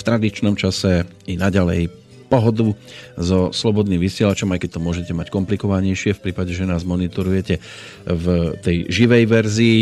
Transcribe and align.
v 0.00 0.06
tradičnom 0.08 0.56
čase 0.56 1.04
i 1.28 1.36
naďalej 1.36 2.00
pohodu 2.30 2.72
so 3.18 3.50
slobodným 3.50 3.98
vysielačom, 3.98 4.54
aj 4.54 4.62
keď 4.62 4.70
to 4.78 4.80
môžete 4.80 5.12
mať 5.12 5.34
komplikovanejšie 5.34 6.14
v 6.14 6.30
prípade, 6.30 6.54
že 6.54 6.62
nás 6.62 6.86
monitorujete 6.86 7.58
v 8.06 8.26
tej 8.62 8.86
živej 8.86 9.24
verzii 9.26 9.78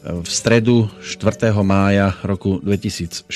v 0.00 0.28
stredu 0.28 0.88
4. 1.04 1.52
mája 1.60 2.16
roku 2.24 2.56
2016, 2.64 3.28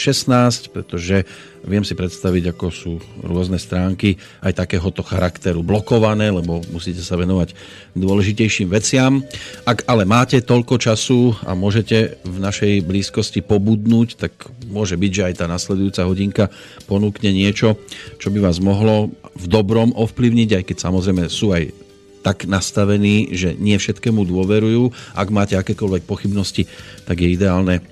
pretože 0.72 1.28
viem 1.60 1.84
si 1.84 1.92
predstaviť, 1.92 2.56
ako 2.56 2.66
sú 2.72 2.92
rôzne 3.20 3.60
stránky 3.60 4.16
aj 4.40 4.64
takéhoto 4.64 5.04
charakteru 5.04 5.60
blokované, 5.60 6.32
lebo 6.32 6.64
musíte 6.72 7.04
sa 7.04 7.20
venovať 7.20 7.52
dôležitejším 7.92 8.72
veciam. 8.72 9.20
Ak 9.68 9.84
ale 9.84 10.08
máte 10.08 10.40
toľko 10.40 10.80
času 10.80 11.36
a 11.44 11.52
môžete 11.52 12.16
v 12.24 12.36
našej 12.40 12.80
blízkosti 12.84 13.44
pobudnúť, 13.44 14.08
tak 14.16 14.32
môže 14.64 14.96
byť, 14.96 15.12
že 15.12 15.26
aj 15.28 15.34
tá 15.36 15.46
nasledujúca 15.48 16.08
hodinka 16.08 16.44
ponúkne 16.88 17.28
niečo, 17.28 17.76
čo 18.16 18.32
by 18.32 18.40
vás 18.40 18.56
mohlo 18.56 19.12
v 19.36 19.44
dobrom 19.52 19.92
ovplyvniť, 19.92 20.48
aj 20.60 20.64
keď 20.64 20.76
samozrejme 20.80 21.28
sú 21.28 21.52
aj 21.52 21.83
tak 22.24 22.48
nastavení, 22.48 23.36
že 23.36 23.52
nie 23.52 23.76
všetkému 23.76 24.24
dôverujú. 24.24 24.88
Ak 25.12 25.28
máte 25.28 25.60
akékoľvek 25.60 26.08
pochybnosti, 26.08 26.64
tak 27.04 27.20
je 27.20 27.28
ideálne 27.36 27.78
e, 27.78 27.82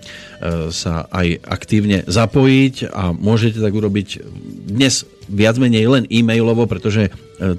sa 0.73 1.05
aj 1.13 1.45
aktívne 1.45 2.09
zapojiť 2.09 2.89
a 2.89 3.13
môžete 3.13 3.61
tak 3.61 3.77
urobiť 3.77 4.25
dnes 4.73 5.05
viac 5.29 5.61
menej 5.61 5.85
len 5.87 6.05
e-mailovo, 6.09 6.65
pretože 6.65 7.09
e, 7.09 7.11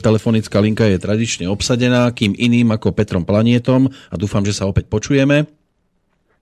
telefonická 0.02 0.58
linka 0.58 0.90
je 0.90 0.98
tradične 0.98 1.46
obsadená, 1.46 2.10
kým 2.10 2.34
iným 2.34 2.74
ako 2.74 2.90
Petrom 2.92 3.22
Planietom 3.22 3.88
a 3.88 4.16
dúfam, 4.18 4.42
že 4.42 4.58
sa 4.58 4.66
opäť 4.66 4.90
počujeme. 4.90 5.63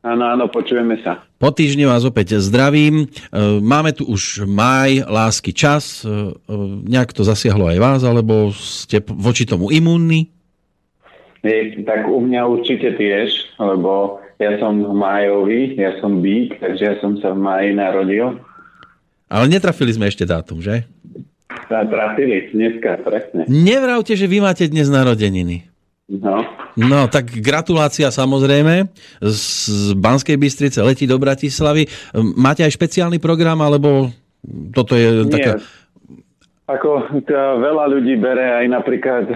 Áno, 0.02 0.26
áno, 0.26 0.50
počujeme 0.50 0.98
sa. 1.06 1.22
Po 1.38 1.54
týždni 1.54 1.86
vás 1.86 2.02
opäť 2.02 2.42
zdravím. 2.42 3.06
E, 3.06 3.08
máme 3.62 3.94
tu 3.94 4.10
už 4.10 4.50
maj, 4.50 5.06
lásky, 5.06 5.54
čas. 5.54 6.02
E, 6.02 6.10
e, 6.10 6.54
nejak 6.90 7.14
to 7.14 7.22
zasiahlo 7.22 7.70
aj 7.70 7.78
vás, 7.78 8.02
alebo 8.02 8.50
ste 8.50 8.98
voči 9.06 9.46
tomu 9.46 9.70
imúnni? 9.70 10.34
Je, 11.46 11.86
tak 11.86 12.10
u 12.10 12.18
mňa 12.18 12.42
určite 12.50 12.98
tiež, 12.98 13.58
lebo 13.62 14.18
ja 14.42 14.58
som 14.58 14.82
májový, 14.82 15.78
ja 15.78 15.94
som 16.02 16.18
bík, 16.18 16.58
takže 16.58 16.82
ja 16.82 16.96
som 16.98 17.22
sa 17.22 17.38
v 17.38 17.42
máji 17.46 17.70
narodil. 17.78 18.42
Ale 19.30 19.46
netrafili 19.54 19.94
sme 19.94 20.10
ešte 20.10 20.26
dátum, 20.26 20.66
že? 20.66 20.82
Trafili, 21.70 22.52
dneska, 22.52 23.00
presne. 23.06 23.48
Nevravte, 23.48 24.18
že 24.18 24.28
vy 24.28 24.44
máte 24.44 24.68
dnes 24.68 24.92
narodeniny. 24.92 25.71
No. 26.12 26.44
No, 26.76 27.08
tak 27.08 27.32
gratulácia 27.40 28.12
samozrejme. 28.12 28.92
Z 29.24 29.96
Banskej 29.96 30.36
Bystrice 30.36 30.84
letí 30.84 31.08
do 31.08 31.16
Bratislavy. 31.16 31.88
Máte 32.36 32.68
aj 32.68 32.76
špeciálny 32.76 33.16
program, 33.24 33.64
alebo 33.64 34.12
toto 34.76 35.00
je 35.00 35.24
Nie. 35.24 35.32
taká... 35.32 35.52
Ako 36.72 37.20
to 37.28 37.36
veľa 37.60 37.92
ľudí 37.92 38.16
bere 38.16 38.64
aj 38.64 38.66
napríklad 38.72 39.28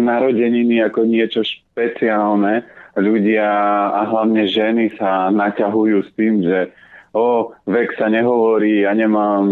narodeniny 0.00 0.80
ako 0.84 1.04
niečo 1.04 1.44
špeciálne. 1.44 2.64
Ľudia 2.96 3.48
a 3.92 4.00
hlavne 4.08 4.44
ženy 4.48 4.96
sa 4.96 5.32
naťahujú 5.32 5.98
s 6.04 6.10
tým, 6.16 6.44
že 6.44 6.72
o, 7.12 7.52
vek 7.68 7.96
sa 7.96 8.08
nehovorí, 8.08 8.84
ja 8.84 8.92
nemám, 8.92 9.44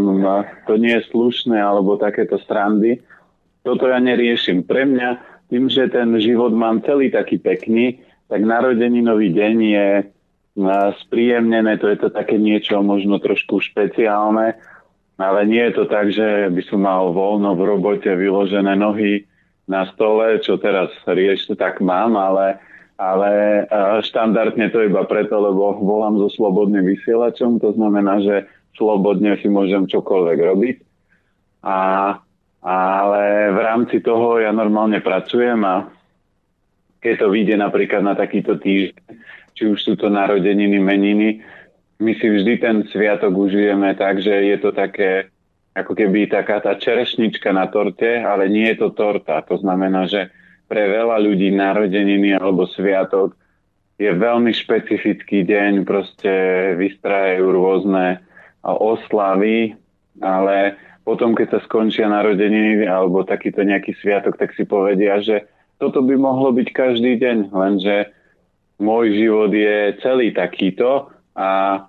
to 0.64 0.76
nie 0.80 0.96
je 0.96 1.08
slušné, 1.08 1.56
alebo 1.56 2.00
takéto 2.00 2.40
strandy. 2.40 3.00
Toto 3.60 3.84
ja 3.84 4.00
neriešim. 4.00 4.64
Pre 4.64 4.88
mňa 4.88 5.29
tým, 5.50 5.66
že 5.66 5.90
ten 5.90 6.14
život 6.22 6.54
mám 6.54 6.80
celý 6.86 7.10
taký 7.10 7.42
pekný, 7.42 7.98
tak 8.30 8.46
narodeninový 8.46 9.34
deň 9.34 9.56
je 9.58 9.88
spríjemnené, 11.06 11.78
to 11.78 11.90
je 11.90 11.98
to 11.98 12.08
také 12.10 12.38
niečo 12.38 12.78
možno 12.82 13.18
trošku 13.18 13.58
špeciálne, 13.58 14.54
ale 15.18 15.40
nie 15.44 15.62
je 15.68 15.72
to 15.74 15.84
tak, 15.90 16.14
že 16.14 16.48
by 16.48 16.62
som 16.64 16.86
mal 16.86 17.10
voľno 17.10 17.58
v 17.58 17.62
robote 17.66 18.08
vyložené 18.08 18.78
nohy 18.78 19.26
na 19.70 19.86
stole, 19.94 20.38
čo 20.42 20.58
teraz 20.58 20.90
rieš, 21.06 21.50
tak 21.54 21.78
mám, 21.78 22.18
ale, 22.18 22.58
ale 22.98 23.30
štandardne 24.02 24.70
to 24.70 24.82
iba 24.82 25.06
preto, 25.06 25.38
lebo 25.38 25.78
volám 25.78 26.18
so 26.18 26.30
slobodným 26.34 26.82
vysielačom, 26.86 27.62
to 27.62 27.74
znamená, 27.74 28.18
že 28.22 28.50
slobodne 28.74 29.38
si 29.38 29.46
môžem 29.46 29.86
čokoľvek 29.86 30.38
robiť. 30.38 30.76
A 31.62 31.76
ale 32.60 33.52
v 33.52 33.58
rámci 33.58 34.04
toho 34.04 34.36
ja 34.36 34.52
normálne 34.52 35.00
pracujem 35.00 35.60
a 35.64 35.88
keď 37.00 37.24
to 37.24 37.26
vyjde 37.32 37.56
napríklad 37.56 38.04
na 38.04 38.12
takýto 38.12 38.60
týždeň, 38.60 39.16
či 39.56 39.62
už 39.64 39.78
sú 39.80 39.92
to 39.96 40.12
narodeniny, 40.12 40.76
meniny, 40.76 41.40
my 42.00 42.12
si 42.16 42.26
vždy 42.28 42.60
ten 42.60 42.76
sviatok 42.88 43.32
užijeme 43.36 43.92
tak, 43.96 44.20
že 44.24 44.32
je 44.32 44.56
to 44.60 44.72
také, 44.72 45.28
ako 45.76 45.92
keby 45.92 46.28
taká 46.28 46.60
tá 46.60 46.76
čerešnička 46.76 47.52
na 47.52 47.68
torte, 47.68 48.24
ale 48.24 48.48
nie 48.48 48.68
je 48.72 48.84
to 48.84 48.88
torta. 48.96 49.44
To 49.48 49.60
znamená, 49.60 50.08
že 50.08 50.32
pre 50.64 50.88
veľa 50.88 51.20
ľudí 51.20 51.52
narodeniny 51.52 52.36
alebo 52.36 52.64
sviatok 52.68 53.36
je 54.00 54.08
veľmi 54.08 54.48
špecifický 54.48 55.44
deň, 55.44 55.84
proste 55.84 56.32
vystrajajú 56.80 57.44
rôzne 57.52 58.24
oslavy, 58.64 59.76
ale 60.24 60.76
potom, 61.04 61.32
keď 61.32 61.58
sa 61.58 61.60
skončia 61.64 62.06
narodeniny 62.06 62.84
alebo 62.84 63.24
takýto 63.24 63.64
nejaký 63.64 63.96
sviatok, 63.98 64.36
tak 64.36 64.52
si 64.52 64.68
povedia, 64.68 65.18
že 65.24 65.48
toto 65.80 66.04
by 66.04 66.14
mohlo 66.14 66.52
byť 66.52 66.68
každý 66.76 67.16
deň, 67.16 67.50
lenže 67.50 68.12
môj 68.80 69.16
život 69.16 69.52
je 69.52 69.96
celý 70.04 70.32
takýto 70.36 71.08
a 71.32 71.82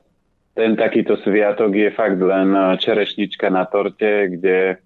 ten 0.55 0.75
takýto 0.75 1.15
sviatok 1.23 1.71
je 1.71 1.89
fakt 1.95 2.19
len 2.19 2.79
čerešnička 2.79 3.47
na 3.47 3.63
torte, 3.67 4.31
kde 4.31 4.79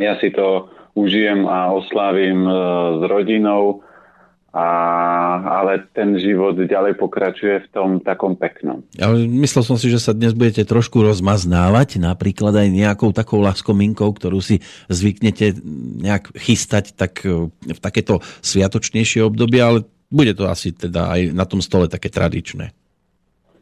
ja 0.00 0.16
si 0.16 0.32
to 0.32 0.72
užijem 0.96 1.44
a 1.44 1.70
oslavím 1.76 2.48
e, 2.48 2.52
s 2.98 3.00
rodinou 3.04 3.84
a, 4.50 4.66
ale 5.62 5.86
ten 5.94 6.18
život 6.18 6.58
ďalej 6.58 6.98
pokračuje 6.98 7.66
v 7.66 7.68
tom 7.70 7.88
takom 8.02 8.34
peknom. 8.34 8.82
Ale 8.98 9.22
myslel 9.46 9.62
som 9.62 9.78
si, 9.78 9.86
že 9.86 10.02
sa 10.02 10.10
dnes 10.10 10.34
budete 10.34 10.66
trošku 10.66 11.06
rozmaznávať, 11.06 12.02
napríklad 12.02 12.58
aj 12.58 12.68
nejakou 12.74 13.14
takou 13.14 13.38
laskominkou, 13.46 14.10
ktorú 14.10 14.42
si 14.42 14.58
zvyknete 14.90 15.54
nejak 16.02 16.34
chystať 16.34 16.98
tak 16.98 17.22
e, 17.22 17.46
v 17.50 17.78
takéto 17.78 18.18
sviatočnejšie 18.42 19.22
obdobie, 19.22 19.62
ale 19.62 19.78
bude 20.10 20.34
to 20.34 20.50
asi 20.50 20.74
teda 20.74 21.14
aj 21.14 21.20
na 21.30 21.46
tom 21.46 21.62
stole 21.62 21.86
také 21.86 22.10
tradičné. 22.10 22.74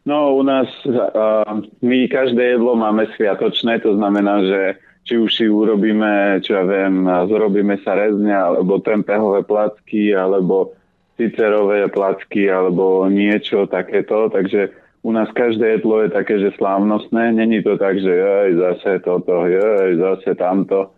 No 0.09 0.41
u 0.41 0.41
nás 0.41 0.65
uh, 0.89 1.61
my 1.85 2.09
každé 2.09 2.57
jedlo 2.57 2.73
máme 2.73 3.13
sviatočné, 3.13 3.85
to 3.85 3.93
znamená, 3.93 4.41
že 4.41 4.61
či 5.05 5.21
už 5.21 5.31
si 5.33 5.45
urobíme, 5.49 6.41
čo 6.45 6.57
ja 6.61 6.65
viem, 6.69 7.05
zrobíme 7.05 7.81
sa 7.81 7.97
rezne, 7.97 8.33
alebo 8.33 8.81
tempehové 8.85 9.41
placky, 9.41 10.13
alebo 10.13 10.77
cicerové 11.19 11.91
placky 11.91 12.47
alebo 12.47 13.11
niečo 13.11 13.67
takéto, 13.67 14.31
takže 14.31 14.71
u 15.03 15.11
nás 15.11 15.27
každé 15.35 15.79
jedlo 15.79 16.07
je 16.07 16.11
také, 16.15 16.39
že 16.39 16.55
slávnostné. 16.55 17.35
Není 17.35 17.63
to 17.63 17.75
tak, 17.79 17.99
že 17.99 18.11
jej, 18.11 18.55
zase 18.55 19.03
toto, 19.03 19.47
jej, 19.47 19.99
zase 19.99 20.35
tamto. 20.39 20.95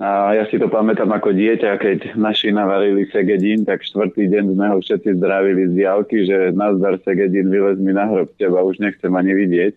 A 0.00 0.32
ja 0.32 0.48
si 0.48 0.56
to 0.56 0.72
pamätám 0.72 1.12
ako 1.12 1.36
dieťa, 1.36 1.76
keď 1.76 2.16
naši 2.16 2.56
navarili 2.56 3.04
segedín, 3.12 3.68
tak 3.68 3.84
štvrtý 3.84 4.32
deň 4.32 4.44
sme 4.56 4.66
ho 4.72 4.76
všetci 4.80 5.20
zdravili 5.20 5.68
z 5.68 5.72
diálky, 5.76 6.24
že 6.24 6.56
nazdar 6.56 6.96
segedín, 7.04 7.52
vylez 7.52 7.76
mi 7.76 7.92
na 7.92 8.08
hrob, 8.08 8.32
teba 8.40 8.64
už 8.64 8.80
nechcem 8.80 9.12
ani 9.12 9.36
vidieť. 9.36 9.72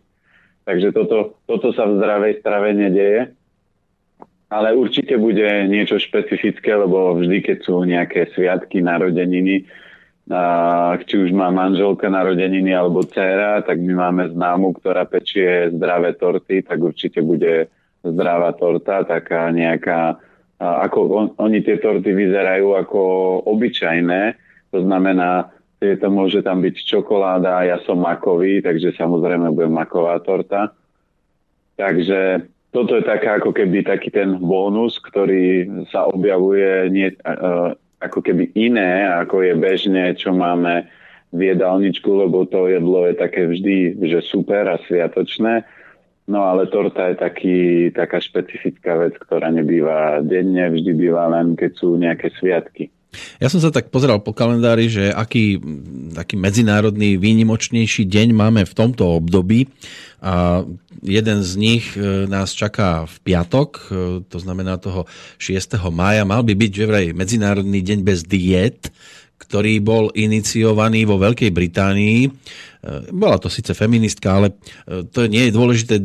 Takže 0.63 0.95
toto, 0.95 1.35
toto 1.43 1.75
sa 1.75 1.83
v 1.83 1.99
zdravej 1.99 2.39
strave 2.39 2.71
nedieje 2.71 3.35
ale 4.53 4.77
určite 4.77 5.17
bude 5.17 5.65
niečo 5.65 5.97
špecifické, 5.97 6.77
lebo 6.77 7.17
vždy, 7.17 7.41
keď 7.41 7.57
sú 7.65 7.81
nejaké 7.81 8.29
sviatky, 8.37 8.85
narodeniny, 8.85 9.65
a 10.31 10.95
či 11.03 11.19
už 11.19 11.35
má 11.35 11.51
manželka 11.51 12.07
narodeniny 12.07 12.71
alebo 12.71 13.03
dcera, 13.03 13.59
tak 13.59 13.81
my 13.81 13.91
máme 13.91 14.23
známu, 14.31 14.71
ktorá 14.79 15.03
pečie 15.03 15.67
zdravé 15.73 16.15
torty, 16.15 16.63
tak 16.63 16.79
určite 16.79 17.19
bude 17.19 17.67
zdravá 18.07 18.55
torta, 18.55 19.03
taká 19.03 19.51
nejaká, 19.51 20.15
ako 20.63 20.97
on, 21.11 21.27
oni 21.41 21.59
tie 21.59 21.75
torty 21.75 22.15
vyzerajú 22.15 22.71
ako 22.71 22.99
obyčajné, 23.51 24.39
to 24.71 24.79
znamená, 24.79 25.51
že 25.83 25.99
to 25.99 26.07
môže 26.07 26.39
tam 26.39 26.63
byť 26.63 26.75
čokoláda, 26.87 27.67
ja 27.67 27.83
som 27.83 27.99
makový, 27.99 28.63
takže 28.63 28.95
samozrejme 28.95 29.51
bude 29.51 29.67
maková 29.67 30.15
torta. 30.23 30.71
Takže 31.75 32.47
toto 32.73 32.97
je 32.97 33.05
taká 33.05 33.37
ako 33.37 33.53
keby 33.53 33.85
taký 33.85 34.09
ten 34.09 34.41
bonus, 34.41 34.97
ktorý 34.97 35.69
sa 35.93 36.09
objavuje 36.09 36.89
nie, 36.89 37.13
uh, 37.21 37.77
ako 38.01 38.19
keby 38.19 38.51
iné, 38.57 39.07
ako 39.07 39.45
je 39.45 39.53
bežne, 39.53 40.03
čo 40.17 40.33
máme 40.33 40.89
v 41.33 41.53
jedálničku, 41.53 42.09
lebo 42.09 42.45
to 42.49 42.69
jedlo 42.69 43.09
je 43.09 43.13
také 43.17 43.45
vždy, 43.45 43.97
že 44.01 44.25
super 44.25 44.69
a 44.69 44.77
sviatočné. 44.85 45.65
No 46.23 46.45
ale 46.47 46.71
torta 46.71 47.11
je 47.11 47.15
taký, 47.19 47.59
taká 47.91 48.21
špecifická 48.21 48.95
vec, 48.95 49.17
ktorá 49.19 49.51
nebýva 49.51 50.23
denne, 50.23 50.71
vždy 50.71 50.91
býva 50.95 51.29
len 51.29 51.57
keď 51.59 51.71
sú 51.77 51.99
nejaké 51.99 52.31
sviatky. 52.37 52.89
Ja 53.37 53.47
som 53.49 53.61
sa 53.61 53.69
tak 53.69 53.93
pozeral 53.93 54.25
po 54.25 54.33
kalendári, 54.33 54.89
že 54.89 55.13
aký 55.13 55.61
taký 56.17 56.33
medzinárodný 56.37 57.21
výnimočnejší 57.21 58.09
deň 58.09 58.27
máme 58.33 58.61
v 58.65 58.73
tomto 58.73 59.21
období 59.21 59.69
a 60.23 60.63
jeden 61.03 61.43
z 61.43 61.51
nich 61.59 61.99
e, 61.99 62.23
nás 62.31 62.55
čaká 62.55 63.03
v 63.03 63.15
piatok, 63.27 63.69
e, 63.75 63.83
to 64.23 64.39
znamená 64.39 64.79
toho 64.79 65.03
6. 65.35 65.75
mája. 65.91 66.23
Mal 66.23 66.47
by 66.47 66.55
byť 66.55 66.71
že 66.71 66.85
vraj 66.87 67.07
Medzinárodný 67.11 67.83
deň 67.83 67.99
bez 68.07 68.23
diet, 68.23 68.87
ktorý 69.35 69.83
bol 69.83 70.15
iniciovaný 70.15 71.03
vo 71.03 71.19
Veľkej 71.19 71.51
Británii 71.51 72.31
bola 73.15 73.39
to 73.39 73.47
síce 73.47 73.71
feministka, 73.71 74.35
ale 74.35 74.47
eh, 74.51 75.07
to 75.07 75.31
nie 75.31 75.47
je 75.47 75.55
dôležité. 75.55 75.95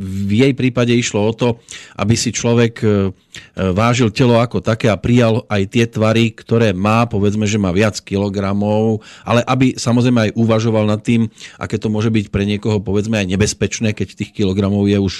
V 0.00 0.32
jej 0.32 0.52
prípade 0.56 0.96
išlo 0.96 1.28
o 1.28 1.32
to, 1.36 1.60
aby 2.00 2.16
si 2.16 2.32
človek 2.32 2.74
eh, 2.80 3.12
vážil 3.52 4.08
telo 4.12 4.40
ako 4.40 4.64
také 4.64 4.88
a 4.88 4.96
prijal 4.96 5.44
aj 5.48 5.62
tie 5.72 5.84
tvary, 5.84 6.32
ktoré 6.32 6.72
má, 6.72 7.04
povedzme, 7.04 7.44
že 7.44 7.60
má 7.60 7.68
viac 7.72 8.00
kilogramov, 8.00 9.04
ale 9.28 9.44
aby 9.44 9.76
samozrejme 9.76 10.28
aj 10.28 10.36
uvažoval 10.36 10.88
nad 10.88 11.04
tým, 11.04 11.28
aké 11.60 11.76
to 11.76 11.92
môže 11.92 12.08
byť 12.08 12.32
pre 12.32 12.48
niekoho, 12.48 12.80
povedzme, 12.80 13.20
aj 13.20 13.28
nebezpečné, 13.28 13.92
keď 13.92 14.16
tých 14.16 14.32
kilogramov 14.32 14.88
je 14.88 14.96
už 15.00 15.14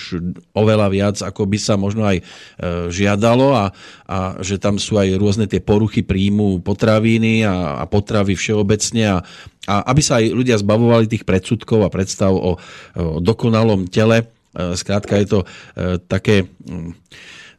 oveľa 0.52 0.88
viac, 0.92 1.16
ako 1.20 1.48
by 1.48 1.58
sa 1.60 1.80
možno 1.80 2.04
aj 2.04 2.20
žiadalo 2.92 3.56
a, 3.56 3.64
a 4.08 4.18
že 4.44 4.60
tam 4.60 4.76
sú 4.76 5.00
aj 5.00 5.16
rôzne 5.16 5.48
tie 5.48 5.64
poruchy 5.64 6.04
príjmu 6.04 6.60
potraviny 6.60 7.48
a, 7.48 7.80
a 7.80 7.84
potravy 7.88 8.36
všeobecne 8.36 9.04
a, 9.08 9.18
a 9.66 9.86
aby 9.94 10.02
sa 10.02 10.18
aj 10.18 10.34
ľudia 10.34 10.58
zbavovali 10.58 11.06
tých 11.06 11.22
predsudkov 11.22 11.86
a 11.86 11.92
predstav 11.92 12.34
o, 12.34 12.58
o 12.58 13.18
dokonalom 13.22 13.86
tele. 13.86 14.26
E, 14.50 14.74
skrátka 14.74 15.18
je 15.22 15.26
to 15.26 15.40
e, 15.42 15.46
také... 16.10 16.50
Mm, 16.66 16.98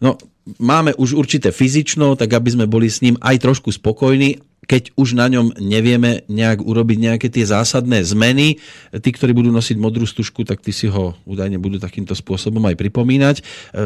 no, 0.03 0.19
máme 0.59 0.91
už 0.99 1.15
určité 1.15 1.55
fyzično, 1.55 2.19
tak 2.19 2.35
aby 2.35 2.49
sme 2.51 2.65
boli 2.67 2.91
s 2.91 2.99
ním 2.99 3.15
aj 3.23 3.39
trošku 3.39 3.71
spokojní, 3.71 4.43
keď 4.63 4.95
už 4.95 5.15
na 5.15 5.27
ňom 5.27 5.59
nevieme 5.59 6.23
nejak 6.31 6.63
urobiť 6.63 6.97
nejaké 6.99 7.27
tie 7.27 7.43
zásadné 7.43 7.99
zmeny. 8.03 8.59
Tí, 8.95 9.09
ktorí 9.11 9.35
budú 9.35 9.51
nosiť 9.51 9.75
modrú 9.75 10.07
stužku, 10.07 10.47
tak 10.47 10.63
tí 10.63 10.71
si 10.71 10.87
ho 10.87 11.15
údajne 11.27 11.59
budú 11.59 11.79
takýmto 11.79 12.15
spôsobom 12.15 12.63
aj 12.67 12.79
pripomínať. 12.79 13.35
E, 13.39 13.43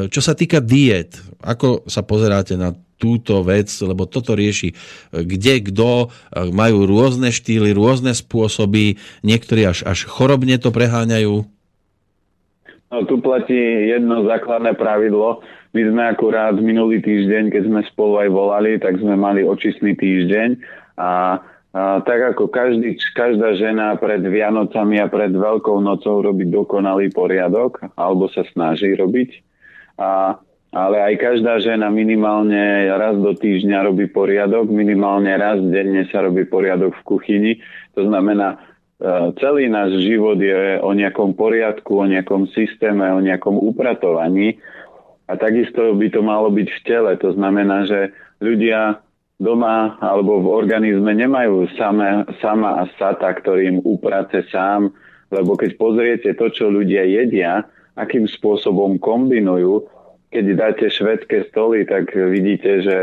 čo 0.10 0.22
sa 0.22 0.34
týka 0.34 0.62
diet, 0.62 1.18
ako 1.42 1.86
sa 1.86 2.02
pozeráte 2.02 2.58
na 2.58 2.74
túto 2.98 3.46
vec, 3.46 3.70
lebo 3.86 4.10
toto 4.10 4.34
rieši 4.34 4.74
kde, 5.14 5.70
kto, 5.70 6.10
majú 6.52 6.90
rôzne 6.90 7.30
štýly, 7.30 7.72
rôzne 7.78 8.18
spôsoby, 8.18 8.98
niektorí 9.22 9.70
až, 9.70 9.86
až 9.86 10.10
chorobne 10.10 10.58
to 10.58 10.74
preháňajú. 10.74 11.46
No, 12.88 13.04
tu 13.04 13.20
platí 13.20 13.58
jedno 13.92 14.24
základné 14.24 14.80
pravidlo. 14.80 15.44
My 15.76 15.82
sme 15.84 16.04
akurát 16.08 16.56
minulý 16.56 17.04
týždeň, 17.04 17.52
keď 17.52 17.64
sme 17.68 17.82
spolu 17.92 18.24
aj 18.24 18.30
volali, 18.32 18.80
tak 18.80 18.98
sme 18.98 19.20
mali 19.20 19.44
očistný 19.44 19.94
týždeň 20.00 20.56
a, 20.96 21.44
a 21.76 21.82
tak 22.02 22.34
ako 22.34 22.48
každý, 22.48 22.96
každá 23.12 23.60
žena 23.60 24.00
pred 24.00 24.24
Vianocami 24.24 25.04
a 25.04 25.12
pred 25.12 25.36
Veľkou 25.36 25.84
nocou 25.84 26.24
robí 26.24 26.48
dokonalý 26.48 27.12
poriadok, 27.12 27.84
alebo 28.00 28.32
sa 28.32 28.48
snaží 28.56 28.96
robiť. 28.96 29.30
A 30.00 30.40
ale 30.78 31.02
aj 31.02 31.14
každá 31.18 31.58
žena 31.58 31.90
minimálne 31.90 32.86
raz 32.94 33.18
do 33.18 33.34
týždňa 33.34 33.90
robí 33.90 34.06
poriadok, 34.06 34.70
minimálne 34.70 35.34
raz 35.34 35.58
denne 35.58 36.06
sa 36.14 36.22
robí 36.22 36.46
poriadok 36.46 36.94
v 37.02 37.06
kuchyni. 37.08 37.54
To 37.98 38.06
znamená, 38.06 38.54
e, 38.54 38.58
celý 39.42 39.74
náš 39.74 39.98
život 40.06 40.38
je 40.38 40.78
o 40.78 40.94
nejakom 40.94 41.34
poriadku, 41.34 41.98
o 41.98 42.06
nejakom 42.06 42.54
systéme, 42.54 43.10
o 43.10 43.18
nejakom 43.18 43.58
upratovaní. 43.58 44.62
A 45.26 45.34
takisto 45.34 45.98
by 45.98 46.14
to 46.14 46.22
malo 46.22 46.54
byť 46.54 46.70
v 46.70 46.84
tele. 46.86 47.12
To 47.26 47.34
znamená, 47.34 47.90
že 47.90 48.14
ľudia 48.38 49.02
doma 49.42 49.98
alebo 49.98 50.46
v 50.46 50.62
organizme 50.62 51.10
nemajú 51.10 51.74
samé, 51.74 52.22
sama 52.38 52.86
a 52.86 52.90
sata, 53.02 53.34
ktorý 53.34 53.62
im 53.66 53.80
uprace 53.82 54.46
sám, 54.54 54.94
lebo 55.34 55.58
keď 55.58 55.74
pozriete 55.74 56.30
to, 56.38 56.54
čo 56.54 56.70
ľudia 56.70 57.02
jedia, 57.02 57.66
akým 57.98 58.30
spôsobom 58.30 59.02
kombinujú, 59.02 59.97
keď 60.32 60.46
dáte 60.56 60.86
švedské 60.92 61.48
stoly, 61.50 61.88
tak 61.88 62.12
vidíte, 62.12 62.84
že 62.84 62.98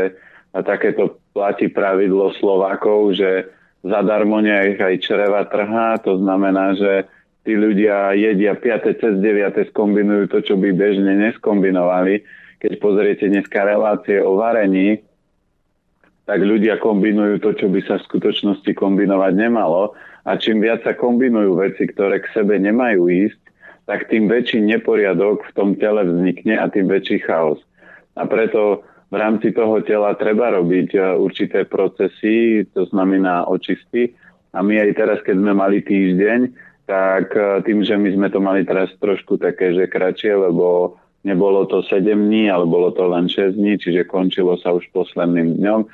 takéto 0.53 1.17
platí 1.33 1.67
pravidlo 1.67 2.31
Slovákov, 2.37 3.17
že 3.17 3.49
zadarmo 3.83 4.39
nech 4.39 4.79
aj 4.79 5.03
čreva 5.03 5.43
trhá, 5.45 5.99
to 5.99 6.17
znamená, 6.17 6.73
že 6.77 7.05
tí 7.45 7.53
ľudia 7.53 8.17
jedia 8.17 8.57
5. 8.57 9.01
cez 9.01 9.13
9. 9.21 9.69
skombinujú 9.69 10.31
to, 10.31 10.39
čo 10.41 10.55
by 10.57 10.73
bežne 10.73 11.13
neskombinovali. 11.21 12.25
Keď 12.57 12.71
pozriete 12.81 13.29
dneska 13.29 13.61
relácie 13.61 14.17
o 14.17 14.41
varení, 14.41 15.05
tak 16.25 16.41
ľudia 16.41 16.81
kombinujú 16.81 17.37
to, 17.37 17.53
čo 17.53 17.69
by 17.69 17.85
sa 17.85 18.01
v 18.01 18.07
skutočnosti 18.09 18.71
kombinovať 18.73 19.33
nemalo. 19.37 19.93
A 20.25 20.41
čím 20.41 20.65
viac 20.65 20.81
sa 20.81 20.97
kombinujú 20.97 21.61
veci, 21.61 21.85
ktoré 21.85 22.17
k 22.17 22.33
sebe 22.33 22.57
nemajú 22.57 23.05
ísť, 23.05 23.44
tak 23.85 24.09
tým 24.09 24.25
väčší 24.25 24.65
neporiadok 24.65 25.45
v 25.45 25.51
tom 25.53 25.69
tele 25.77 26.05
vznikne 26.05 26.57
a 26.57 26.65
tým 26.69 26.89
väčší 26.89 27.21
chaos. 27.21 27.61
A 28.17 28.25
preto 28.25 28.81
v 29.13 29.15
rámci 29.15 29.53
toho 29.53 29.79
tela 29.85 30.17
treba 30.17 30.49
robiť 30.49 30.89
e, 30.97 30.99
určité 31.21 31.69
procesy, 31.69 32.65
to 32.73 32.89
znamená 32.89 33.45
očisty. 33.45 34.17
A 34.55 34.65
my 34.65 34.81
aj 34.81 34.91
teraz, 34.97 35.19
keď 35.21 35.35
sme 35.37 35.53
mali 35.53 35.85
týždeň, 35.85 36.39
tak 36.89 37.29
e, 37.37 37.61
tým, 37.61 37.85
že 37.85 37.93
my 37.93 38.09
sme 38.17 38.27
to 38.33 38.41
mali 38.41 38.65
teraz 38.65 38.89
trošku 38.97 39.37
také, 39.37 39.77
že 39.77 39.85
kratšie, 39.85 40.33
lebo 40.33 40.97
nebolo 41.21 41.69
to 41.69 41.85
7 41.85 42.01
dní, 42.01 42.49
ale 42.49 42.65
bolo 42.65 42.89
to 42.89 43.05
len 43.05 43.29
6 43.29 43.53
dní, 43.53 43.77
čiže 43.77 44.09
končilo 44.09 44.57
sa 44.57 44.73
už 44.73 44.89
posledným 44.89 45.61
dňom. 45.61 45.85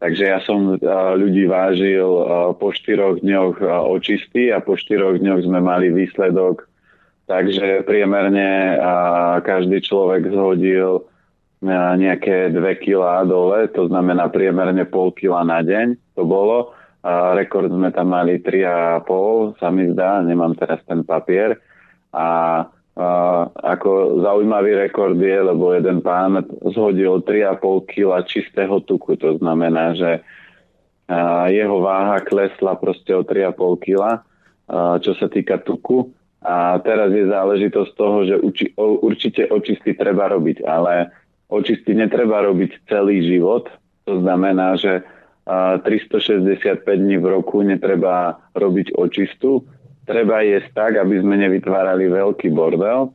Takže 0.00 0.24
ja 0.24 0.40
som 0.40 0.72
e, 0.72 0.80
ľudí 1.20 1.44
vážil 1.44 2.08
po 2.56 2.72
4 2.72 3.20
dňoch 3.20 3.60
očisty 3.92 4.48
a 4.48 4.64
po 4.64 4.80
4 4.80 5.20
dňoch 5.20 5.44
sme 5.44 5.60
mali 5.60 5.92
výsledok 5.92 6.64
Takže 7.26 7.82
priemerne 7.82 8.78
každý 9.42 9.82
človek 9.82 10.30
zhodil 10.30 11.10
nejaké 11.98 12.54
2 12.54 12.62
kg 12.78 13.26
dole, 13.26 13.66
to 13.74 13.90
znamená 13.90 14.30
priemerne 14.30 14.86
pol 14.86 15.10
kila 15.10 15.42
na 15.42 15.58
deň 15.58 15.98
to 16.14 16.22
bolo. 16.22 16.70
A 17.06 17.34
rekord 17.38 17.70
sme 17.70 17.90
tam 17.90 18.14
mali 18.14 18.38
3,5, 18.42 19.58
sa 19.58 19.70
mi 19.70 19.90
zdá, 19.90 20.22
nemám 20.22 20.54
teraz 20.58 20.82
ten 20.86 21.02
papier. 21.06 21.58
A, 22.14 22.62
a 22.94 23.06
ako 23.74 24.22
zaujímavý 24.22 24.74
rekord 24.74 25.18
je, 25.18 25.38
lebo 25.38 25.74
jeden 25.74 26.02
pán 26.02 26.46
zhodil 26.74 27.22
3,5 27.26 27.90
kg 27.90 28.22
čistého 28.26 28.78
tuku, 28.86 29.18
to 29.18 29.38
znamená, 29.38 29.98
že 29.98 30.22
jeho 31.50 31.78
váha 31.78 32.18
klesla 32.22 32.74
proste 32.78 33.14
o 33.14 33.22
3,5 33.22 33.82
kg, 33.82 34.02
čo 35.02 35.12
sa 35.18 35.26
týka 35.26 35.62
tuku 35.62 36.10
a 36.46 36.78
teraz 36.78 37.10
je 37.10 37.26
záležitosť 37.26 37.90
toho, 37.98 38.18
že 38.22 38.38
uči, 38.38 38.78
určite 38.78 39.50
očisty 39.50 39.98
treba 39.98 40.30
robiť, 40.30 40.62
ale 40.62 41.10
očisty 41.50 41.90
netreba 41.98 42.46
robiť 42.46 42.86
celý 42.86 43.26
život. 43.26 43.66
To 44.06 44.22
znamená, 44.22 44.78
že 44.78 45.02
365 45.46 46.86
dní 46.86 47.18
v 47.18 47.26
roku 47.26 47.66
netreba 47.66 48.38
robiť 48.54 48.94
očistu. 48.94 49.66
Treba 50.06 50.46
jesť 50.46 50.70
tak, 50.74 50.92
aby 51.02 51.18
sme 51.18 51.34
nevytvárali 51.34 52.06
veľký 52.14 52.54
bordel. 52.54 53.10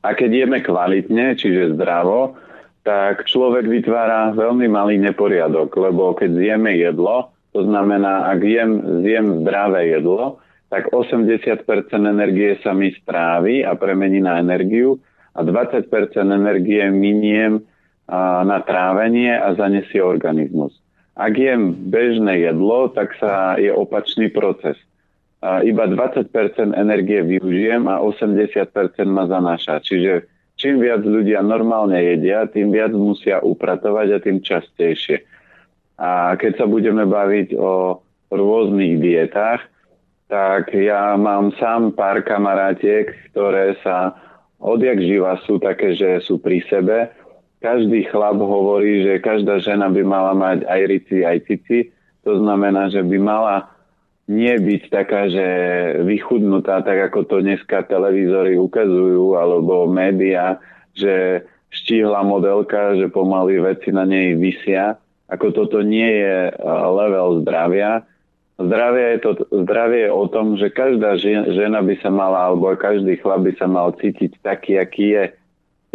A 0.00 0.16
keď 0.16 0.48
jeme 0.48 0.64
kvalitne, 0.64 1.36
čiže 1.36 1.76
zdravo, 1.76 2.32
tak 2.80 3.28
človek 3.28 3.68
vytvára 3.68 4.32
veľmi 4.32 4.64
malý 4.72 4.96
neporiadok, 4.96 5.68
lebo 5.76 6.16
keď 6.16 6.32
zjeme 6.32 6.72
jedlo, 6.80 7.28
to 7.52 7.68
znamená, 7.68 8.32
ak 8.32 8.40
jem, 8.40 9.04
zjem 9.04 9.44
zdravé 9.44 9.92
jedlo, 9.92 10.40
tak 10.70 10.94
80% 10.94 11.66
energie 11.98 12.54
sa 12.62 12.70
mi 12.70 12.94
strávi 12.94 13.66
a 13.66 13.74
premení 13.74 14.22
na 14.22 14.38
energiu 14.38 15.02
a 15.34 15.42
20% 15.42 15.90
energie 16.16 16.86
miniem 16.94 17.58
na 18.46 18.58
trávenie 18.62 19.34
a 19.34 19.54
zanesie 19.58 19.98
organizmus. 20.02 20.74
Ak 21.18 21.34
jem 21.34 21.74
bežné 21.90 22.46
jedlo, 22.46 22.86
tak 22.90 23.18
sa 23.18 23.58
je 23.58 23.70
opačný 23.74 24.30
proces. 24.30 24.78
Iba 25.42 25.90
20% 25.90 26.30
energie 26.74 27.20
využijem 27.22 27.90
a 27.90 27.98
80% 27.98 28.70
ma 29.10 29.26
zanáša. 29.26 29.82
Čiže 29.82 30.30
čím 30.54 30.78
viac 30.78 31.02
ľudia 31.02 31.42
normálne 31.42 31.98
jedia, 31.98 32.46
tým 32.46 32.70
viac 32.70 32.94
musia 32.94 33.42
upratovať 33.42 34.06
a 34.10 34.18
tým 34.22 34.38
častejšie. 34.38 35.22
A 36.00 36.34
keď 36.38 36.62
sa 36.62 36.66
budeme 36.70 37.04
baviť 37.04 37.58
o 37.58 38.00
rôznych 38.30 39.02
dietách, 39.02 39.66
tak 40.30 40.70
ja 40.70 41.18
mám 41.18 41.50
sám 41.58 41.90
pár 41.90 42.22
kamarátiek, 42.22 43.10
ktoré 43.34 43.74
sa 43.82 44.14
odjak 44.62 45.02
živa 45.02 45.42
sú 45.42 45.58
také, 45.58 45.98
že 45.98 46.22
sú 46.22 46.38
pri 46.38 46.62
sebe. 46.70 47.10
Každý 47.58 48.08
chlap 48.08 48.38
hovorí, 48.38 49.04
že 49.04 49.20
každá 49.20 49.58
žena 49.60 49.90
by 49.90 50.02
mala 50.06 50.32
mať 50.32 50.64
aj 50.70 50.80
rici, 50.86 51.26
aj 51.26 51.38
cici. 51.44 51.90
To 52.22 52.38
znamená, 52.38 52.88
že 52.88 53.02
by 53.02 53.18
mala 53.18 53.68
nie 54.30 54.54
byť 54.54 54.82
taká, 54.94 55.26
že 55.26 55.46
vychudnutá, 56.06 56.86
tak 56.86 57.10
ako 57.10 57.26
to 57.26 57.36
dneska 57.42 57.82
televízory 57.90 58.54
ukazujú, 58.54 59.34
alebo 59.34 59.90
média, 59.90 60.62
že 60.94 61.42
štíhla 61.74 62.22
modelka, 62.22 62.94
že 62.94 63.10
pomaly 63.10 63.58
veci 63.58 63.90
na 63.90 64.06
nej 64.06 64.38
vysia. 64.38 64.94
ako 65.26 65.46
toto 65.50 65.82
nie 65.82 66.06
je 66.06 66.54
level 66.94 67.42
zdravia. 67.42 68.06
Zdravie 68.60 69.16
je, 69.16 69.18
to, 69.24 69.30
zdravie 69.64 70.04
je 70.04 70.12
o 70.12 70.24
tom, 70.28 70.60
že 70.60 70.68
každá 70.68 71.16
žena 71.48 71.80
by 71.80 71.96
sa 72.04 72.12
mala, 72.12 72.52
alebo 72.52 72.68
každý 72.76 73.16
chlap 73.16 73.48
by 73.48 73.56
sa 73.56 73.64
mal 73.64 73.96
cítiť 73.96 74.36
taký, 74.44 74.76
aký 74.76 75.16
je. 75.16 75.24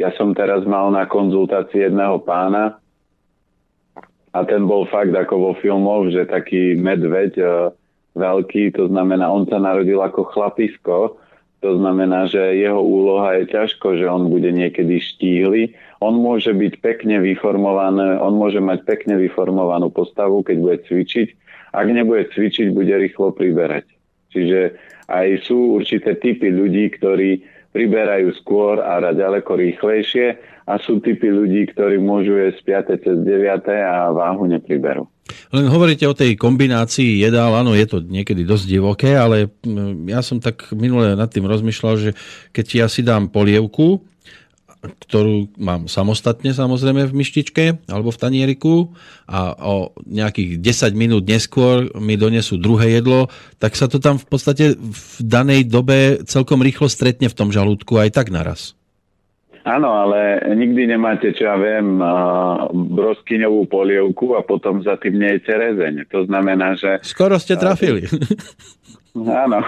Ja 0.01 0.09
som 0.17 0.33
teraz 0.33 0.65
mal 0.65 0.89
na 0.89 1.05
konzultácii 1.05 1.85
jedného 1.85 2.17
pána 2.25 2.81
a 4.33 4.39
ten 4.43 4.65
bol 4.65 4.89
fakt 4.89 5.13
ako 5.13 5.35
vo 5.39 5.51
filmoch, 5.61 6.09
že 6.11 6.27
taký 6.27 6.75
medveď 6.75 7.31
uh, 7.39 7.71
veľký, 8.17 8.75
to 8.75 8.89
znamená, 8.89 9.29
on 9.29 9.45
sa 9.45 9.61
narodil 9.61 10.01
ako 10.01 10.27
chlapisko, 10.33 11.21
to 11.63 11.71
znamená, 11.79 12.27
že 12.27 12.59
jeho 12.59 12.81
úloha 12.81 13.39
je 13.41 13.49
ťažko, 13.49 13.97
že 13.97 14.05
on 14.05 14.27
bude 14.27 14.51
niekedy 14.51 15.01
štíhly. 15.01 15.73
On 15.97 16.13
môže 16.13 16.53
byť 16.53 16.83
pekne 16.83 17.23
vyformovaný, 17.23 18.21
on 18.21 18.37
môže 18.37 18.61
mať 18.61 18.85
pekne 18.85 19.17
vyformovanú 19.17 19.89
postavu, 19.89 20.45
keď 20.45 20.57
bude 20.61 20.77
cvičiť. 20.85 21.27
Ak 21.75 21.87
nebude 21.91 22.31
cvičiť, 22.31 22.71
bude 22.71 22.95
rýchlo 22.95 23.35
priberať. 23.35 23.85
Čiže 24.31 24.79
aj 25.11 25.27
sú 25.43 25.75
určité 25.75 26.15
typy 26.15 26.49
ľudí, 26.49 26.95
ktorí 26.95 27.43
priberajú 27.75 28.31
skôr 28.39 28.79
a 28.79 29.03
ďaleko 29.11 29.59
rýchlejšie 29.59 30.39
a 30.65 30.79
sú 30.79 31.03
typy 31.03 31.27
ľudí, 31.27 31.67
ktorí 31.75 31.99
môžu 31.99 32.39
jesť 32.39 32.87
5. 32.87 33.03
cez 33.03 33.15
9. 33.19 33.67
a 33.67 34.15
váhu 34.15 34.47
nepriberú. 34.47 35.03
Len 35.51 35.67
hovoríte 35.67 36.07
o 36.07 36.15
tej 36.15 36.39
kombinácii 36.39 37.19
jedál, 37.19 37.51
áno, 37.51 37.75
je 37.75 37.85
to 37.89 37.99
niekedy 37.99 38.47
dosť 38.47 38.65
divoké, 38.69 39.11
ale 39.17 39.51
mm, 39.65 40.07
ja 40.07 40.23
som 40.23 40.39
tak 40.39 40.71
minule 40.71 41.17
nad 41.17 41.27
tým 41.27 41.45
rozmýšľal, 41.45 41.93
že 41.99 42.11
keď 42.55 42.85
ja 42.85 42.87
si 42.87 43.01
dám 43.03 43.27
polievku, 43.27 44.05
ktorú 44.93 45.55
mám 45.57 45.89
samostatne 45.89 46.53
samozrejme 46.53 47.09
v 47.09 47.17
myštičke 47.17 47.63
alebo 47.89 48.13
v 48.13 48.21
tanieriku 48.21 48.75
a 49.25 49.57
o 49.57 49.95
nejakých 50.05 50.61
10 50.61 50.93
minút 50.93 51.23
neskôr 51.25 51.89
mi 51.97 52.15
donesú 52.15 52.61
druhé 52.61 53.01
jedlo, 53.01 53.31
tak 53.57 53.73
sa 53.73 53.89
to 53.89 53.97
tam 53.97 54.21
v 54.21 54.27
podstate 54.29 54.77
v 54.77 55.15
danej 55.19 55.65
dobe 55.67 56.21
celkom 56.29 56.61
rýchlo 56.61 56.85
stretne 56.91 57.31
v 57.31 57.37
tom 57.37 57.49
žalúdku 57.49 57.97
aj 57.97 58.13
tak 58.13 58.29
naraz. 58.29 58.77
Áno, 59.65 59.89
ale 59.97 60.45
nikdy 60.53 60.93
nemáte, 60.93 61.33
čo 61.33 61.49
ja 61.49 61.57
viem, 61.57 61.97
broskyňovú 62.69 63.65
polievku 63.65 64.37
a 64.37 64.45
potom 64.45 64.85
za 64.85 64.93
tým 65.01 65.17
nejete 65.17 65.57
rezeň. 65.57 66.05
To 66.13 66.29
znamená, 66.29 66.77
že... 66.77 67.01
Skoro 67.01 67.41
ste 67.41 67.57
trafili. 67.57 68.05
Áno, 69.15 69.63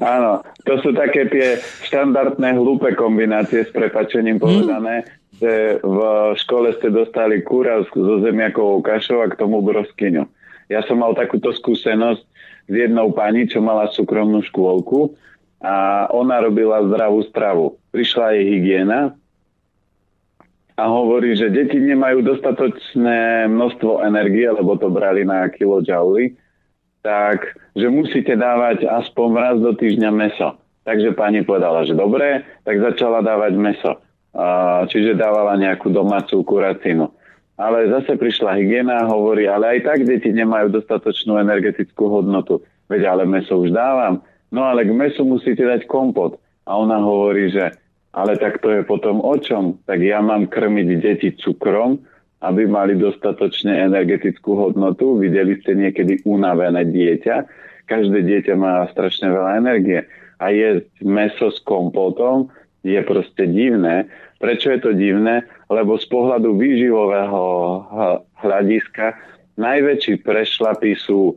áno. 0.00 0.40
To 0.64 0.74
sú 0.80 0.96
také 0.96 1.28
tie 1.28 1.60
štandardné 1.84 2.56
hlúpe 2.56 2.96
kombinácie 2.96 3.68
s 3.68 3.70
prepačením 3.76 4.40
hm. 4.40 4.42
povedané, 4.42 4.94
mm. 5.04 5.08
že 5.36 5.52
v 5.84 5.98
škole 6.40 6.72
ste 6.80 6.88
dostali 6.88 7.44
kúra 7.44 7.84
so 7.92 8.24
zemiakovou 8.24 8.80
kašou 8.80 9.20
a 9.20 9.28
k 9.28 9.36
tomu 9.36 9.60
broskyňu. 9.60 10.24
Ja 10.72 10.80
som 10.88 11.04
mal 11.04 11.12
takúto 11.12 11.52
skúsenosť 11.52 12.22
s 12.66 12.72
jednou 12.72 13.12
pani, 13.12 13.44
čo 13.44 13.60
mala 13.60 13.92
súkromnú 13.92 14.40
škôlku 14.48 15.12
a 15.60 16.08
ona 16.08 16.40
robila 16.40 16.80
zdravú 16.88 17.20
stravu. 17.28 17.76
Prišla 17.92 18.32
jej 18.32 18.44
hygiena 18.48 19.12
a 20.76 20.82
hovorí, 20.86 21.34
že 21.34 21.50
deti 21.50 21.78
nemajú 21.78 22.22
dostatočné 22.22 23.48
množstvo 23.50 24.04
energie, 24.06 24.46
lebo 24.46 24.78
to 24.78 24.90
brali 24.90 25.26
na 25.26 25.48
kilojouly, 25.50 26.36
tak 27.00 27.56
že 27.74 27.88
musíte 27.88 28.36
dávať 28.36 28.84
aspoň 28.84 29.28
raz 29.34 29.56
do 29.58 29.72
týždňa 29.72 30.10
meso. 30.12 30.60
Takže 30.84 31.12
pani 31.16 31.44
povedala, 31.44 31.84
že 31.84 31.96
dobre, 31.96 32.44
tak 32.64 32.80
začala 32.80 33.20
dávať 33.20 33.52
meso. 33.56 33.92
Čiže 34.88 35.18
dávala 35.18 35.58
nejakú 35.58 35.90
domácu 35.92 36.40
kuracinu. 36.46 37.10
Ale 37.60 37.92
zase 37.92 38.16
prišla 38.16 38.56
hygiena 38.56 39.04
a 39.04 39.10
hovorí, 39.10 39.44
ale 39.44 39.76
aj 39.76 39.78
tak 39.84 39.98
deti 40.08 40.32
nemajú 40.32 40.72
dostatočnú 40.72 41.36
energetickú 41.36 42.08
hodnotu. 42.08 42.64
Veď 42.88 43.12
ale 43.12 43.28
meso 43.28 43.60
už 43.60 43.76
dávam. 43.76 44.24
No 44.48 44.64
ale 44.64 44.88
k 44.88 44.96
mesu 44.96 45.28
musíte 45.28 45.62
dať 45.62 45.84
kompot. 45.84 46.40
A 46.64 46.80
ona 46.80 46.96
hovorí, 46.96 47.52
že 47.52 47.76
ale 48.10 48.34
tak 48.38 48.58
to 48.58 48.74
je 48.74 48.82
potom 48.82 49.22
o 49.22 49.34
čom? 49.38 49.78
Tak 49.86 50.02
ja 50.02 50.18
mám 50.18 50.50
krmiť 50.50 50.88
deti 50.98 51.30
cukrom, 51.38 52.02
aby 52.42 52.66
mali 52.66 52.98
dostatočne 52.98 53.86
energetickú 53.86 54.56
hodnotu. 54.56 55.14
Videli 55.20 55.60
ste 55.62 55.78
niekedy 55.78 56.26
unavené 56.26 56.88
dieťa. 56.90 57.36
Každé 57.86 58.26
dieťa 58.26 58.54
má 58.58 58.88
strašne 58.90 59.30
veľa 59.30 59.62
energie. 59.62 60.00
A 60.40 60.50
jesť 60.50 60.88
meso 61.04 61.52
s 61.52 61.60
kompotom 61.62 62.50
je 62.82 62.98
proste 63.04 63.44
divné. 63.46 64.08
Prečo 64.40 64.72
je 64.72 64.80
to 64.80 64.90
divné? 64.96 65.44
Lebo 65.68 66.00
z 66.00 66.06
pohľadu 66.08 66.56
výživového 66.56 67.42
hľadiska 68.40 69.20
najväčší 69.60 70.24
prešlapy 70.24 70.96
sú, 70.96 71.36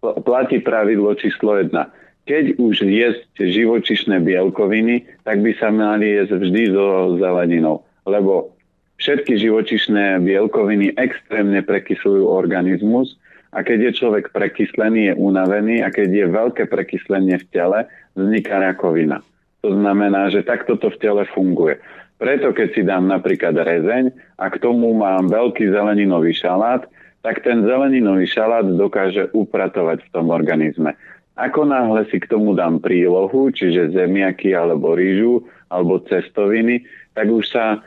platí 0.00 0.58
pravidlo 0.64 1.14
číslo 1.14 1.60
1 1.60 2.01
keď 2.26 2.58
už 2.58 2.86
jesť 2.86 3.34
živočišné 3.38 4.22
bielkoviny, 4.22 5.02
tak 5.26 5.42
by 5.42 5.52
sa 5.58 5.74
mali 5.74 6.22
jesť 6.22 6.38
vždy 6.38 6.62
so 6.70 7.18
zeleninou. 7.18 7.82
Lebo 8.06 8.54
všetky 9.02 9.34
živočišné 9.42 10.22
bielkoviny 10.22 10.94
extrémne 10.94 11.58
prekyslujú 11.66 12.30
organizmus 12.30 13.18
a 13.52 13.66
keď 13.66 13.90
je 13.90 13.98
človek 13.98 14.30
prekyslený, 14.30 15.12
je 15.12 15.14
unavený 15.18 15.82
a 15.82 15.90
keď 15.90 16.08
je 16.08 16.26
veľké 16.30 16.64
prekyslenie 16.70 17.36
v 17.42 17.48
tele, 17.50 17.78
vzniká 18.14 18.62
rakovina. 18.62 19.20
To 19.66 19.74
znamená, 19.74 20.30
že 20.30 20.46
takto 20.46 20.78
to 20.78 20.90
v 20.94 21.00
tele 21.02 21.22
funguje. 21.30 21.78
Preto 22.22 22.54
keď 22.54 22.68
si 22.70 22.82
dám 22.86 23.10
napríklad 23.10 23.58
rezeň 23.58 24.14
a 24.38 24.46
k 24.46 24.62
tomu 24.62 24.94
mám 24.94 25.26
veľký 25.26 25.74
zeleninový 25.74 26.30
šalát, 26.38 26.86
tak 27.22 27.42
ten 27.42 27.66
zeleninový 27.66 28.26
šalát 28.30 28.66
dokáže 28.66 29.30
upratovať 29.34 30.06
v 30.06 30.08
tom 30.14 30.30
organizme. 30.30 30.94
Ako 31.32 31.64
náhle 31.64 32.04
si 32.12 32.20
k 32.20 32.28
tomu 32.28 32.52
dám 32.52 32.78
prílohu, 32.84 33.48
čiže 33.48 33.96
zemiaky 33.96 34.52
alebo 34.52 34.92
rýžu 34.92 35.48
alebo 35.72 36.04
cestoviny, 36.04 36.84
tak 37.16 37.32
už 37.32 37.44
sa 37.48 37.80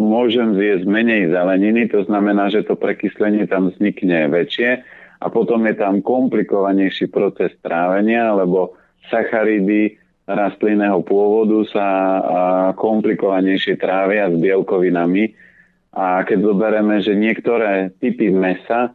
môžem 0.00 0.56
zjesť 0.56 0.88
menej 0.88 1.28
zeleniny, 1.28 1.92
to 1.92 2.00
znamená, 2.08 2.48
že 2.48 2.64
to 2.64 2.72
prekyslenie 2.72 3.44
tam 3.44 3.68
vznikne 3.68 4.32
väčšie 4.32 4.80
a 5.20 5.26
potom 5.28 5.68
je 5.68 5.76
tam 5.76 6.00
komplikovanejší 6.00 7.12
proces 7.12 7.52
trávenia, 7.60 8.32
lebo 8.32 8.72
sacharidy 9.12 10.00
rastlinného 10.24 11.04
pôvodu 11.04 11.60
sa 11.68 11.88
komplikovanejšie 12.74 13.76
trávia 13.76 14.32
s 14.32 14.36
bielkovinami. 14.40 15.36
A 15.96 16.24
keď 16.24 16.38
zoberieme, 16.40 16.96
že 17.04 17.12
niektoré 17.16 17.92
typy 18.00 18.32
mesa 18.32 18.92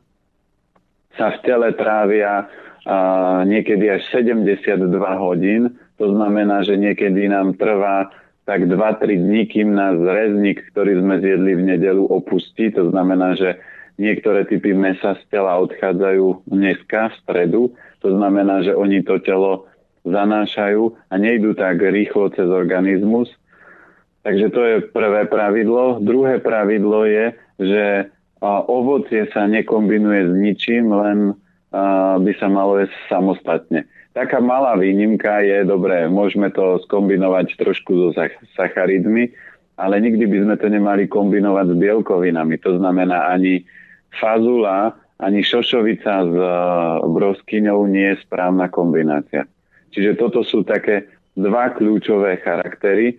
sa 1.18 1.27
v 1.34 1.38
tele 1.46 1.70
trávia 1.77 2.50
a 2.85 2.97
niekedy 3.45 3.89
až 3.93 4.01
72 4.09 4.89
hodín. 5.21 5.77
To 6.01 6.09
znamená, 6.09 6.65
že 6.65 6.77
niekedy 6.81 7.29
nám 7.29 7.53
trvá 7.53 8.09
tak 8.50 8.65
2-3 8.65 9.21
dní, 9.21 9.45
kým 9.45 9.77
nás 9.77 10.01
rezník, 10.01 10.65
ktorý 10.73 10.97
sme 10.97 11.21
zjedli 11.21 11.53
v 11.55 11.63
nedelu, 11.77 12.03
opustí. 12.09 12.73
To 12.73 12.89
znamená, 12.89 13.38
že 13.38 13.61
niektoré 14.01 14.50
typy 14.50 14.73
mesa 14.73 15.13
z 15.13 15.23
tela 15.29 15.61
odchádzajú 15.61 16.50
dneska, 16.50 17.13
v 17.13 17.17
stredu. 17.21 17.63
To 18.01 18.09
znamená, 18.17 18.65
že 18.65 18.73
oni 18.73 19.05
to 19.05 19.21
telo 19.21 19.69
zanášajú 20.01 20.97
a 21.09 21.13
nejdú 21.21 21.53
tak 21.53 21.77
rýchlo 21.85 22.33
cez 22.33 22.50
organizmus. 22.50 23.29
Takže 24.25 24.47
to 24.50 24.61
je 24.65 24.75
prvé 24.89 25.29
pravidlo. 25.29 26.01
Druhé 26.01 26.41
pravidlo 26.41 27.05
je, 27.05 27.25
že 27.61 28.09
ovocie 28.65 29.29
sa 29.29 29.45
nekombinuje 29.45 30.21
s 30.29 30.33
ničím, 30.33 30.89
len 30.89 31.38
by 32.19 32.31
sa 32.35 32.47
malo 32.51 32.79
jesť 32.79 32.95
samostatne. 33.07 33.87
Taká 34.11 34.43
malá 34.43 34.75
výnimka 34.75 35.39
je, 35.39 35.63
dobré, 35.63 36.03
môžeme 36.11 36.51
to 36.51 36.83
skombinovať 36.83 37.55
trošku 37.55 37.95
so 37.95 38.09
sacharidmi, 38.59 39.31
ale 39.79 40.03
nikdy 40.03 40.27
by 40.27 40.37
sme 40.43 40.55
to 40.59 40.67
nemali 40.67 41.07
kombinovať 41.07 41.71
s 41.71 41.75
bielkovinami. 41.79 42.59
To 42.67 42.75
znamená 42.75 43.31
ani 43.31 43.63
fazula, 44.19 44.99
ani 45.23 45.39
šošovica 45.39 46.13
s 46.27 46.33
e, 46.35 46.47
broskyňou 47.07 47.87
nie 47.87 48.11
je 48.11 48.21
správna 48.27 48.67
kombinácia. 48.67 49.47
Čiže 49.95 50.19
toto 50.19 50.43
sú 50.43 50.67
také 50.67 51.07
dva 51.39 51.71
kľúčové 51.71 52.43
charaktery. 52.43 53.15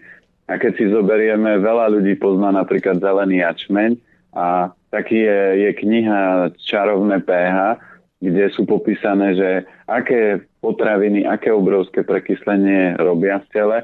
A 0.51 0.61
keď 0.61 0.73
si 0.77 0.85
zoberieme, 0.93 1.57
veľa 1.57 1.89
ľudí 1.89 2.21
pozná 2.21 2.53
napríklad 2.53 3.01
zelený 3.01 3.41
jačmeň 3.41 3.97
a 4.37 4.75
taký 4.93 5.25
je, 5.25 5.41
je 5.65 5.71
kniha 5.81 6.53
Čarovné 6.61 7.25
pH, 7.25 7.81
kde 8.23 8.55
sú 8.55 8.63
popísané, 8.63 9.35
že 9.35 9.51
aké 9.91 10.47
potraviny, 10.63 11.27
aké 11.27 11.51
obrovské 11.51 12.07
prekyslenie 12.07 12.95
robia 13.03 13.43
v 13.43 13.51
tele. 13.51 13.79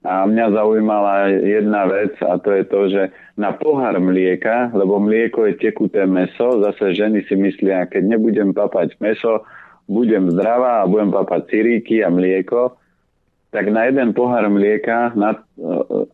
A 0.00 0.24
mňa 0.24 0.56
zaujímala 0.56 1.28
jedna 1.44 1.88
vec 1.88 2.16
a 2.24 2.36
to 2.40 2.52
je 2.56 2.64
to, 2.68 2.80
že 2.88 3.02
na 3.36 3.52
pohár 3.56 3.96
mlieka, 4.00 4.72
lebo 4.72 5.00
mlieko 5.00 5.48
je 5.48 5.60
tekuté 5.60 6.04
meso, 6.08 6.60
zase 6.60 6.96
ženy 6.96 7.24
si 7.28 7.36
myslia, 7.36 7.88
keď 7.88 8.16
nebudem 8.16 8.56
papať 8.56 8.96
meso, 9.00 9.44
budem 9.88 10.32
zdravá 10.32 10.84
a 10.84 10.88
budem 10.88 11.12
papať 11.12 11.40
ciríky 11.52 12.00
a 12.00 12.08
mlieko, 12.08 12.80
tak 13.52 13.68
na 13.68 13.92
jeden 13.92 14.16
pohár 14.16 14.46
mlieka, 14.48 15.12
na, 15.18 15.36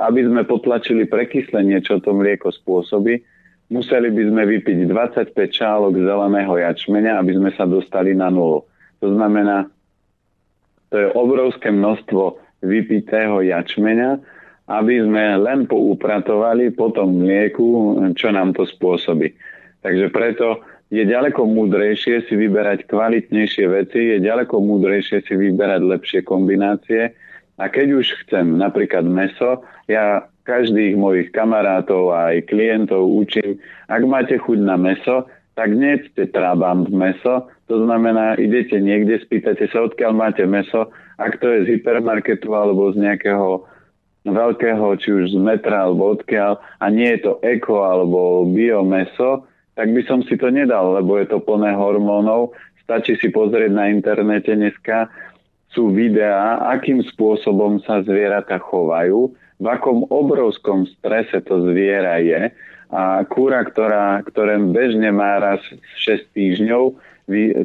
aby 0.02 0.20
sme 0.24 0.42
potlačili 0.48 1.06
prekyslenie, 1.06 1.78
čo 1.84 2.02
to 2.02 2.10
mlieko 2.10 2.50
spôsobí, 2.50 3.22
museli 3.70 4.08
by 4.10 4.22
sme 4.30 4.42
vypiť 4.46 4.78
25 4.86 5.34
čálok 5.50 5.98
zeleného 5.98 6.54
jačmeňa, 6.54 7.18
aby 7.18 7.32
sme 7.34 7.50
sa 7.54 7.66
dostali 7.66 8.14
na 8.14 8.30
nulu. 8.30 8.62
To 9.02 9.08
znamená, 9.12 9.66
to 10.90 10.96
je 11.02 11.08
obrovské 11.12 11.74
množstvo 11.74 12.38
vypitého 12.62 13.42
jačmeňa, 13.42 14.10
aby 14.66 14.94
sme 15.02 15.38
len 15.38 15.66
poupratovali 15.70 16.74
po 16.74 16.90
tom 16.90 17.22
mlieku, 17.22 17.98
čo 18.18 18.34
nám 18.34 18.54
to 18.54 18.66
spôsobí. 18.66 19.34
Takže 19.82 20.10
preto 20.10 20.62
je 20.90 21.02
ďaleko 21.02 21.46
múdrejšie 21.46 22.26
si 22.26 22.34
vyberať 22.38 22.86
kvalitnejšie 22.86 23.66
veci, 23.66 24.00
je 24.14 24.18
ďaleko 24.22 24.62
múdrejšie 24.62 25.22
si 25.26 25.34
vyberať 25.34 25.82
lepšie 25.82 26.20
kombinácie. 26.22 27.14
A 27.58 27.64
keď 27.66 27.98
už 28.02 28.06
chcem 28.26 28.58
napríklad 28.58 29.06
meso, 29.06 29.66
ja 29.90 30.26
každých 30.46 30.94
mojich 30.94 31.34
kamarátov 31.34 32.14
a 32.14 32.32
aj 32.32 32.46
klientov 32.46 33.02
učím, 33.10 33.58
ak 33.90 34.02
máte 34.06 34.38
chuť 34.38 34.58
na 34.62 34.78
meso, 34.78 35.26
tak 35.58 35.74
nejedzte 35.74 36.30
trabant 36.30 36.86
meso, 36.92 37.50
to 37.66 37.82
znamená, 37.82 38.38
idete 38.38 38.78
niekde, 38.78 39.18
spýtate 39.18 39.66
sa, 39.72 39.82
odkiaľ 39.90 40.12
máte 40.14 40.44
meso, 40.46 40.94
ak 41.18 41.42
to 41.42 41.50
je 41.50 41.58
z 41.66 41.68
hypermarketu 41.80 42.46
alebo 42.54 42.94
z 42.94 43.02
nejakého 43.02 43.66
veľkého, 44.26 44.86
či 45.02 45.08
už 45.10 45.24
z 45.34 45.38
metra 45.38 45.88
alebo 45.88 46.14
odkiaľ, 46.14 46.62
a 46.78 46.86
nie 46.92 47.10
je 47.16 47.26
to 47.26 47.32
eko 47.42 47.82
alebo 47.82 48.46
biomeso, 48.46 49.48
tak 49.74 49.90
by 49.92 50.02
som 50.06 50.22
si 50.24 50.38
to 50.38 50.48
nedal, 50.52 50.94
lebo 50.96 51.18
je 51.20 51.26
to 51.28 51.38
plné 51.42 51.74
hormónov. 51.76 52.56
Stačí 52.86 53.18
si 53.18 53.28
pozrieť 53.34 53.72
na 53.74 53.90
internete 53.90 54.54
dneska, 54.54 55.10
sú 55.74 55.92
videá, 55.92 56.62
akým 56.72 57.04
spôsobom 57.04 57.82
sa 57.84 58.00
zvieratá 58.00 58.56
chovajú, 58.56 59.34
v 59.56 59.66
akom 59.66 60.04
obrovskom 60.12 60.84
strese 61.00 61.40
to 61.44 61.64
zviera 61.68 62.20
je. 62.20 62.52
A 62.92 63.26
kúra, 63.26 63.66
ktorá, 63.66 64.22
ktoré 64.22 64.62
bežne 64.62 65.10
má 65.10 65.42
raz 65.42 65.58
6 65.98 66.22
týždňov, 66.36 66.94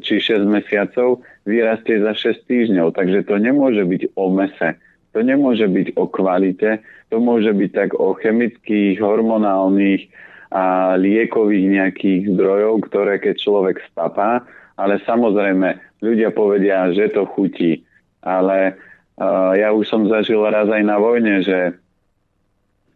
či 0.02 0.18
6 0.18 0.50
mesiacov, 0.50 1.22
vyrastie 1.46 2.02
za 2.02 2.18
6 2.18 2.50
týždňov. 2.50 2.98
Takže 2.98 3.30
to 3.30 3.38
nemôže 3.38 3.86
byť 3.86 4.18
o 4.18 4.34
mese. 4.34 4.80
To 5.12 5.20
nemôže 5.22 5.68
byť 5.68 6.00
o 6.00 6.08
kvalite, 6.08 6.80
to 7.12 7.20
môže 7.20 7.52
byť 7.52 7.72
tak 7.76 7.90
o 8.00 8.16
chemických, 8.16 8.98
hormonálnych, 9.04 10.08
a 10.52 10.96
liekových 11.00 11.68
nejakých 11.80 12.22
zdrojov, 12.36 12.84
ktoré 12.92 13.24
keď 13.24 13.36
človek 13.40 13.80
stapá, 13.88 14.44
ale 14.76 15.00
samozrejme 15.08 15.80
ľudia 16.04 16.36
povedia, 16.36 16.92
že 16.92 17.08
to 17.16 17.24
chutí. 17.24 17.88
Ale 18.20 18.76
uh, 18.76 19.56
ja 19.56 19.72
už 19.72 19.88
som 19.88 20.12
zažil 20.12 20.44
raz 20.44 20.68
aj 20.68 20.84
na 20.84 21.00
vojne, 21.00 21.40
že 21.40 21.72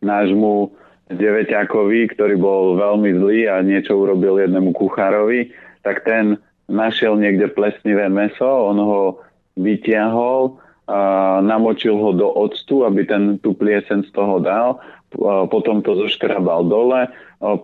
nášmu 0.05 0.69
deveťakovi, 1.09 2.13
ktorý 2.13 2.37
bol 2.37 2.77
veľmi 2.77 3.09
zlý 3.17 3.39
a 3.49 3.65
niečo 3.65 3.97
urobil 3.97 4.41
jednému 4.41 4.73
kuchárovi, 4.73 5.53
tak 5.81 6.05
ten 6.05 6.37
našiel 6.65 7.17
niekde 7.17 7.49
plesnivé 7.53 8.09
meso, 8.09 8.45
on 8.45 8.77
ho 8.81 9.01
vytiahol, 9.57 10.57
a 10.85 11.41
namočil 11.41 11.97
ho 11.97 12.13
do 12.13 12.29
octu, 12.29 12.85
aby 12.85 13.09
ten 13.09 13.41
tú 13.41 13.57
pliesen 13.57 14.05
z 14.05 14.13
toho 14.13 14.37
dal, 14.37 14.77
potom 15.49 15.81
to 15.81 15.97
zoškrabal 15.97 16.69
dole, 16.69 17.09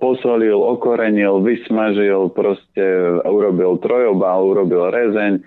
posolil, 0.02 0.58
okorenil, 0.58 1.42
vysmažil, 1.46 2.34
proste 2.34 2.82
urobil 3.26 3.78
trojobal, 3.78 4.42
urobil 4.42 4.90
rezeň, 4.90 5.42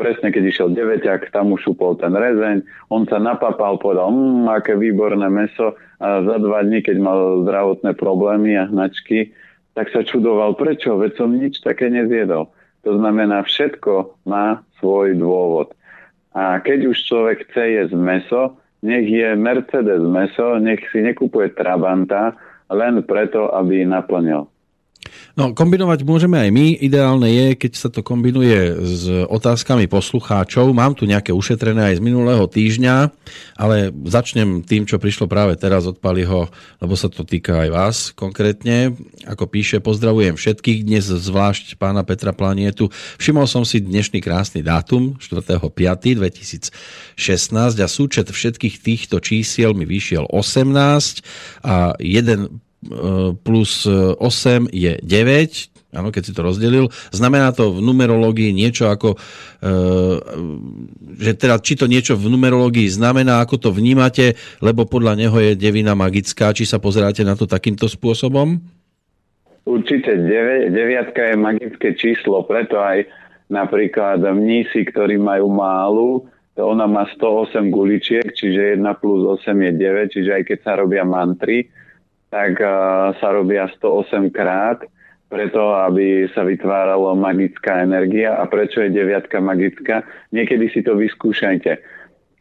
presne 0.00 0.32
keď 0.32 0.48
išiel 0.48 0.68
deveťak, 0.72 1.28
tam 1.28 1.52
už 1.52 1.68
šupol 1.68 2.00
ten 2.00 2.16
rezeň, 2.16 2.64
on 2.88 3.04
sa 3.04 3.20
napapal, 3.20 3.76
povedal, 3.76 4.08
mmm, 4.08 4.48
aké 4.48 4.72
výborné 4.80 5.28
meso 5.28 5.76
a 6.00 6.24
za 6.24 6.36
dva 6.40 6.64
dní, 6.64 6.80
keď 6.80 6.96
mal 6.96 7.44
zdravotné 7.44 7.92
problémy 8.00 8.56
a 8.56 8.64
hnačky, 8.64 9.36
tak 9.76 9.92
sa 9.92 10.00
čudoval, 10.00 10.58
prečo, 10.58 10.96
veď 10.96 11.12
som 11.20 11.30
nič 11.36 11.60
také 11.60 11.92
nezjedol. 11.92 12.50
To 12.88 12.90
znamená, 12.96 13.44
všetko 13.44 14.24
má 14.24 14.64
svoj 14.80 15.14
dôvod. 15.20 15.76
A 16.34 16.58
keď 16.64 16.90
už 16.90 16.96
človek 17.06 17.46
chce 17.52 17.62
jesť 17.78 17.94
meso, 17.94 18.42
nech 18.80 19.06
je 19.06 19.36
Mercedes 19.36 20.00
meso, 20.00 20.56
nech 20.58 20.80
si 20.90 21.04
nekupuje 21.04 21.52
Trabanta, 21.54 22.34
len 22.72 23.04
preto, 23.04 23.52
aby 23.52 23.84
naplnil. 23.86 24.49
No, 25.38 25.54
kombinovať 25.54 26.02
môžeme 26.02 26.36
aj 26.38 26.50
my. 26.50 26.76
Ideálne 26.82 27.28
je, 27.30 27.54
keď 27.54 27.72
sa 27.78 27.88
to 27.88 28.02
kombinuje 28.02 28.76
s 28.82 29.06
otázkami 29.30 29.86
poslucháčov. 29.86 30.74
Mám 30.74 30.98
tu 30.98 31.06
nejaké 31.06 31.30
ušetrené 31.30 31.94
aj 31.94 31.98
z 31.98 32.04
minulého 32.04 32.44
týždňa, 32.50 33.10
ale 33.56 33.94
začnem 34.06 34.66
tým, 34.66 34.84
čo 34.86 34.98
prišlo 34.98 35.30
práve 35.30 35.54
teraz 35.56 35.86
od 35.86 35.98
Paliho, 36.02 36.50
lebo 36.82 36.94
sa 36.98 37.06
to 37.06 37.22
týka 37.22 37.62
aj 37.66 37.68
vás 37.70 37.96
konkrétne. 38.14 38.96
Ako 39.26 39.46
píše, 39.46 39.78
pozdravujem 39.78 40.34
všetkých, 40.36 40.84
dnes 40.86 41.06
zvlášť 41.08 41.78
pána 41.78 42.02
Petra 42.06 42.34
Planietu. 42.34 42.90
Všimol 43.18 43.46
som 43.46 43.62
si 43.62 43.80
dnešný 43.80 44.20
krásny 44.20 44.60
dátum, 44.66 45.16
4.5.2016 45.18 46.72
a 47.80 47.86
súčet 47.88 48.26
všetkých 48.30 48.76
týchto 48.82 49.22
čísiel 49.22 49.72
mi 49.72 49.86
vyšiel 49.86 50.26
18 50.28 51.66
a 51.66 51.94
jeden 51.98 52.60
plus 53.44 53.84
8 53.84 54.72
je 54.72 54.96
9, 55.04 55.70
áno, 55.92 56.08
keď 56.14 56.22
si 56.22 56.32
to 56.32 56.40
rozdelil. 56.40 56.88
Znamená 57.10 57.52
to 57.52 57.74
v 57.74 57.82
numerológii 57.82 58.54
niečo 58.54 58.88
ako, 58.88 59.18
e, 59.60 59.68
že 61.18 61.32
teda 61.36 61.58
či 61.60 61.74
to 61.76 61.90
niečo 61.90 62.14
v 62.16 62.30
numerológii 62.30 62.86
znamená, 62.88 63.42
ako 63.42 63.58
to 63.58 63.70
vnímate, 63.74 64.38
lebo 64.62 64.86
podľa 64.86 65.18
neho 65.18 65.36
je 65.42 65.52
devina 65.58 65.92
magická, 65.98 66.54
či 66.54 66.64
sa 66.64 66.80
pozeráte 66.80 67.26
na 67.26 67.34
to 67.34 67.44
takýmto 67.44 67.90
spôsobom? 67.90 68.62
Určite 69.68 70.16
deviatka 70.72 71.30
je 71.30 71.36
magické 71.36 71.92
číslo, 71.92 72.42
preto 72.48 72.80
aj 72.80 73.04
napríklad 73.52 74.24
mnísi, 74.24 74.88
ktorí 74.88 75.20
majú 75.20 75.52
málu, 75.52 76.10
to 76.56 76.64
ona 76.64 76.88
má 76.88 77.06
108 77.06 77.68
guličiek, 77.68 78.24
čiže 78.24 78.78
1 78.78 79.02
plus 79.02 79.22
8 79.44 79.52
je 79.52 79.72
9, 79.74 80.14
čiže 80.16 80.30
aj 80.32 80.42
keď 80.48 80.58
sa 80.64 80.72
robia 80.80 81.04
mantry, 81.04 81.68
tak 82.30 82.62
sa 83.18 83.28
robia 83.34 83.66
108 83.66 84.30
krát, 84.30 84.86
preto 85.30 85.74
aby 85.74 86.30
sa 86.30 86.46
vytvárala 86.46 87.14
magická 87.18 87.82
energia. 87.82 88.38
A 88.38 88.46
prečo 88.46 88.82
je 88.82 88.94
deviatka 88.94 89.42
magická? 89.42 90.06
Niekedy 90.30 90.70
si 90.70 90.80
to 90.82 90.94
vyskúšajte. 90.94 91.78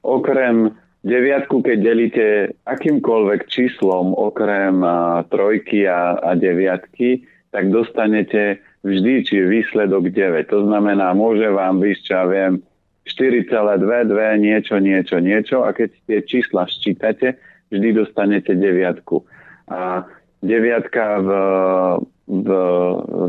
Okrem 0.05 0.73
deviatku, 1.05 1.65
keď 1.65 1.77
delíte 1.81 2.25
akýmkoľvek 2.65 3.49
číslom, 3.49 4.13
okrem 4.13 4.81
trojky 5.29 5.85
a, 5.89 6.17
a 6.21 6.33
deviatky, 6.37 7.25
tak 7.49 7.73
dostanete 7.73 8.61
vždy, 8.85 9.13
či 9.25 9.35
výsledok 9.41 10.13
9. 10.13 10.49
To 10.53 10.65
znamená, 10.69 11.13
môže 11.17 11.49
vám 11.49 11.81
byť, 11.81 11.97
čo 12.05 12.11
ja 12.13 12.25
viem, 12.29 12.53
4,22, 13.09 14.37
niečo, 14.37 14.75
niečo, 14.77 15.17
niečo 15.17 15.57
a 15.65 15.73
keď 15.73 15.89
tie 16.05 16.19
čísla 16.21 16.69
sčítate, 16.69 17.41
vždy 17.73 17.89
dostanete 17.97 18.53
deviatku. 18.53 19.25
A 19.69 20.05
deviatka 20.41 21.21
v, 21.21 21.29
v, 22.27 22.47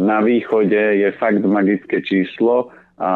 na 0.01 0.19
východe 0.25 1.01
je 1.01 1.09
fakt 1.17 1.45
magické 1.45 2.01
číslo 2.01 2.73
a 3.01 3.13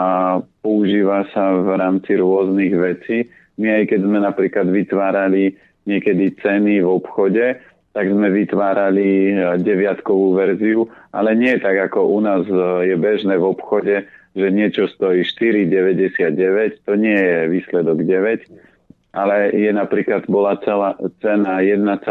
používa 0.65 1.29
sa 1.33 1.57
v 1.61 1.77
rámci 1.77 2.17
rôznych 2.17 2.73
vecí. 2.73 3.29
My 3.61 3.83
aj 3.83 3.95
keď 3.95 4.01
sme 4.01 4.19
napríklad 4.25 4.67
vytvárali 4.69 5.57
niekedy 5.85 6.41
ceny 6.41 6.81
v 6.81 6.89
obchode, 6.89 7.61
tak 7.95 8.11
sme 8.11 8.27
vytvárali 8.33 9.39
deviatkovú 9.63 10.35
verziu, 10.35 10.91
ale 11.15 11.39
nie 11.39 11.55
tak 11.63 11.79
ako 11.93 12.11
u 12.11 12.19
nás 12.19 12.43
je 12.83 12.97
bežné 12.99 13.39
v 13.39 13.55
obchode, 13.55 14.03
že 14.35 14.47
niečo 14.51 14.91
stojí 14.91 15.23
4,99, 15.23 16.83
to 16.83 16.99
nie 16.99 17.15
je 17.15 17.39
výsledok 17.55 18.03
9, 18.03 18.74
ale 19.15 19.55
je 19.55 19.71
napríklad 19.71 20.27
bola 20.27 20.59
celá 20.67 20.99
cena 21.23 21.63
1,8 21.63 22.03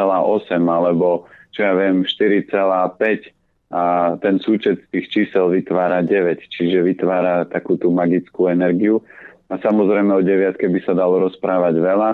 alebo 0.64 1.28
čo 1.52 1.60
ja 1.62 1.76
viem 1.76 2.08
4,5 2.08 3.30
a 3.74 4.16
ten 4.22 4.38
súčet 4.38 4.86
tých 4.94 5.10
čísel 5.10 5.50
vytvára 5.50 6.06
9, 6.06 6.46
čiže 6.46 6.86
vytvára 6.86 7.50
takú 7.50 7.74
tú 7.76 7.90
magickú 7.90 8.46
energiu. 8.46 9.02
A 9.50 9.58
samozrejme 9.58 10.14
o 10.14 10.22
deviatke 10.22 10.70
by 10.70 10.80
sa 10.86 10.94
dalo 10.94 11.26
rozprávať 11.26 11.82
veľa. 11.82 12.12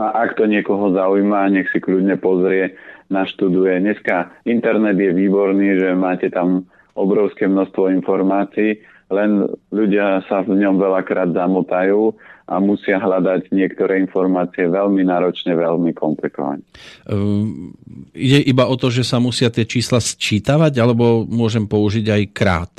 A 0.00 0.06
ak 0.24 0.40
to 0.40 0.48
niekoho 0.48 0.96
zaujíma, 0.96 1.52
nech 1.52 1.68
si 1.68 1.76
kľudne 1.76 2.16
pozrie, 2.16 2.72
naštuduje. 3.12 3.84
Dneska 3.84 4.32
internet 4.48 4.96
je 4.96 5.12
výborný, 5.12 5.76
že 5.76 5.92
máte 5.92 6.32
tam 6.32 6.64
obrovské 6.96 7.44
množstvo 7.44 7.92
informácií, 8.00 8.80
len 9.12 9.44
ľudia 9.68 10.24
sa 10.24 10.40
v 10.40 10.56
ňom 10.56 10.80
veľakrát 10.80 11.36
zamotajú 11.36 12.16
a 12.50 12.58
musia 12.58 12.98
hľadať 12.98 13.54
niektoré 13.54 14.02
informácie 14.02 14.66
veľmi 14.66 15.06
náročne, 15.06 15.54
veľmi 15.54 15.94
komplikovane. 15.94 16.66
Um, 17.06 17.70
ide 18.10 18.42
iba 18.42 18.66
o 18.66 18.74
to, 18.74 18.90
že 18.90 19.06
sa 19.06 19.22
musia 19.22 19.54
tie 19.54 19.62
čísla 19.62 20.02
sčítavať, 20.02 20.82
alebo 20.82 21.22
môžem 21.30 21.70
použiť 21.70 22.06
aj 22.10 22.22
krát? 22.34 22.72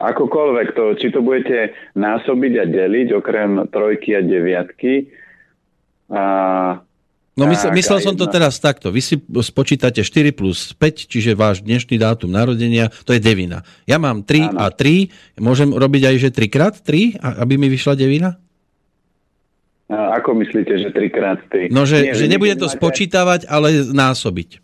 Akokoľvek 0.00 0.68
to, 0.72 0.96
či 0.96 1.12
to 1.12 1.20
budete 1.20 1.76
násobiť 1.92 2.52
a 2.56 2.64
deliť, 2.64 3.08
okrem 3.20 3.68
trojky 3.68 4.16
a 4.16 4.24
deviatky, 4.24 5.12
a 6.10 6.24
No 7.38 7.46
myslel, 7.46 7.70
myslel 7.78 7.98
som 8.02 8.14
to 8.18 8.26
teraz 8.26 8.58
takto. 8.58 8.90
Vy 8.90 9.00
si 9.00 9.14
spočítate 9.22 10.02
4 10.02 10.34
plus 10.34 10.74
5, 10.74 11.06
čiže 11.06 11.38
váš 11.38 11.62
dnešný 11.62 11.94
dátum 11.96 12.28
narodenia, 12.28 12.90
to 13.06 13.14
je 13.14 13.22
devina. 13.22 13.62
Ja 13.86 14.02
mám 14.02 14.26
3 14.26 14.50
ano. 14.50 14.58
a 14.60 14.68
3, 14.68 15.38
môžem 15.38 15.70
robiť 15.70 16.02
aj, 16.10 16.16
že 16.26 16.28
3 16.34 16.50
krát 16.50 16.74
3, 16.82 17.22
aby 17.22 17.54
mi 17.54 17.70
vyšla 17.70 17.94
devina? 17.94 18.36
A 19.90 20.22
ako 20.22 20.38
myslíte, 20.42 20.74
že 20.74 20.90
3 20.90 21.10
krát 21.10 21.38
3? 21.50 21.70
No, 21.70 21.86
že, 21.86 22.10
nie, 22.10 22.18
že 22.18 22.26
nebude 22.26 22.54
to 22.58 22.66
máte... 22.66 22.78
spočítavať, 22.78 23.40
ale 23.46 23.86
násobiť. 23.90 24.62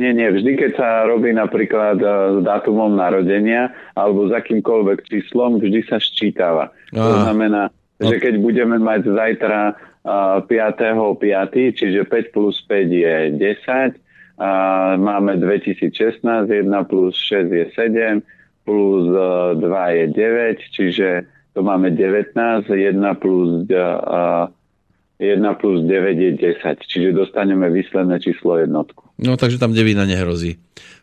Nie, 0.00 0.16
nie. 0.16 0.32
Vždy, 0.32 0.56
keď 0.56 0.70
sa 0.80 0.88
robí 1.04 1.28
napríklad 1.34 2.00
e, 2.00 2.06
s 2.08 2.36
dátumom 2.40 2.96
narodenia 2.96 3.68
alebo 3.92 4.30
s 4.30 4.32
akýmkoľvek 4.32 5.04
číslom, 5.04 5.60
vždy 5.60 5.84
sa 5.84 6.00
ščítava. 6.00 6.72
Aha. 6.96 6.98
To 6.98 7.16
znamená, 7.28 7.62
no. 8.00 8.08
že 8.08 8.16
keď 8.16 8.40
budeme 8.40 8.80
mať 8.80 9.12
zajtra 9.12 9.76
5.5., 10.04 11.76
čiže 11.76 12.00
5 12.08 12.34
plus 12.34 12.56
5 12.64 12.88
je 12.88 13.16
10, 13.36 14.40
a 14.40 14.50
máme 14.96 15.36
2016, 15.36 16.24
1 16.48 16.64
plus 16.88 17.12
6 17.28 17.52
je 17.52 17.64
7, 17.76 18.24
plus 18.64 19.04
2 19.12 19.60
e, 19.60 19.92
je 20.00 20.06
9, 20.08 20.72
čiže 20.72 21.08
to 21.52 21.60
máme 21.60 21.92
19, 21.92 22.32
1 22.64 22.96
plus, 23.20 23.68
1 23.68 25.60
plus 25.60 25.78
9 25.84 25.92
je 26.16 26.30
10, 26.40 26.88
čiže 26.88 27.12
dostaneme 27.12 27.68
výsledné 27.68 28.16
číslo 28.16 28.56
jednotku. 28.56 29.12
No 29.20 29.36
takže 29.36 29.60
tam 29.60 29.76
devina 29.76 30.08
nehrozí. 30.08 30.56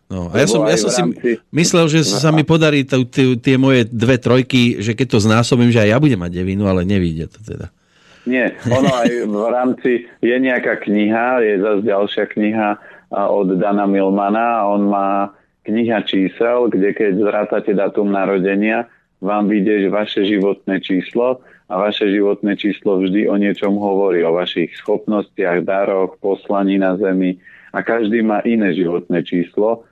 No, 0.08 0.32
a 0.32 0.40
ja 0.40 0.48
som, 0.48 0.64
ja 0.64 0.80
som 0.80 0.90
si 0.90 1.36
myslel, 1.52 1.92
že 1.92 2.08
sa 2.08 2.32
mi 2.32 2.48
podarí 2.48 2.88
tie 3.44 3.56
moje 3.60 3.86
dve 3.92 4.16
trojky, 4.16 4.80
že 4.80 4.96
keď 4.96 5.08
to 5.14 5.20
znásobím, 5.20 5.70
že 5.70 5.84
aj 5.84 5.90
ja 5.94 5.98
budem 6.00 6.18
mať 6.18 6.32
devinu, 6.32 6.64
ale 6.66 6.88
nevíde 6.88 7.28
to 7.28 7.44
teda. 7.44 7.70
Nie, 8.28 8.60
ono 8.68 8.92
aj 8.92 9.10
v 9.24 9.36
rámci, 9.48 9.92
je 10.20 10.36
nejaká 10.36 10.84
kniha, 10.84 11.40
je 11.40 11.54
zase 11.64 11.82
ďalšia 11.88 12.26
kniha 12.28 12.70
od 13.16 13.56
Dana 13.56 13.88
Milmana, 13.88 14.68
on 14.68 14.92
má 14.92 15.32
kniha 15.64 16.04
čísel, 16.04 16.68
kde 16.68 16.92
keď 16.92 17.12
zrátate 17.24 17.72
datum 17.72 18.12
narodenia, 18.12 18.92
vám 19.24 19.48
vyjde 19.48 19.88
vaše 19.90 20.28
životné 20.28 20.84
číslo 20.84 21.40
a 21.68 21.74
vaše 21.80 22.08
životné 22.12 22.60
číslo 22.60 23.00
vždy 23.00 23.32
o 23.32 23.36
niečom 23.40 23.76
hovorí, 23.80 24.22
o 24.24 24.36
vašich 24.36 24.76
schopnostiach, 24.78 25.64
daroch, 25.64 26.20
poslaní 26.20 26.78
na 26.80 27.00
Zemi 27.00 27.40
a 27.72 27.84
každý 27.84 28.24
má 28.24 28.44
iné 28.44 28.72
životné 28.76 29.24
číslo. 29.24 29.88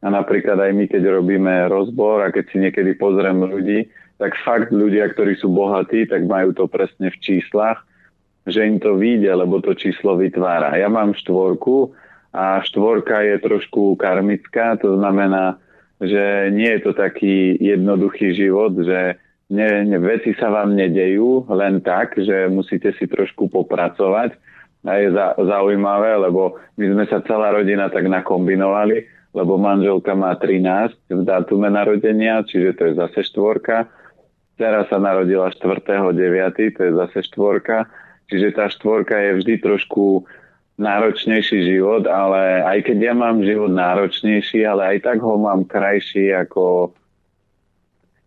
A 0.00 0.08
napríklad 0.08 0.56
aj 0.56 0.72
my, 0.72 0.84
keď 0.88 1.20
robíme 1.20 1.68
rozbor 1.68 2.24
a 2.24 2.32
keď 2.32 2.44
si 2.48 2.56
niekedy 2.56 2.96
pozriem 2.96 3.36
ľudí, 3.44 3.84
tak 4.20 4.36
fakt 4.44 4.68
ľudia, 4.68 5.08
ktorí 5.16 5.40
sú 5.40 5.48
bohatí, 5.48 6.04
tak 6.04 6.28
majú 6.28 6.52
to 6.52 6.68
presne 6.68 7.08
v 7.08 7.18
číslach, 7.24 7.80
že 8.44 8.68
im 8.68 8.76
to 8.76 9.00
vyjde, 9.00 9.32
lebo 9.32 9.64
to 9.64 9.72
číslo 9.72 10.20
vytvára. 10.20 10.76
Ja 10.76 10.92
mám 10.92 11.16
štvorku 11.16 11.96
a 12.36 12.60
štvorka 12.60 13.24
je 13.24 13.40
trošku 13.40 13.96
karmická, 13.96 14.76
to 14.76 15.00
znamená, 15.00 15.56
že 16.04 16.52
nie 16.52 16.68
je 16.68 16.80
to 16.84 16.92
taký 16.92 17.56
jednoduchý 17.64 18.36
život, 18.36 18.76
že 18.76 19.16
ne, 19.48 19.88
ne, 19.88 19.98
veci 19.98 20.36
sa 20.36 20.52
vám 20.52 20.76
nedejú 20.76 21.48
len 21.48 21.80
tak, 21.80 22.20
že 22.20 22.44
musíte 22.52 22.92
si 23.00 23.08
trošku 23.08 23.48
popracovať. 23.48 24.36
A 24.80 24.96
je 25.00 25.12
za, 25.12 25.36
zaujímavé, 25.36 26.16
lebo 26.16 26.60
my 26.76 26.84
sme 26.92 27.04
sa 27.08 27.20
celá 27.24 27.52
rodina 27.52 27.92
tak 27.92 28.08
nakombinovali, 28.08 29.04
lebo 29.36 29.60
manželka 29.60 30.16
má 30.16 30.32
13 30.36 31.12
v 31.12 31.24
dátume 31.24 31.68
narodenia, 31.68 32.40
čiže 32.44 32.76
to 32.76 32.82
je 32.88 32.92
zase 32.96 33.20
štvorka 33.32 33.88
Teraz 34.60 34.92
sa 34.92 35.00
narodila 35.00 35.48
4.9., 35.48 36.76
to 36.76 36.80
je 36.84 36.92
zase 36.92 37.32
štvorka. 37.32 37.88
Čiže 38.28 38.52
tá 38.52 38.68
štvorka 38.68 39.16
je 39.16 39.40
vždy 39.40 39.54
trošku 39.64 40.28
náročnejší 40.76 41.64
život, 41.64 42.04
ale 42.04 42.60
aj 42.68 42.84
keď 42.84 43.12
ja 43.12 43.14
mám 43.16 43.40
život 43.40 43.72
náročnejší, 43.72 44.68
ale 44.68 44.96
aj 44.96 45.08
tak 45.08 45.18
ho 45.24 45.40
mám 45.40 45.64
krajší 45.64 46.36
ako 46.36 46.92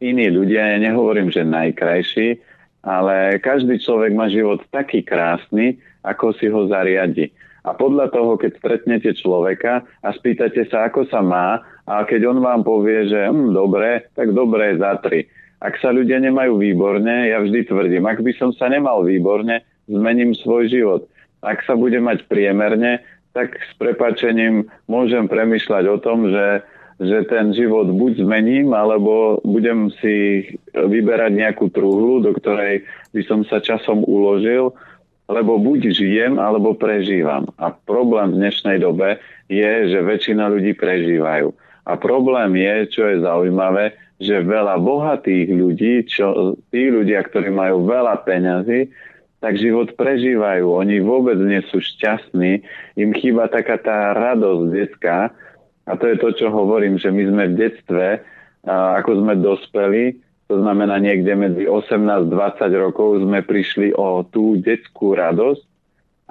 iní 0.02 0.34
ľudia. 0.34 0.74
Ja 0.74 0.78
nehovorím, 0.82 1.30
že 1.30 1.46
najkrajší, 1.46 2.42
ale 2.82 3.38
každý 3.38 3.78
človek 3.78 4.18
má 4.18 4.26
život 4.26 4.66
taký 4.74 5.06
krásny, 5.06 5.78
ako 6.02 6.34
si 6.34 6.50
ho 6.50 6.66
zariadi. 6.66 7.30
A 7.64 7.78
podľa 7.78 8.12
toho, 8.12 8.36
keď 8.36 8.60
stretnete 8.60 9.14
človeka 9.16 9.86
a 10.04 10.10
spýtate 10.12 10.68
sa, 10.68 10.90
ako 10.90 11.08
sa 11.08 11.24
má, 11.24 11.64
a 11.88 12.04
keď 12.04 12.36
on 12.36 12.44
vám 12.44 12.66
povie, 12.66 13.08
že 13.08 13.22
hm, 13.30 13.56
dobre, 13.56 14.10
tak 14.18 14.36
dobre 14.36 14.76
za 14.82 14.98
tri. 15.00 15.30
Ak 15.64 15.80
sa 15.80 15.96
ľudia 15.96 16.20
nemajú 16.20 16.60
výborne, 16.60 17.32
ja 17.32 17.40
vždy 17.40 17.72
tvrdím, 17.72 18.04
ak 18.04 18.20
by 18.20 18.36
som 18.36 18.52
sa 18.52 18.68
nemal 18.68 19.08
výborne, 19.08 19.64
zmením 19.88 20.36
svoj 20.36 20.68
život. 20.68 21.02
Ak 21.40 21.64
sa 21.64 21.80
bude 21.80 22.04
mať 22.04 22.28
priemerne, 22.28 23.00
tak 23.32 23.56
s 23.56 23.72
prepačením 23.80 24.68
môžem 24.92 25.32
premyšľať 25.32 25.84
o 25.88 25.98
tom, 26.04 26.28
že, 26.28 26.68
že 27.00 27.24
ten 27.32 27.56
život 27.56 27.88
buď 27.96 28.28
zmením, 28.28 28.76
alebo 28.76 29.40
budem 29.48 29.88
si 30.04 30.46
vyberať 30.76 31.32
nejakú 31.32 31.72
truhlu, 31.72 32.20
do 32.20 32.36
ktorej 32.36 32.84
by 33.16 33.22
som 33.24 33.48
sa 33.48 33.64
časom 33.64 34.04
uložil, 34.04 34.76
lebo 35.32 35.56
buď 35.64 35.96
žijem, 35.96 36.44
alebo 36.44 36.76
prežívam. 36.76 37.48
A 37.56 37.72
problém 37.72 38.36
v 38.36 38.40
dnešnej 38.44 38.84
dobe 38.84 39.18
je, 39.48 39.96
že 39.96 40.00
väčšina 40.04 40.52
ľudí 40.52 40.76
prežívajú. 40.76 41.56
A 41.88 41.96
problém 41.96 42.60
je, 42.60 42.76
čo 42.92 43.08
je 43.08 43.24
zaujímavé, 43.24 43.96
že 44.24 44.48
veľa 44.48 44.80
bohatých 44.80 45.48
ľudí, 45.52 45.94
čo, 46.08 46.56
tí 46.72 46.88
ľudia, 46.88 47.22
ktorí 47.28 47.52
majú 47.52 47.84
veľa 47.84 48.24
peňazí, 48.24 48.90
tak 49.44 49.60
život 49.60 49.92
prežívajú. 50.00 50.72
Oni 50.72 51.04
vôbec 51.04 51.36
nie 51.44 51.60
sú 51.68 51.84
šťastní. 51.84 52.64
Im 52.96 53.12
chýba 53.12 53.52
taká 53.52 53.76
tá 53.76 54.16
radosť 54.16 54.64
detská. 54.72 55.36
A 55.84 55.92
to 56.00 56.08
je 56.08 56.16
to, 56.16 56.30
čo 56.32 56.48
hovorím, 56.48 56.96
že 56.96 57.12
my 57.12 57.24
sme 57.28 57.44
v 57.52 57.58
detstve, 57.60 58.08
ako 58.72 59.20
sme 59.20 59.36
dospeli, 59.44 60.16
to 60.48 60.60
znamená 60.60 61.00
niekde 61.00 61.34
medzi 61.36 61.64
18-20 61.68 62.30
rokov 62.78 63.24
sme 63.24 63.44
prišli 63.44 63.96
o 63.96 64.24
tú 64.28 64.60
detskú 64.60 65.16
radosť 65.16 65.64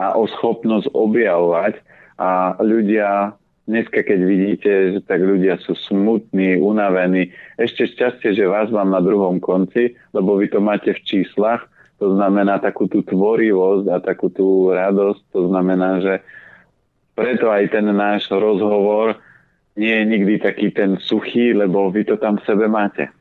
a 0.01 0.17
o 0.17 0.25
schopnosť 0.29 0.93
objavovať 0.93 1.75
a 2.21 2.55
ľudia 2.61 3.37
Dneska, 3.63 4.03
keď 4.03 4.21
vidíte, 4.27 4.71
že 4.99 5.01
tak 5.07 5.23
ľudia 5.23 5.55
sú 5.63 5.79
smutní, 5.79 6.59
unavení, 6.59 7.31
ešte 7.55 7.87
šťastie, 7.87 8.35
že 8.35 8.51
vás 8.51 8.67
mám 8.75 8.91
na 8.91 8.99
druhom 8.99 9.39
konci, 9.39 9.95
lebo 10.11 10.35
vy 10.35 10.51
to 10.51 10.59
máte 10.59 10.91
v 10.91 11.01
číslach, 11.07 11.71
to 12.03 12.11
znamená 12.19 12.59
takú 12.59 12.91
tú 12.91 13.07
tvorivosť 13.07 13.87
a 13.87 14.03
takú 14.03 14.35
tú 14.35 14.75
radosť, 14.75 15.23
to 15.31 15.41
znamená, 15.47 16.03
že 16.03 16.15
preto 17.15 17.55
aj 17.55 17.71
ten 17.71 17.87
náš 17.95 18.27
rozhovor 18.35 19.23
nie 19.79 19.95
je 19.95 20.05
nikdy 20.11 20.35
taký 20.43 20.75
ten 20.75 20.99
suchý, 20.99 21.55
lebo 21.55 21.87
vy 21.95 22.03
to 22.03 22.19
tam 22.19 22.43
v 22.43 22.45
sebe 22.45 22.67
máte. 22.67 23.15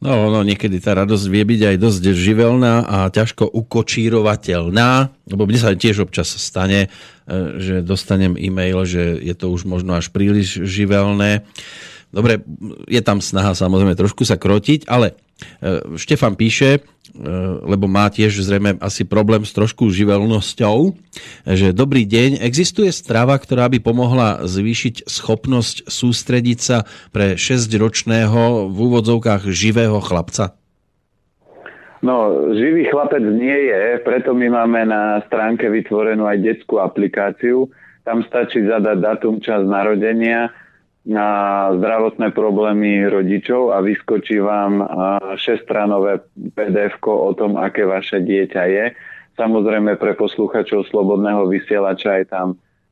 No, 0.00 0.32
no, 0.32 0.40
niekedy 0.40 0.80
tá 0.80 0.96
radosť 0.96 1.28
vie 1.28 1.44
byť 1.44 1.60
aj 1.60 1.76
dosť 1.76 2.02
živelná 2.16 2.88
a 2.88 3.12
ťažko 3.12 3.44
ukočírovateľná, 3.52 5.12
lebo 5.28 5.44
mne 5.44 5.60
sa 5.60 5.76
tiež 5.76 6.08
občas 6.08 6.32
stane, 6.40 6.88
e, 6.88 6.88
že 7.60 7.84
dostanem 7.84 8.32
e-mail, 8.40 8.88
že 8.88 9.20
je 9.20 9.36
to 9.36 9.52
už 9.52 9.68
možno 9.68 9.92
až 9.92 10.08
príliš 10.08 10.64
živelné. 10.64 11.44
Dobre, 12.16 12.40
je 12.88 13.00
tam 13.04 13.20
snaha 13.20 13.52
samozrejme 13.52 13.92
trošku 13.92 14.24
sa 14.24 14.40
krotiť, 14.40 14.88
ale 14.88 15.20
Štefan 15.96 16.36
píše, 16.36 16.78
e, 16.78 16.80
lebo 17.64 17.88
má 17.88 18.08
tiež 18.08 18.40
zrejme 18.40 18.80
asi 18.80 19.04
problém 19.04 19.44
s 19.44 19.52
trošku 19.52 19.88
živelnosťou, 19.92 20.94
že 21.48 21.76
dobrý 21.76 22.04
deň, 22.04 22.40
existuje 22.44 22.88
strava, 22.92 23.36
ktorá 23.36 23.68
by 23.72 23.78
pomohla 23.80 24.44
zvýšiť 24.44 25.08
schopnosť 25.08 25.88
sústrediť 25.88 26.58
sa 26.58 26.78
pre 27.12 27.36
6-ročného 27.36 28.72
v 28.72 28.76
úvodzovkách 28.76 29.48
živého 29.52 29.98
chlapca? 30.00 30.56
No, 32.00 32.48
živý 32.56 32.88
chlapec 32.88 33.20
nie 33.20 33.68
je, 33.68 34.00
preto 34.00 34.32
my 34.32 34.48
máme 34.48 34.88
na 34.88 35.20
stránke 35.28 35.68
vytvorenú 35.68 36.24
aj 36.24 36.40
detskú 36.40 36.80
aplikáciu. 36.80 37.68
Tam 38.08 38.24
stačí 38.24 38.64
zadať 38.64 39.04
datum, 39.04 39.36
čas 39.44 39.60
narodenia 39.68 40.48
na 41.08 41.28
zdravotné 41.80 42.36
problémy 42.36 43.08
rodičov 43.08 43.72
a 43.72 43.80
vyskočí 43.80 44.36
vám 44.36 44.84
6-stranové 45.40 46.20
pdf 46.52 47.00
o 47.08 47.32
tom, 47.32 47.56
aké 47.56 47.88
vaše 47.88 48.20
dieťa 48.20 48.62
je. 48.68 48.84
Samozrejme 49.40 49.96
pre 49.96 50.12
posluchačov 50.12 50.84
Slobodného 50.92 51.48
vysielača 51.48 52.20
je 52.20 52.26
tam 52.28 52.48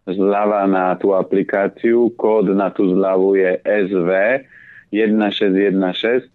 zľava 0.08 0.64
na 0.64 0.96
tú 0.96 1.12
aplikáciu. 1.12 2.08
Kód 2.16 2.48
na 2.56 2.72
tú 2.72 2.88
zľavu 2.96 3.36
je 3.36 3.60
SV 3.60 4.10
1616 4.88 6.32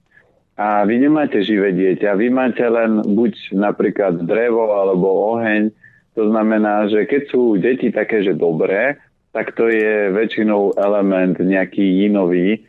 a 0.53 0.85
vy 0.85 0.95
nemáte 1.01 1.41
živé 1.41 1.73
dieťa, 1.73 2.13
vy 2.13 2.29
máte 2.29 2.61
len 2.61 3.01
buď 3.01 3.57
napríklad 3.57 4.21
drevo 4.21 4.69
alebo 4.77 5.33
oheň. 5.33 5.73
To 6.13 6.29
znamená, 6.29 6.85
že 6.93 7.09
keď 7.09 7.33
sú 7.33 7.57
deti 7.57 7.89
také, 7.89 8.21
že 8.21 8.37
dobré, 8.37 9.01
tak 9.33 9.57
to 9.57 9.67
je 9.67 10.13
väčšinou 10.13 10.77
element 10.77 11.35
nejaký 11.41 12.05
jinový. 12.05 12.61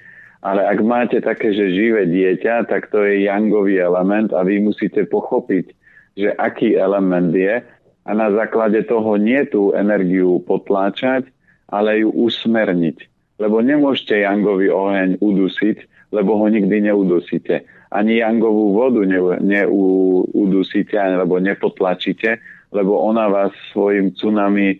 Ale 0.44 0.60
ak 0.64 0.80
máte 0.84 1.20
také, 1.24 1.56
že 1.56 1.72
živé 1.72 2.04
dieťa, 2.04 2.68
tak 2.68 2.92
to 2.92 3.00
je 3.04 3.24
jangový 3.24 3.80
element 3.80 4.28
a 4.32 4.44
vy 4.44 4.60
musíte 4.60 5.08
pochopiť, 5.08 5.72
že 6.20 6.36
aký 6.36 6.76
element 6.76 7.32
je. 7.32 7.64
a 8.04 8.10
na 8.12 8.28
základe 8.28 8.84
toho 8.84 9.16
nie 9.16 9.40
tú 9.48 9.72
energiu 9.72 10.36
potláčať, 10.44 11.24
ale 11.72 12.04
ju 12.04 12.12
usmerniť. 12.12 13.08
Lebo 13.40 13.64
nemôžete 13.64 14.20
Jangový 14.22 14.70
oheň 14.70 15.18
udusiť, 15.18 16.12
lebo 16.12 16.36
ho 16.38 16.46
nikdy 16.46 16.92
neudusíte. 16.92 17.64
Ani 17.90 18.20
Jangovú 18.20 18.76
vodu 18.76 19.02
neudusíte, 19.40 20.94
alebo 21.00 21.40
nepotlačíte, 21.40 22.38
lebo 22.70 23.00
ona 23.00 23.26
vás 23.32 23.50
svojim 23.72 24.12
tsunami 24.14 24.78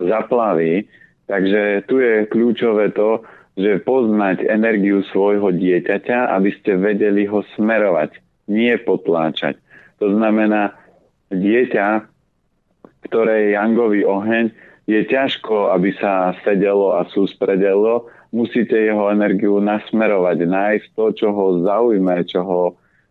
zaplaví. 0.00 0.88
Takže 1.24 1.88
tu 1.88 2.00
je 2.00 2.28
kľúčové 2.28 2.92
to, 2.92 3.24
že 3.54 3.86
poznať 3.86 4.44
energiu 4.50 5.06
svojho 5.08 5.54
dieťaťa, 5.54 6.34
aby 6.34 6.50
ste 6.58 6.74
vedeli 6.74 7.24
ho 7.30 7.46
smerovať, 7.54 8.18
nie 8.50 8.74
potláčať. 8.82 9.56
To 10.02 10.10
znamená, 10.10 10.74
dieťa, 11.30 11.86
ktoré 13.08 13.34
je 13.48 13.54
Jangový 13.54 14.02
oheň, 14.02 14.50
je 14.84 15.00
ťažko, 15.06 15.72
aby 15.72 15.96
sa 15.96 16.36
sedelo 16.44 16.98
a 16.98 17.08
sústredelo. 17.08 18.10
Musíte 18.34 18.74
jeho 18.76 19.08
energiu 19.08 19.62
nasmerovať, 19.62 20.44
nájsť 20.44 20.88
to, 20.92 21.06
čo 21.14 21.28
ho 21.32 21.62
zaujme, 21.64 22.26
čo 22.26 22.42
ho 22.42 22.62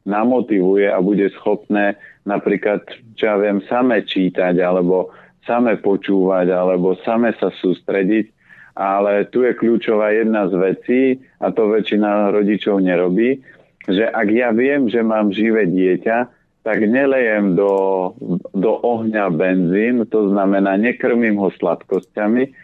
namotivuje 0.03 0.91
a 0.91 0.99
bude 0.99 1.31
schopné 1.39 1.95
napríklad, 2.27 2.83
čo 3.15 3.23
ja 3.31 3.35
viem, 3.39 3.63
same 3.71 4.03
čítať, 4.03 4.59
alebo 4.59 5.15
same 5.43 5.79
počúvať, 5.79 6.51
alebo 6.51 6.99
same 7.03 7.35
sa 7.37 7.51
sústrediť. 7.51 8.31
Ale 8.73 9.29
tu 9.29 9.45
je 9.45 9.53
kľúčová 9.53 10.17
jedna 10.17 10.49
z 10.49 10.53
vecí, 10.57 11.01
a 11.37 11.53
to 11.53 11.69
väčšina 11.69 12.33
rodičov 12.33 12.81
nerobí, 12.81 13.37
že 13.85 14.09
ak 14.09 14.27
ja 14.33 14.49
viem, 14.49 14.89
že 14.89 15.05
mám 15.05 15.29
živé 15.29 15.69
dieťa, 15.69 16.17
tak 16.63 16.79
nelejem 16.79 17.59
do, 17.59 18.15
do 18.55 18.71
ohňa 18.81 19.29
benzín, 19.35 20.07
to 20.07 20.31
znamená 20.31 20.79
nekrmím 20.79 21.35
ho 21.35 21.51
sladkosťami, 21.51 22.55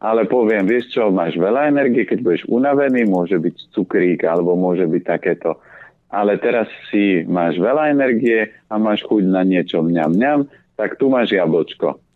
ale 0.00 0.24
poviem, 0.24 0.64
vieš 0.64 0.96
čo, 0.96 1.12
máš 1.12 1.36
veľa 1.36 1.68
energie, 1.68 2.08
keď 2.08 2.18
budeš 2.24 2.42
unavený, 2.48 3.04
môže 3.04 3.36
byť 3.36 3.74
cukrík 3.76 4.24
alebo 4.24 4.56
môže 4.56 4.86
byť 4.88 5.02
takéto. 5.04 5.60
Ale 6.08 6.40
teraz 6.40 6.70
si 6.88 7.26
máš 7.28 7.60
veľa 7.60 7.92
energie 7.92 8.48
a 8.70 8.80
máš 8.80 9.04
chuť 9.04 9.28
na 9.28 9.44
niečo 9.44 9.84
mňam 9.84 10.16
mňam, 10.16 10.38
tak 10.78 10.96
tu 10.96 11.12
máš 11.12 11.36
jablčko. 11.36 12.00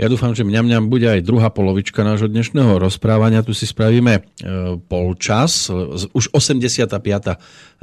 Ja 0.00 0.08
dúfam, 0.08 0.32
že 0.32 0.48
mňam 0.48 0.64
mňam 0.64 0.84
bude 0.88 1.04
aj 1.04 1.20
druhá 1.20 1.52
polovička 1.52 2.00
nášho 2.00 2.24
dnešného 2.24 2.80
rozprávania. 2.80 3.44
Tu 3.44 3.52
si 3.52 3.68
spravíme 3.68 4.16
e, 4.16 4.20
polčas. 4.88 5.68
Už 6.16 6.32
85. 6.32 6.88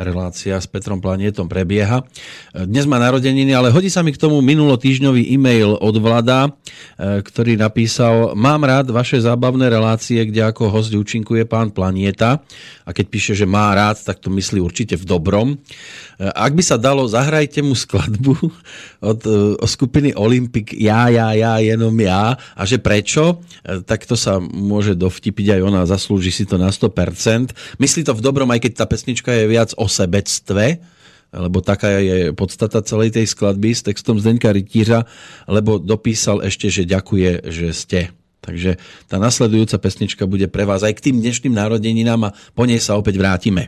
relácia 0.01 0.57
s 0.57 0.65
Petrom 0.65 0.97
Planietom 0.97 1.45
prebieha. 1.45 2.01
E, 2.01 2.65
dnes 2.65 2.89
má 2.89 2.97
narodeniny, 2.97 3.53
ale 3.53 3.69
hodí 3.69 3.93
sa 3.93 4.01
mi 4.01 4.09
k 4.09 4.17
tomu 4.17 4.41
minulotýžňový 4.41 5.29
e-mail 5.29 5.77
od 5.77 5.93
Vlada, 6.01 6.49
e, 6.49 7.21
ktorý 7.21 7.53
napísal 7.53 8.33
Mám 8.33 8.65
rád 8.65 8.89
vaše 8.89 9.21
zábavné 9.21 9.69
relácie, 9.69 10.17
kde 10.25 10.41
ako 10.41 10.73
host 10.73 10.97
účinkuje 10.97 11.45
pán 11.45 11.69
Planieta. 11.69 12.41
A 12.81 12.97
keď 12.97 13.05
píše, 13.13 13.33
že 13.37 13.45
má 13.45 13.69
rád, 13.77 14.01
tak 14.01 14.17
to 14.25 14.33
myslí 14.33 14.57
určite 14.57 14.97
v 14.97 15.05
dobrom. 15.05 15.61
Ak 16.17 16.57
by 16.57 16.63
sa 16.65 16.81
dalo, 16.81 17.05
zahrajte 17.05 17.61
mu 17.61 17.77
skladbu 17.77 18.33
od, 19.13 19.21
skupiny 19.69 20.17
Olympic 20.17 20.73
Ja, 20.73 21.13
ja, 21.13 21.37
ja, 21.37 21.61
jenom 21.61 21.93
ja. 21.93 22.06
A 22.11 22.61
že 22.63 22.79
prečo? 22.79 23.43
E, 23.63 23.83
tak 23.83 24.07
to 24.07 24.15
sa 24.15 24.39
môže 24.39 24.95
dovtipiť 24.95 25.57
aj 25.57 25.61
ona, 25.61 25.89
zaslúži 25.89 26.31
si 26.31 26.43
to 26.47 26.55
na 26.55 26.71
100%. 26.71 27.77
Myslí 27.77 28.01
to 28.07 28.15
v 28.15 28.23
dobrom, 28.23 28.49
aj 28.51 28.63
keď 28.63 28.83
tá 28.83 28.85
pesnička 28.87 29.31
je 29.33 29.45
viac 29.45 29.75
o 29.75 29.85
sebectve, 29.85 30.79
lebo 31.35 31.59
taká 31.59 31.99
je 31.99 32.31
podstata 32.31 32.79
celej 32.81 33.19
tej 33.19 33.27
skladby 33.27 33.75
s 33.75 33.83
textom 33.83 34.15
Zdeňka 34.15 34.55
Rytířa, 34.55 35.03
lebo 35.51 35.77
dopísal 35.77 36.39
ešte, 36.43 36.71
že 36.71 36.87
ďakuje, 36.87 37.51
že 37.51 37.67
ste. 37.75 38.01
Takže 38.39 38.79
tá 39.11 39.19
nasledujúca 39.19 39.75
pesnička 39.75 40.23
bude 40.23 40.47
pre 40.47 40.63
vás 40.63 40.79
aj 40.87 40.95
k 40.95 41.11
tým 41.11 41.19
dnešným 41.19 41.51
narodeninám 41.51 42.31
a 42.31 42.33
po 42.55 42.63
nej 42.63 42.79
sa 42.79 42.95
opäť 42.95 43.19
vrátime. 43.19 43.67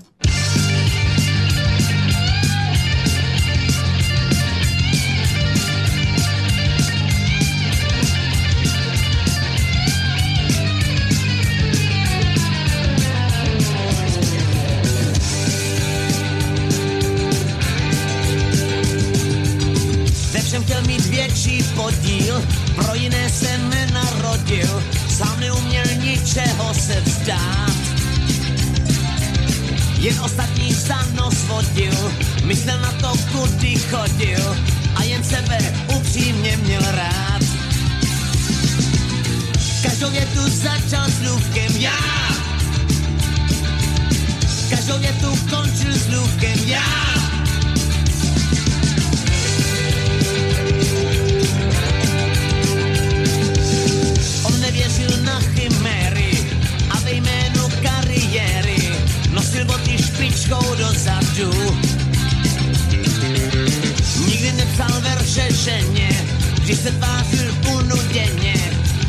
Každou 39.99 40.11
větu 40.11 40.49
začal 40.49 41.05
slůvkem 41.11 41.77
já, 41.77 41.99
každou 44.69 44.99
větu 44.99 45.27
končil 45.49 45.93
slůvkem 45.99 46.59
já. 46.65 46.83
On 54.43 54.61
nevěřil 54.61 55.23
na 55.23 55.39
chiméry 55.39 56.47
a 56.89 56.99
ve 56.99 57.11
jménu 57.11 57.69
kariéry 57.83 58.89
nosil 59.31 59.65
boty 59.65 59.97
špičkou 59.97 60.75
dozadu. 60.75 61.77
Nikdy 64.27 64.51
nepsal 64.51 65.01
verše 65.01 65.47
ženě, 65.53 66.25
když 66.63 66.77
se 66.77 66.91
tvářil 66.91 67.55
unuděně, 67.71 68.38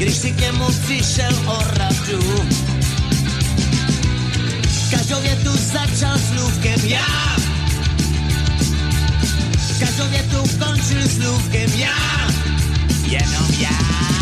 když 0.00 0.16
si 0.16 0.32
k 0.32 0.40
němu 0.40 0.64
přišel 0.64 1.32
o 1.46 1.58
radu. 1.76 2.44
Každou 4.90 5.20
větu 5.20 5.50
začal 5.56 6.18
slůvkem 6.18 6.80
já, 6.84 7.36
každou 9.78 10.08
větu 10.08 10.36
končil 10.64 11.08
slůvkem 11.08 11.70
já, 11.76 12.30
jenom 13.06 13.46
já. 13.58 14.19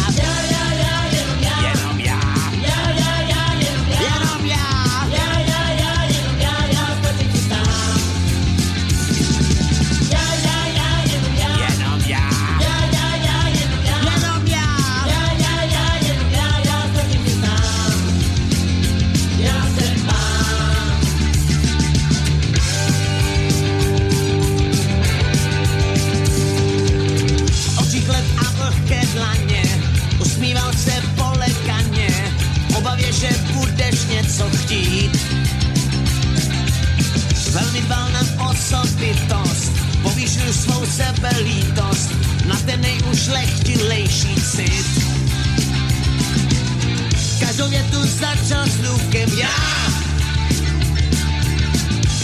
Každou 47.59 47.71
větu 47.71 48.07
začal 48.07 48.67
slůvkem 48.67 49.29
já, 49.39 49.49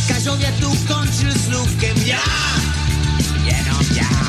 každou 0.09 0.37
větu 0.37 0.79
končil 0.87 1.33
slůvkem 1.35 1.97
já, 1.97 2.23
jenom 3.44 3.81
já. 3.97 4.25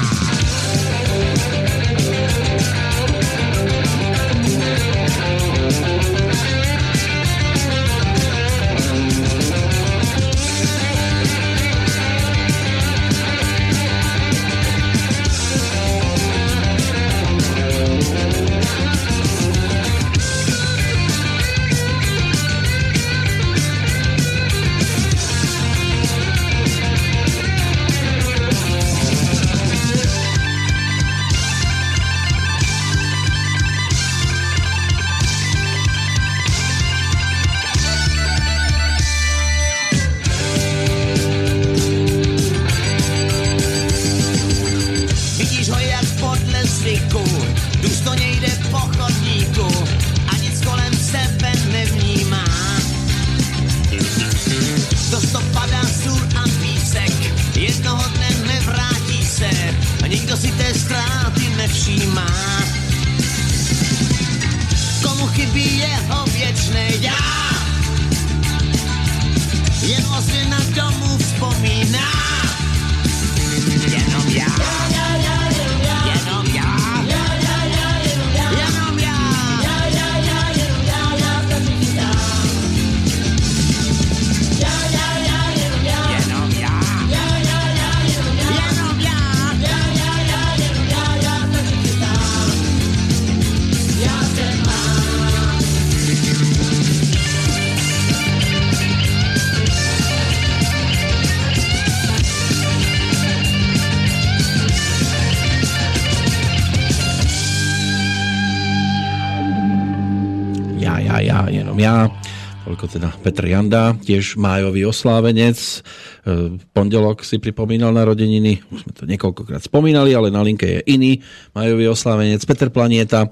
Teda 112.95 113.11
Petr 113.19 113.43
Janda, 113.51 113.91
tiež 113.99 114.39
májový 114.39 114.87
oslávenec. 114.87 115.59
E, 115.59 116.55
pondelok 116.71 117.27
si 117.27 117.43
pripomínal 117.43 117.91
narodeniny, 117.91 118.63
už 118.71 118.87
sme 118.87 118.93
to 118.95 119.03
niekoľkokrát 119.03 119.59
spomínali, 119.59 120.15
ale 120.15 120.31
na 120.31 120.39
linke 120.39 120.79
je 120.79 120.81
iný 120.87 121.19
májový 121.51 121.91
oslávenec, 121.91 122.39
Peter 122.47 122.71
Planieta. 122.71 123.27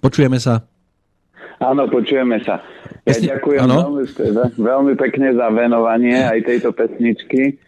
Počujeme 0.00 0.40
sa? 0.40 0.64
Áno, 1.60 1.92
počujeme 1.92 2.40
sa. 2.40 2.64
Ja 3.04 3.12
Pesni- 3.12 3.28
ďakujem 3.28 3.60
áno? 3.68 3.76
veľmi, 3.92 4.04
veľmi 4.56 4.94
pekne 4.96 5.36
za 5.36 5.52
venovanie 5.52 6.16
aj 6.16 6.48
tejto 6.48 6.72
pesničky. 6.72 7.60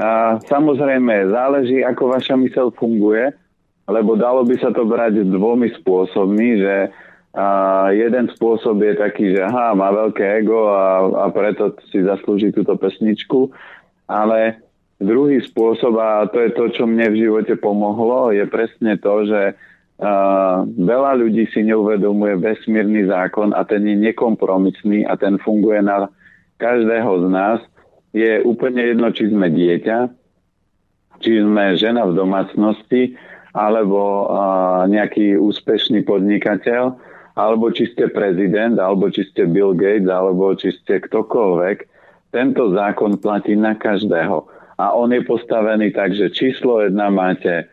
A 0.00 0.40
samozrejme, 0.48 1.28
záleží, 1.28 1.84
ako 1.84 2.16
vaša 2.16 2.40
mysel 2.40 2.72
funguje, 2.72 3.36
lebo 3.84 4.16
dalo 4.16 4.48
by 4.48 4.56
sa 4.56 4.72
to 4.72 4.88
brať 4.88 5.28
dvomi 5.28 5.72
spôsobmi, 5.76 6.48
že 6.56 6.74
a 7.36 7.46
jeden 7.92 8.32
spôsob 8.32 8.80
je 8.80 8.94
taký, 8.96 9.36
že 9.36 9.44
aha, 9.44 9.76
má 9.76 9.92
veľké 9.92 10.40
ego 10.40 10.72
a, 10.72 11.04
a 11.20 11.24
preto 11.28 11.76
si 11.92 12.00
zaslúži 12.00 12.48
túto 12.48 12.72
pesničku, 12.80 13.52
ale 14.08 14.56
druhý 14.96 15.44
spôsob, 15.44 16.00
a 16.00 16.24
to 16.32 16.40
je 16.40 16.50
to, 16.56 16.64
čo 16.72 16.88
mne 16.88 17.12
v 17.12 17.28
živote 17.28 17.60
pomohlo, 17.60 18.32
je 18.32 18.40
presne 18.48 18.96
to, 18.96 19.28
že 19.28 19.52
a, 20.00 20.64
veľa 20.64 21.20
ľudí 21.20 21.44
si 21.52 21.60
neuvedomuje 21.60 22.40
vesmírny 22.40 23.04
zákon 23.04 23.52
a 23.52 23.68
ten 23.68 23.84
je 23.84 24.00
nekompromisný 24.00 25.04
a 25.04 25.20
ten 25.20 25.36
funguje 25.36 25.84
na 25.84 26.08
každého 26.56 27.20
z 27.20 27.26
nás. 27.28 27.60
Je 28.16 28.40
úplne 28.48 28.80
jedno, 28.80 29.12
či 29.12 29.28
sme 29.28 29.52
dieťa, 29.52 30.08
či 31.20 31.44
sme 31.44 31.76
žena 31.76 32.08
v 32.08 32.16
domácnosti, 32.16 33.12
alebo 33.52 34.32
a, 34.32 34.40
nejaký 34.88 35.36
úspešný 35.36 36.00
podnikateľ, 36.08 36.96
alebo 37.36 37.68
či 37.68 37.92
ste 37.92 38.08
prezident, 38.08 38.80
alebo 38.80 39.12
či 39.12 39.28
ste 39.28 39.44
Bill 39.44 39.76
Gates, 39.76 40.08
alebo 40.08 40.56
či 40.56 40.72
ste 40.72 41.04
ktokoľvek. 41.04 41.76
Tento 42.32 42.72
zákon 42.72 43.20
platí 43.20 43.52
na 43.52 43.76
každého. 43.76 44.48
A 44.76 44.92
on 44.96 45.12
je 45.12 45.20
postavený 45.24 45.92
tak, 45.92 46.16
že 46.16 46.32
číslo 46.32 46.84
jedna 46.84 47.12
máte, 47.12 47.68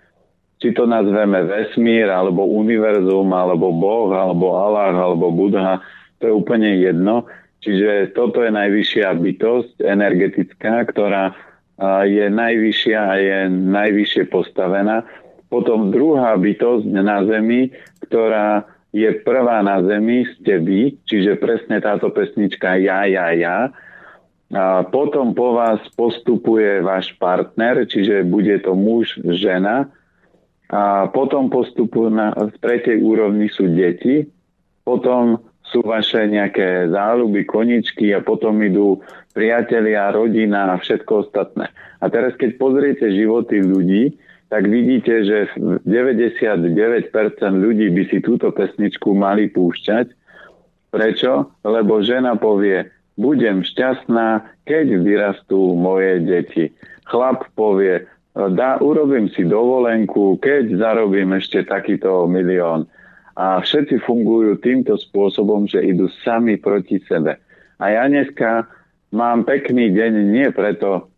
či 0.60 0.72
to 0.72 0.88
nazveme 0.88 1.48
vesmír, 1.48 2.08
alebo 2.12 2.48
univerzum, 2.48 3.32
alebo 3.32 3.72
Boh, 3.72 4.12
alebo 4.12 4.56
Allah, 4.56 4.96
alebo 4.96 5.32
Budha, 5.32 5.80
to 6.20 6.28
je 6.28 6.34
úplne 6.36 6.80
jedno. 6.80 7.28
Čiže 7.64 8.12
toto 8.16 8.44
je 8.44 8.52
najvyššia 8.52 9.16
bytosť 9.16 9.88
energetická, 9.88 10.84
ktorá 10.92 11.32
je 12.04 12.28
najvyššia 12.28 13.00
a 13.00 13.14
je 13.20 13.40
najvyššie 13.52 14.24
postavená. 14.28 15.08
Potom 15.48 15.92
druhá 15.92 16.36
bytosť 16.36 16.88
na 16.92 17.24
Zemi, 17.24 17.72
ktorá 18.08 18.68
je 18.94 19.10
prvá 19.26 19.66
na 19.66 19.82
Zemi, 19.82 20.30
ste 20.38 20.62
vy, 20.62 21.02
čiže 21.10 21.42
presne 21.42 21.82
táto 21.82 22.14
pesnička 22.14 22.78
Ja, 22.78 23.10
ja, 23.10 23.34
ja. 23.34 23.74
A 24.54 24.86
potom 24.86 25.34
po 25.34 25.58
vás 25.58 25.82
postupuje 25.98 26.78
váš 26.86 27.10
partner, 27.18 27.90
čiže 27.90 28.22
bude 28.22 28.54
to 28.62 28.78
muž, 28.78 29.18
žena. 29.34 29.90
A 30.70 31.10
potom 31.10 31.50
postupujú 31.50 32.14
na, 32.14 32.38
v 32.38 32.54
tretej 32.62 33.02
úrovni 33.02 33.50
sú 33.50 33.66
deti. 33.74 34.30
Potom 34.86 35.42
sú 35.74 35.82
vaše 35.82 36.30
nejaké 36.30 36.94
záľuby, 36.94 37.50
koničky 37.50 38.14
a 38.14 38.22
potom 38.22 38.62
idú 38.62 39.02
priatelia, 39.34 40.14
rodina 40.14 40.70
a 40.70 40.78
všetko 40.78 41.12
ostatné. 41.26 41.74
A 41.98 42.06
teraz, 42.14 42.38
keď 42.38 42.62
pozriete 42.62 43.10
životy 43.10 43.58
ľudí, 43.58 44.14
tak 44.50 44.70
vidíte, 44.70 45.26
že 45.26 45.38
99% 45.88 47.10
ľudí 47.58 47.88
by 47.90 48.04
si 48.10 48.18
túto 48.22 48.54
pesničku 48.54 49.12
mali 49.18 49.50
púšťať. 49.50 50.14
Prečo? 50.94 51.50
Lebo 51.66 52.06
žena 52.06 52.38
povie, 52.38 52.86
budem 53.18 53.66
šťastná, 53.66 54.46
keď 54.66 54.86
vyrastú 55.02 55.74
moje 55.74 56.22
deti. 56.22 56.70
Chlap 57.10 57.50
povie, 57.58 58.06
dá, 58.34 58.78
urobím 58.78 59.30
si 59.34 59.46
dovolenku, 59.46 60.38
keď 60.38 60.78
zarobím 60.78 61.34
ešte 61.38 61.66
takýto 61.66 62.30
milión. 62.30 62.86
A 63.34 63.58
všetci 63.66 64.06
fungujú 64.06 64.62
týmto 64.62 64.94
spôsobom, 64.94 65.66
že 65.66 65.82
idú 65.82 66.06
sami 66.22 66.62
proti 66.62 67.02
sebe. 67.10 67.42
A 67.82 67.90
ja 67.90 68.06
dneska 68.06 68.70
mám 69.10 69.50
pekný 69.50 69.90
deň 69.90 70.14
nie 70.30 70.48
preto, 70.54 71.10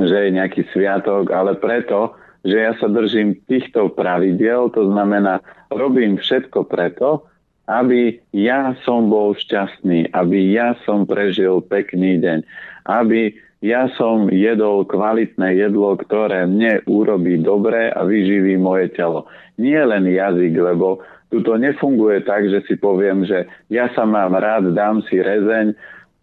že 0.00 0.28
je 0.28 0.36
nejaký 0.36 0.64
sviatok, 0.72 1.28
ale 1.32 1.56
preto, 1.60 2.16
že 2.46 2.56
ja 2.56 2.72
sa 2.78 2.86
držím 2.86 3.42
týchto 3.50 3.90
pravidiel, 3.90 4.70
to 4.70 4.86
znamená, 4.86 5.42
robím 5.74 6.22
všetko 6.22 6.70
preto, 6.70 7.26
aby 7.66 8.22
ja 8.30 8.78
som 8.86 9.10
bol 9.10 9.34
šťastný, 9.34 10.14
aby 10.14 10.54
ja 10.54 10.78
som 10.86 11.02
prežil 11.02 11.58
pekný 11.66 12.22
deň, 12.22 12.38
aby 12.86 13.34
ja 13.58 13.90
som 13.98 14.30
jedol 14.30 14.86
kvalitné 14.86 15.58
jedlo, 15.58 15.98
ktoré 15.98 16.46
mne 16.46 16.86
urobí 16.86 17.42
dobre 17.42 17.90
a 17.90 18.06
vyživí 18.06 18.54
moje 18.54 18.94
telo. 18.94 19.26
Nie 19.58 19.82
len 19.82 20.06
jazyk, 20.06 20.54
lebo 20.54 21.02
tu 21.34 21.42
to 21.42 21.58
nefunguje 21.58 22.22
tak, 22.22 22.46
že 22.46 22.62
si 22.70 22.78
poviem, 22.78 23.26
že 23.26 23.50
ja 23.66 23.90
sa 23.98 24.06
mám 24.06 24.38
rád, 24.38 24.70
dám 24.70 25.02
si 25.10 25.18
rezeň 25.18 25.74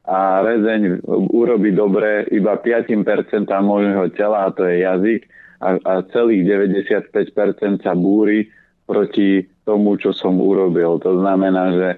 a 0.07 0.39
rezeň 0.43 1.03
urobí 1.35 1.75
dobre 1.75 2.27
iba 2.31 2.55
5% 2.55 3.03
môjho 3.59 4.07
tela, 4.15 4.47
a 4.47 4.53
to 4.55 4.63
je 4.63 4.83
jazyk, 4.87 5.21
a, 5.63 5.79
a 5.87 5.93
celých 6.11 6.43
95% 6.75 7.87
sa 7.87 7.95
búri 7.95 8.51
proti 8.83 9.47
tomu, 9.63 9.95
čo 9.95 10.11
som 10.11 10.35
urobil. 10.35 10.99
To 10.99 11.23
znamená, 11.23 11.71
že 11.71 11.89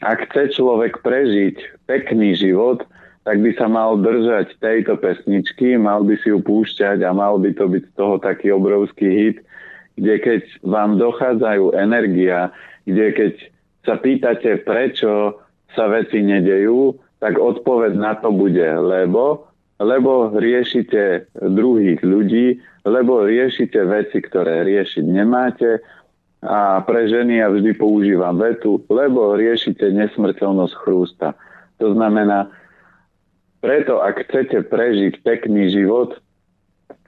ak 0.00 0.32
chce 0.32 0.56
človek 0.56 1.04
prežiť 1.04 1.84
pekný 1.84 2.32
život, 2.34 2.80
tak 3.24 3.40
by 3.40 3.56
sa 3.56 3.68
mal 3.68 3.96
držať 4.00 4.56
tejto 4.60 5.00
pesničky, 5.00 5.80
mal 5.80 6.04
by 6.04 6.16
si 6.20 6.28
ju 6.28 6.44
púšťať 6.44 7.04
a 7.04 7.10
mal 7.16 7.40
by 7.40 7.56
to 7.56 7.68
byť 7.68 7.84
z 7.88 7.92
toho 7.96 8.16
taký 8.20 8.52
obrovský 8.52 9.08
hit, 9.08 9.36
kde 9.96 10.14
keď 10.20 10.42
vám 10.64 11.00
dochádzajú 11.00 11.72
energia, 11.76 12.52
kde 12.84 13.06
keď 13.16 13.32
sa 13.84 13.96
pýtate, 13.96 14.60
prečo 14.64 15.40
sa 15.72 15.88
veci 15.88 16.20
nedejú, 16.20 16.96
tak 17.20 17.40
odpoveď 17.40 17.96
na 17.96 18.12
to 18.20 18.28
bude, 18.28 18.68
lebo, 18.84 19.48
lebo 19.80 20.36
riešite 20.36 21.32
druhých 21.40 22.04
ľudí, 22.04 22.60
lebo 22.84 23.24
riešite 23.24 23.80
veci, 23.88 24.20
ktoré 24.20 24.62
riešiť 24.68 25.04
nemáte 25.08 25.80
a 26.44 26.84
pre 26.84 27.08
ženy 27.08 27.40
ja 27.40 27.48
vždy 27.48 27.72
používam 27.80 28.36
vetu, 28.36 28.84
lebo 28.92 29.32
riešite 29.32 29.88
nesmrteľnosť 29.88 30.74
chrústa. 30.76 31.32
To 31.80 31.96
znamená, 31.96 32.52
preto 33.64 34.04
ak 34.04 34.28
chcete 34.28 34.68
prežiť 34.68 35.24
pekný 35.24 35.72
život, 35.72 36.20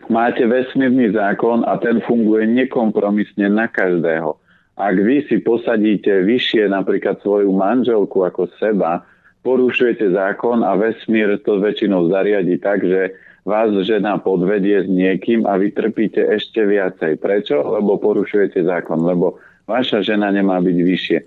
máte 0.08 0.48
vesmírny 0.48 1.12
zákon 1.12 1.68
a 1.68 1.76
ten 1.76 2.00
funguje 2.08 2.48
nekompromisne 2.48 3.52
na 3.52 3.68
každého. 3.68 4.40
Ak 4.80 4.96
vy 4.96 5.28
si 5.28 5.44
posadíte 5.44 6.24
vyššie 6.24 6.72
napríklad 6.72 7.20
svoju 7.20 7.52
manželku 7.52 8.24
ako 8.24 8.48
seba, 8.56 9.04
porušujete 9.44 10.16
zákon 10.16 10.64
a 10.64 10.72
vesmír 10.80 11.36
to 11.44 11.60
väčšinou 11.60 12.08
zariadi 12.08 12.56
tak, 12.56 12.80
že 12.80 13.12
vás 13.46 13.70
žena 13.86 14.18
podvedie 14.18 14.82
s 14.82 14.88
niekým 14.90 15.46
a 15.46 15.54
vy 15.54 15.70
trpíte 15.70 16.18
ešte 16.18 16.66
viacej. 16.66 17.22
Prečo? 17.22 17.62
Lebo 17.62 17.94
porušujete 17.96 18.66
zákon, 18.66 19.06
lebo 19.06 19.38
vaša 19.70 20.02
žena 20.02 20.34
nemá 20.34 20.58
byť 20.58 20.76
vyššie. 20.82 21.18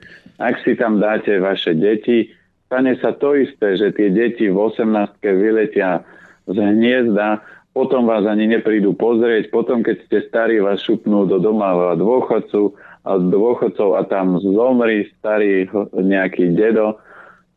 Ak 0.43 0.59
si 0.67 0.75
tam 0.75 0.99
dáte 0.99 1.39
vaše 1.39 1.71
deti, 1.71 2.27
stane 2.67 2.99
sa 2.99 3.15
to 3.15 3.39
isté, 3.39 3.79
že 3.79 3.95
tie 3.95 4.11
deti 4.11 4.51
v 4.51 4.59
18. 4.59 5.15
vyletia 5.23 6.03
z 6.45 6.57
hniezda, 6.59 7.39
potom 7.71 8.03
vás 8.03 8.27
ani 8.27 8.51
neprídu 8.51 8.91
pozrieť, 8.91 9.47
potom 9.55 9.79
keď 9.79 9.97
ste 10.03 10.17
starí, 10.27 10.59
vás 10.59 10.83
šupnú 10.83 11.23
do 11.23 11.39
domáva 11.39 11.95
dôchodcu 11.95 12.75
dôchodcov 13.07 13.95
a 13.95 14.03
tam 14.05 14.37
zomri 14.43 15.07
starý 15.17 15.71
nejaký 15.95 16.51
dedo. 16.53 16.99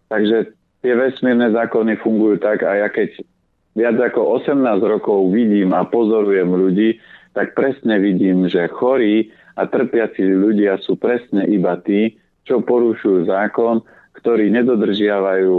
Takže 0.06 0.54
tie 0.80 0.92
vesmírne 0.94 1.50
zákony 1.50 1.98
fungujú 2.00 2.38
tak 2.40 2.62
a 2.62 2.86
ja 2.86 2.88
keď 2.88 3.20
viac 3.76 3.96
ako 3.98 4.42
18 4.42 4.62
rokov 4.84 5.32
vidím 5.32 5.72
a 5.72 5.84
pozorujem 5.88 6.48
ľudí, 6.52 7.00
tak 7.32 7.56
presne 7.56 7.96
vidím, 7.96 8.48
že 8.48 8.68
chorí 8.68 9.32
a 9.56 9.64
trpiaci 9.68 10.24
ľudia 10.24 10.80
sú 10.80 10.96
presne 11.00 11.48
iba 11.48 11.76
tí, 11.80 12.16
čo 12.44 12.60
porušujú 12.60 13.28
zákon, 13.28 13.80
ktorí 14.18 14.52
nedodržiavajú 14.52 15.54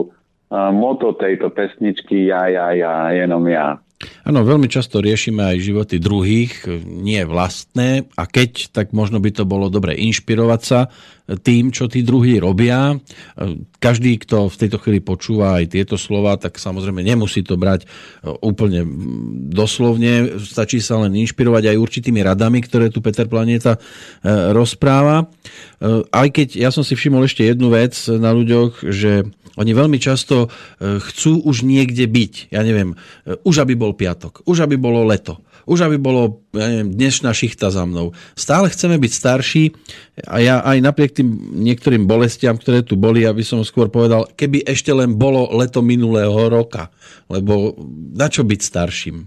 moto 0.74 1.18
tejto 1.18 1.50
pesničky 1.50 2.30
ja, 2.30 2.46
ja, 2.46 2.70
ja, 2.78 3.10
jenom 3.10 3.42
ja. 3.50 3.82
Áno, 4.24 4.48
veľmi 4.48 4.72
často 4.72 5.04
riešime 5.04 5.44
aj 5.44 5.66
životy 5.68 6.00
druhých, 6.00 6.64
nie 6.88 7.20
vlastné 7.28 8.08
a 8.16 8.24
keď, 8.24 8.72
tak 8.72 8.96
možno 8.96 9.20
by 9.20 9.36
to 9.36 9.44
bolo 9.44 9.68
dobre 9.68 10.00
inšpirovať 10.00 10.62
sa 10.64 10.88
tým, 11.24 11.72
čo 11.72 11.88
tí 11.88 12.04
druhí 12.04 12.40
robia. 12.40 13.00
Každý, 13.80 14.20
kto 14.24 14.52
v 14.52 14.60
tejto 14.60 14.80
chvíli 14.80 15.00
počúva 15.00 15.60
aj 15.60 15.76
tieto 15.76 15.96
slova, 16.00 16.36
tak 16.36 16.60
samozrejme 16.60 17.04
nemusí 17.04 17.44
to 17.44 17.60
brať 17.60 17.84
úplne 18.44 18.84
doslovne, 19.52 20.40
stačí 20.40 20.80
sa 20.80 21.04
len 21.04 21.16
inšpirovať 21.20 21.76
aj 21.76 21.82
určitými 21.84 22.20
radami, 22.24 22.64
ktoré 22.64 22.92
tu 22.92 23.00
Peter 23.00 23.28
Planeta 23.28 23.76
e, 23.76 23.80
rozpráva. 24.52 25.24
E, 25.24 25.26
aj 26.12 26.28
keď 26.32 26.48
ja 26.60 26.70
som 26.76 26.84
si 26.84 26.96
všimol 26.96 27.24
ešte 27.24 27.48
jednu 27.48 27.72
vec 27.72 27.96
na 28.08 28.36
ľuďoch, 28.36 28.88
že 28.88 29.28
oni 29.54 29.72
veľmi 29.72 30.02
často 30.02 30.50
e, 30.50 30.98
chcú 30.98 31.46
už 31.46 31.62
niekde 31.62 32.10
byť. 32.10 32.34
Ja 32.50 32.66
neviem, 32.66 32.98
e, 33.24 33.38
už 33.46 33.62
aby 33.62 33.78
bol 33.78 33.94
piatok, 33.94 34.13
už 34.46 34.66
aby 34.66 34.76
bolo 34.78 35.06
leto, 35.06 35.42
už 35.66 35.88
aby 35.88 35.98
bolo 35.98 36.44
ja 36.54 36.70
neviem, 36.70 36.94
dnešná 36.94 37.34
šichta 37.34 37.74
za 37.74 37.84
mnou. 37.88 38.14
Stále 38.38 38.70
chceme 38.70 39.00
byť 39.02 39.12
starší 39.12 39.64
a 40.30 40.40
ja 40.40 40.56
aj 40.62 40.78
napriek 40.82 41.12
tým 41.18 41.30
niektorým 41.62 42.06
bolestiam, 42.06 42.56
ktoré 42.56 42.86
tu 42.86 43.00
boli, 43.00 43.26
aby 43.26 43.42
som 43.42 43.62
skôr 43.66 43.90
povedal, 43.90 44.30
keby 44.34 44.64
ešte 44.68 44.94
len 44.94 45.18
bolo 45.18 45.50
leto 45.58 45.82
minulého 45.82 46.52
roka. 46.52 46.94
Lebo 47.32 47.74
na 48.14 48.28
čo 48.30 48.46
byť 48.46 48.60
starším? 48.62 49.18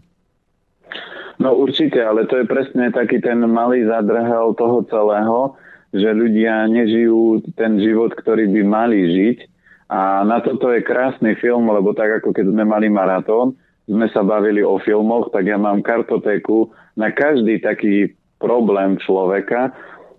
No 1.37 1.53
určite, 1.53 2.01
ale 2.01 2.25
to 2.25 2.41
je 2.41 2.47
presne 2.49 2.89
taký 2.95 3.21
ten 3.21 3.43
malý 3.45 3.85
zadrhel 3.85 4.57
toho 4.57 4.85
celého, 4.89 5.53
že 5.93 6.09
ľudia 6.13 6.65
nežijú 6.69 7.45
ten 7.57 7.77
život, 7.81 8.17
ktorý 8.17 8.49
by 8.49 8.63
mali 8.65 8.99
žiť 9.13 9.39
a 9.87 10.27
na 10.27 10.43
toto 10.43 10.75
je 10.75 10.83
krásny 10.83 11.39
film, 11.39 11.71
lebo 11.71 11.95
tak 11.95 12.23
ako 12.23 12.35
keď 12.35 12.51
sme 12.51 12.65
mali 12.67 12.91
maratón, 12.91 13.55
sme 13.87 14.11
sa 14.11 14.27
bavili 14.27 14.67
o 14.67 14.83
filmoch, 14.83 15.31
tak 15.31 15.47
ja 15.47 15.59
mám 15.59 15.83
kartotéku 15.83 16.75
na 16.99 17.15
každý 17.15 17.63
taký 17.63 18.15
problém 18.43 18.99
človeka. 18.99 19.71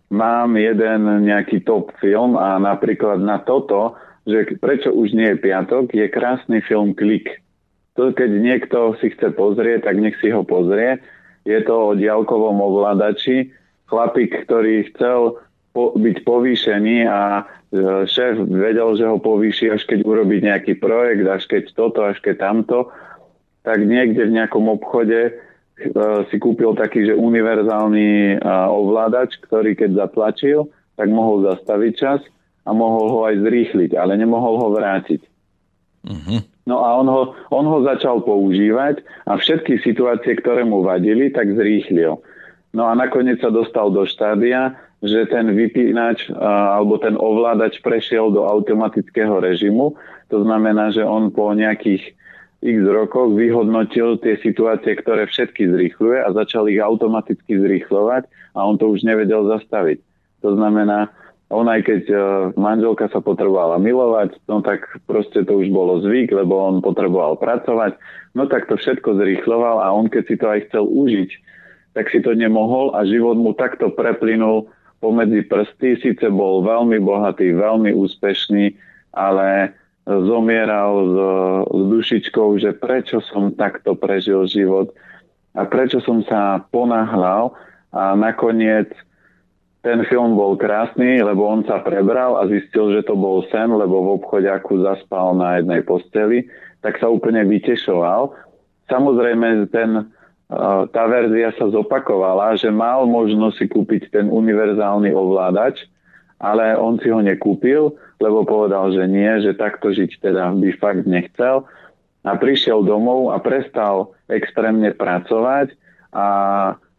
Mám 0.08 0.56
jeden 0.56 1.28
nejaký 1.28 1.68
top 1.68 1.92
film 2.00 2.40
a 2.40 2.56
napríklad 2.58 3.20
na 3.20 3.44
toto, 3.44 4.00
že 4.24 4.56
prečo 4.60 4.96
už 4.96 5.12
nie 5.12 5.36
je 5.36 5.44
piatok, 5.44 5.92
je 5.92 6.08
krásny 6.08 6.64
film 6.64 6.96
Klik. 6.96 7.44
To 8.00 8.16
keď 8.16 8.32
niekto 8.40 8.96
si 9.04 9.12
chce 9.12 9.36
pozrieť, 9.36 9.90
tak 9.90 10.00
nech 10.00 10.16
si 10.24 10.32
ho 10.32 10.48
pozrie. 10.48 11.02
Je 11.44 11.60
to 11.64 11.92
o 11.92 11.98
diálkovom 11.98 12.60
ovládači. 12.60 13.52
Chlapík, 13.88 14.48
ktorý 14.48 14.92
chcel 14.92 15.40
po, 15.72 15.96
byť 15.96 16.18
povýšený 16.28 17.08
a 17.08 17.22
e, 17.40 18.04
šéf 18.06 18.44
vedel, 18.52 19.00
že 19.00 19.08
ho 19.08 19.18
povýši, 19.18 19.72
až 19.72 19.88
keď 19.88 20.04
urobí 20.04 20.44
nejaký 20.44 20.76
projekt, 20.76 21.24
až 21.24 21.44
keď 21.48 21.64
toto, 21.74 22.04
až 22.04 22.20
keď 22.20 22.36
tamto, 22.38 22.92
tak 23.68 23.84
niekde 23.84 24.32
v 24.32 24.36
nejakom 24.40 24.72
obchode 24.72 25.20
e, 25.28 25.32
si 26.32 26.38
kúpil 26.40 26.72
taký, 26.80 27.04
že 27.04 27.20
univerzálny 27.20 28.40
e, 28.40 28.48
ovládač, 28.72 29.36
ktorý 29.44 29.76
keď 29.76 30.08
zatlačil, 30.08 30.72
tak 30.96 31.12
mohol 31.12 31.44
zastaviť 31.44 31.94
čas 32.00 32.24
a 32.64 32.72
mohol 32.72 33.12
ho 33.12 33.20
aj 33.28 33.44
zrýchliť, 33.44 34.00
ale 34.00 34.16
nemohol 34.16 34.56
ho 34.56 34.68
vrátiť. 34.72 35.20
Uh-huh. 36.08 36.40
No 36.64 36.80
a 36.80 36.96
on 36.96 37.12
ho, 37.12 37.36
on 37.52 37.68
ho 37.68 37.84
začal 37.84 38.24
používať 38.24 39.04
a 39.28 39.36
všetky 39.36 39.84
situácie, 39.84 40.40
ktoré 40.40 40.64
mu 40.64 40.88
vadili, 40.88 41.28
tak 41.28 41.52
zrýchlil. 41.52 42.24
No 42.72 42.84
a 42.88 42.96
nakoniec 42.96 43.44
sa 43.44 43.52
dostal 43.52 43.92
do 43.92 44.08
štádia, 44.08 44.80
že 45.04 45.28
ten 45.30 45.52
vypínač 45.52 46.32
alebo 46.40 46.98
ten 46.98 47.20
ovládač 47.20 47.84
prešiel 47.84 48.34
do 48.34 48.48
automatického 48.48 49.44
režimu. 49.44 49.94
To 50.34 50.44
znamená, 50.44 50.92
že 50.92 51.06
on 51.06 51.30
po 51.32 51.54
nejakých 51.54 52.17
x 52.68 52.84
rokoch 52.84 53.32
vyhodnotil 53.32 54.20
tie 54.20 54.36
situácie, 54.44 55.00
ktoré 55.00 55.24
všetky 55.32 55.72
zrýchluje 55.72 56.20
a 56.20 56.36
začal 56.36 56.68
ich 56.68 56.84
automaticky 56.84 57.56
zrýchlovať 57.56 58.28
a 58.52 58.60
on 58.68 58.76
to 58.76 58.92
už 58.92 59.08
nevedel 59.08 59.48
zastaviť. 59.48 60.04
To 60.44 60.60
znamená, 60.60 61.08
on 61.48 61.72
aj 61.72 61.88
keď 61.88 62.04
e, 62.12 62.16
manželka 62.60 63.08
sa 63.08 63.24
potrebovala 63.24 63.80
milovať, 63.80 64.36
no 64.52 64.60
tak 64.60 64.84
proste 65.08 65.48
to 65.48 65.64
už 65.64 65.72
bolo 65.72 66.04
zvyk, 66.04 66.36
lebo 66.36 66.60
on 66.60 66.84
potreboval 66.84 67.40
pracovať, 67.40 67.96
no 68.36 68.52
tak 68.52 68.68
to 68.68 68.76
všetko 68.76 69.16
zrýchloval 69.16 69.80
a 69.80 69.88
on 69.96 70.12
keď 70.12 70.24
si 70.28 70.36
to 70.36 70.46
aj 70.52 70.60
chcel 70.68 70.84
užiť, 70.84 71.30
tak 71.96 72.12
si 72.12 72.20
to 72.20 72.36
nemohol 72.36 72.92
a 72.94 73.08
život 73.08 73.40
mu 73.40 73.56
takto 73.56 73.90
preplynul 73.90 74.68
pomedzi 75.00 75.48
prsty. 75.48 75.98
Sice 76.04 76.28
bol 76.28 76.62
veľmi 76.68 77.00
bohatý, 77.00 77.56
veľmi 77.56 77.96
úspešný, 77.96 78.76
ale 79.16 79.74
zomieral 80.08 80.94
s, 81.04 81.16
s 81.68 81.82
dušičkou, 81.92 82.56
že 82.64 82.72
prečo 82.72 83.20
som 83.28 83.52
takto 83.52 83.94
prežil 83.94 84.48
život 84.48 84.96
a 85.52 85.68
prečo 85.68 86.00
som 86.00 86.24
sa 86.24 86.64
ponáhľal 86.72 87.52
a 87.92 88.16
nakoniec 88.16 88.88
ten 89.84 90.04
film 90.08 90.36
bol 90.36 90.56
krásny, 90.56 91.20
lebo 91.20 91.48
on 91.48 91.64
sa 91.68 91.84
prebral 91.84 92.40
a 92.40 92.48
zistil, 92.48 92.92
že 92.96 93.08
to 93.08 93.16
bol 93.16 93.44
sen, 93.52 93.72
lebo 93.72 94.04
v 94.04 94.20
obchode 94.20 94.48
ako 94.48 94.84
zaspal 94.84 95.36
na 95.36 95.60
jednej 95.60 95.84
posteli, 95.84 96.48
tak 96.84 97.00
sa 97.00 97.08
úplne 97.08 97.44
vytešoval. 97.48 98.36
Samozrejme, 98.92 99.68
ten 99.72 100.12
tá 100.96 101.04
verzia 101.12 101.52
sa 101.60 101.68
zopakovala, 101.68 102.56
že 102.56 102.72
mal 102.72 103.04
možnosť 103.04 103.56
si 103.60 103.66
kúpiť 103.68 104.16
ten 104.16 104.32
univerzálny 104.32 105.12
ovládač, 105.12 105.84
ale 106.40 106.72
on 106.80 106.96
si 107.04 107.12
ho 107.12 107.20
nekúpil, 107.20 107.92
lebo 108.18 108.44
povedal, 108.44 108.90
že 108.94 109.06
nie, 109.06 109.30
že 109.42 109.58
takto 109.58 109.94
žiť 109.94 110.22
teda 110.22 110.54
by 110.58 110.70
fakt 110.78 111.06
nechcel. 111.06 111.66
A 112.28 112.36
prišiel 112.36 112.84
domov 112.84 113.32
a 113.32 113.40
prestal 113.40 114.12
extrémne 114.28 114.92
pracovať 114.92 115.72
a 116.12 116.28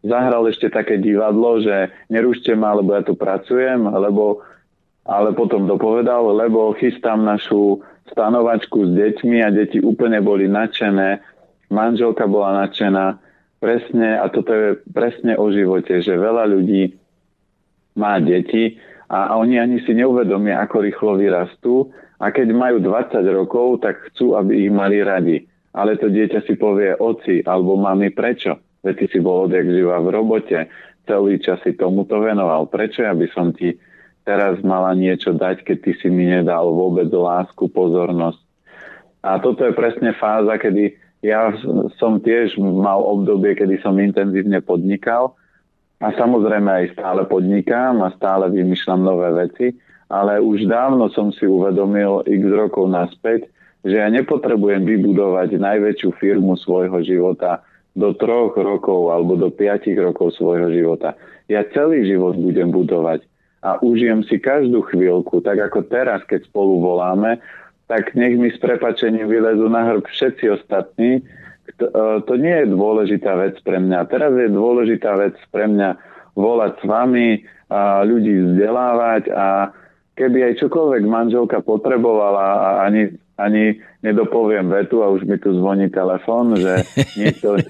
zahral 0.01 0.47
ešte 0.47 0.71
také 0.71 0.97
divadlo, 0.97 1.59
že 1.61 1.91
nerušte 2.09 2.55
ma, 2.55 2.73
lebo 2.73 2.95
ja 2.95 3.03
tu 3.05 3.13
pracujem, 3.13 3.83
lebo, 3.83 4.41
ale 5.05 5.35
potom 5.35 5.67
dopovedal, 5.69 6.33
lebo 6.33 6.73
chystám 6.79 7.21
našu 7.21 7.83
stanovačku 8.09 8.89
s 8.89 8.91
deťmi 8.95 9.37
a 9.45 9.53
deti 9.53 9.77
úplne 9.83 10.17
boli 10.23 10.49
nadšené, 10.49 11.21
manželka 11.69 12.25
bola 12.25 12.65
nadšená, 12.65 13.21
presne, 13.61 14.17
a 14.17 14.25
toto 14.31 14.51
je 14.55 14.67
presne 14.89 15.35
o 15.35 15.51
živote, 15.51 15.99
že 15.99 16.15
veľa 16.15 16.47
ľudí 16.49 16.95
má 17.99 18.17
deti 18.23 18.79
a, 19.09 19.33
oni 19.41 19.57
ani 19.57 19.81
si 19.81 19.97
neuvedomia, 19.97 20.61
ako 20.61 20.85
rýchlo 20.85 21.17
vyrastú 21.17 21.89
a 22.21 22.29
keď 22.29 22.53
majú 22.53 22.77
20 22.77 23.25
rokov, 23.33 23.81
tak 23.81 23.97
chcú, 24.13 24.37
aby 24.37 24.69
ich 24.69 24.71
mali 24.71 25.01
radi. 25.01 25.49
Ale 25.73 25.97
to 25.97 26.13
dieťa 26.13 26.45
si 26.45 26.53
povie, 26.57 26.93
oci 26.93 27.41
alebo 27.41 27.73
mami, 27.73 28.13
prečo? 28.13 28.61
Veď 28.85 28.93
ty 28.95 29.05
si 29.09 29.19
bol 29.19 29.49
odjak 29.49 29.65
živa 29.65 29.97
v 29.99 30.13
robote, 30.13 30.69
celý 31.09 31.41
čas 31.41 31.57
si 31.65 31.73
tomuto 31.73 32.21
venoval. 32.21 32.69
Prečo 32.69 33.01
ja 33.01 33.17
by 33.17 33.27
som 33.33 33.49
ti 33.49 33.75
teraz 34.23 34.61
mala 34.61 34.93
niečo 34.93 35.33
dať, 35.33 35.65
keď 35.65 35.77
ty 35.81 35.91
si 35.97 36.07
mi 36.13 36.29
nedal 36.29 36.69
vôbec 36.69 37.09
lásku, 37.09 37.65
pozornosť? 37.65 38.41
A 39.25 39.41
toto 39.41 39.65
je 39.65 39.73
presne 39.73 40.13
fáza, 40.15 40.55
kedy 40.55 40.95
ja 41.25 41.51
som 41.99 42.21
tiež 42.23 42.55
mal 42.61 43.03
obdobie, 43.03 43.57
kedy 43.57 43.81
som 43.83 43.97
intenzívne 43.99 44.63
podnikal 44.63 45.35
a 45.99 46.07
samozrejme 46.15 46.69
aj 46.71 46.85
stále 46.95 47.27
podnikám 47.27 47.99
a 48.03 48.15
stále 48.15 48.47
vymýšľam 48.51 49.01
nové 49.03 49.29
veci, 49.35 49.67
ale 50.07 50.39
už 50.39 50.65
dávno 50.65 51.11
som 51.11 51.29
si 51.29 51.45
uvedomil 51.45 52.23
x 52.25 52.43
rokov 52.49 52.87
naspäť, 52.89 53.51
že 53.83 53.99
ja 53.99 54.07
nepotrebujem 54.11 54.83
vybudovať 54.83 55.55
najväčšiu 55.59 56.09
firmu 56.19 56.55
svojho 56.59 56.99
života 57.03 57.63
do 57.95 58.15
troch 58.15 58.55
rokov 58.55 59.11
alebo 59.11 59.35
do 59.35 59.51
piatich 59.51 59.95
rokov 59.99 60.35
svojho 60.39 60.71
života. 60.71 61.15
Ja 61.51 61.67
celý 61.75 62.07
život 62.07 62.39
budem 62.39 62.71
budovať 62.71 63.27
a 63.59 63.75
užijem 63.83 64.23
si 64.23 64.39
každú 64.39 64.87
chvíľku, 64.87 65.43
tak 65.43 65.59
ako 65.59 65.83
teraz, 65.87 66.23
keď 66.23 66.47
spolu 66.47 66.79
voláme, 66.79 67.43
tak 67.91 68.15
nech 68.15 68.37
mi 68.39 68.53
s 68.53 68.59
prepačením 68.61 69.27
vylezú 69.27 69.67
na 69.67 69.83
hrb 69.83 70.05
všetci 70.05 70.45
ostatní. 70.61 71.25
To, 71.77 71.85
e, 71.85 72.03
to 72.25 72.33
nie 72.41 72.65
je 72.65 72.73
dôležitá 72.73 73.37
vec 73.37 73.61
pre 73.61 73.77
mňa. 73.77 74.09
Teraz 74.09 74.33
je 74.33 74.49
dôležitá 74.49 75.13
vec 75.19 75.37
pre 75.53 75.69
mňa 75.69 75.89
volať 76.33 76.73
s 76.81 76.85
vami, 76.89 77.29
a 77.69 78.01
ľudí 78.01 78.33
vzdelávať 78.33 79.29
a 79.29 79.69
keby 80.17 80.51
aj 80.51 80.59
čokoľvek 80.65 81.03
manželka 81.05 81.61
potrebovala 81.61 82.45
a 82.59 82.69
ani, 82.89 83.13
ani 83.37 83.77
nedopoviem 84.01 84.67
vetu 84.73 85.05
a 85.05 85.13
už 85.13 85.23
mi 85.29 85.37
tu 85.37 85.53
zvoní 85.53 85.87
telefón, 85.93 86.57
že 86.57 86.81
niekto, 87.21 87.61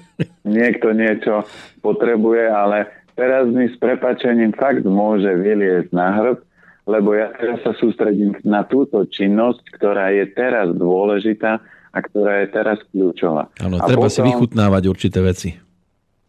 niekto 0.42 0.88
niečo 0.96 1.44
potrebuje, 1.84 2.48
ale 2.48 2.88
teraz 3.14 3.44
mi 3.52 3.68
s 3.68 3.76
prepačením 3.76 4.56
fakt 4.56 4.88
môže 4.88 5.30
vyliezť 5.36 5.92
na 5.92 6.16
hrb, 6.16 6.38
lebo 6.88 7.12
ja 7.12 7.28
teraz 7.36 7.60
sa 7.60 7.76
sústredím 7.76 8.34
na 8.42 8.64
túto 8.64 9.04
činnosť, 9.04 9.76
ktorá 9.76 10.10
je 10.16 10.24
teraz 10.32 10.72
dôležitá 10.72 11.60
a 11.90 11.98
ktorá 11.98 12.42
je 12.44 12.46
teraz 12.54 12.78
kľúčová. 12.94 13.50
Áno, 13.58 13.82
treba 13.82 14.06
potom, 14.06 14.14
si 14.14 14.20
vychutnávať 14.22 14.82
určité 14.86 15.18
veci. 15.20 15.50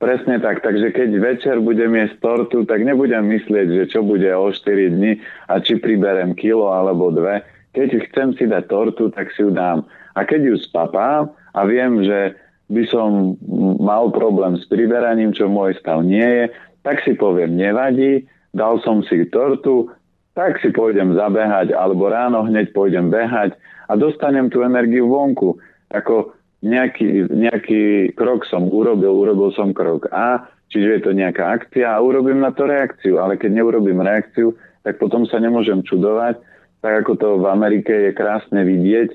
Presne 0.01 0.41
tak, 0.41 0.65
takže 0.65 0.89
keď 0.97 1.09
večer 1.21 1.55
budem 1.61 1.93
jesť 1.93 2.17
tortu, 2.25 2.65
tak 2.65 2.81
nebudem 2.81 3.21
myslieť, 3.21 3.67
že 3.69 3.83
čo 3.93 4.01
bude 4.01 4.25
o 4.33 4.49
4 4.49 4.57
dní 4.97 5.21
a 5.45 5.61
či 5.61 5.77
priberem 5.77 6.33
kilo 6.33 6.73
alebo 6.73 7.13
dve. 7.13 7.45
Keď 7.77 8.09
chcem 8.09 8.33
si 8.33 8.49
dať 8.49 8.65
tortu, 8.65 9.13
tak 9.13 9.29
si 9.37 9.45
ju 9.45 9.53
dám. 9.53 9.85
A 10.17 10.25
keď 10.25 10.51
ju 10.51 10.55
spapám 10.57 11.29
a 11.53 11.59
viem, 11.69 12.01
že 12.01 12.33
by 12.73 12.83
som 12.89 13.37
mal 13.77 14.09
problém 14.09 14.57
s 14.57 14.65
priberaním, 14.65 15.37
čo 15.37 15.45
môj 15.45 15.77
stav 15.77 16.01
nie 16.01 16.25
je, 16.25 16.45
tak 16.81 17.03
si 17.05 17.13
poviem, 17.13 17.53
nevadí, 17.53 18.25
dal 18.57 18.81
som 18.81 19.05
si 19.05 19.21
tortu, 19.29 19.91
tak 20.31 20.63
si 20.63 20.71
pôjdem 20.71 21.11
zabehať, 21.15 21.75
alebo 21.75 22.07
ráno 22.07 22.47
hneď 22.47 22.71
pôjdem 22.71 23.11
behať 23.11 23.55
a 23.91 23.99
dostanem 23.99 24.47
tú 24.47 24.63
energiu 24.63 25.11
vonku. 25.11 25.59
Ako 25.91 26.31
nejaký, 26.63 27.27
nejaký 27.27 28.15
krok 28.15 28.47
som 28.47 28.71
urobil, 28.71 29.11
urobil 29.11 29.51
som 29.51 29.75
krok 29.75 30.07
A, 30.13 30.47
čiže 30.71 30.89
je 30.97 31.01
to 31.03 31.11
nejaká 31.11 31.51
akcia 31.51 31.91
a 31.91 31.99
urobím 31.99 32.39
na 32.39 32.55
to 32.55 32.63
reakciu. 32.63 33.19
Ale 33.19 33.35
keď 33.35 33.59
neurobím 33.59 33.99
reakciu, 33.99 34.55
tak 34.87 34.97
potom 35.01 35.27
sa 35.27 35.41
nemôžem 35.43 35.83
čudovať. 35.83 36.39
Tak 36.81 37.05
ako 37.05 37.13
to 37.19 37.29
v 37.43 37.45
Amerike 37.51 37.93
je 38.09 38.11
krásne 38.15 38.63
vidieť, 38.63 39.09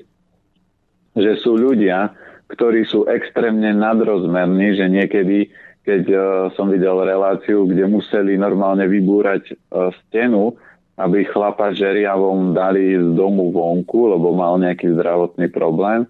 že 1.17 1.31
sú 1.41 1.57
ľudia, 1.57 2.13
ktorí 2.47 2.87
sú 2.87 3.09
extrémne 3.09 3.75
nadrozmerní, 3.75 4.77
že 4.77 4.85
niekedy, 4.87 5.51
keď 5.83 6.03
uh, 6.07 6.21
som 6.55 6.71
videl 6.71 6.95
reláciu, 7.03 7.67
kde 7.67 7.89
museli 7.89 8.39
normálne 8.39 8.87
vybúrať 8.87 9.51
uh, 9.51 9.91
stenu, 10.07 10.55
aby 10.97 11.29
chlapa 11.29 11.71
žeriavom 11.77 12.57
dali 12.57 12.97
z 12.97 13.13
domu 13.13 13.53
vonku, 13.53 14.17
lebo 14.17 14.33
mal 14.33 14.57
nejaký 14.57 14.97
zdravotný 14.97 15.47
problém. 15.53 16.09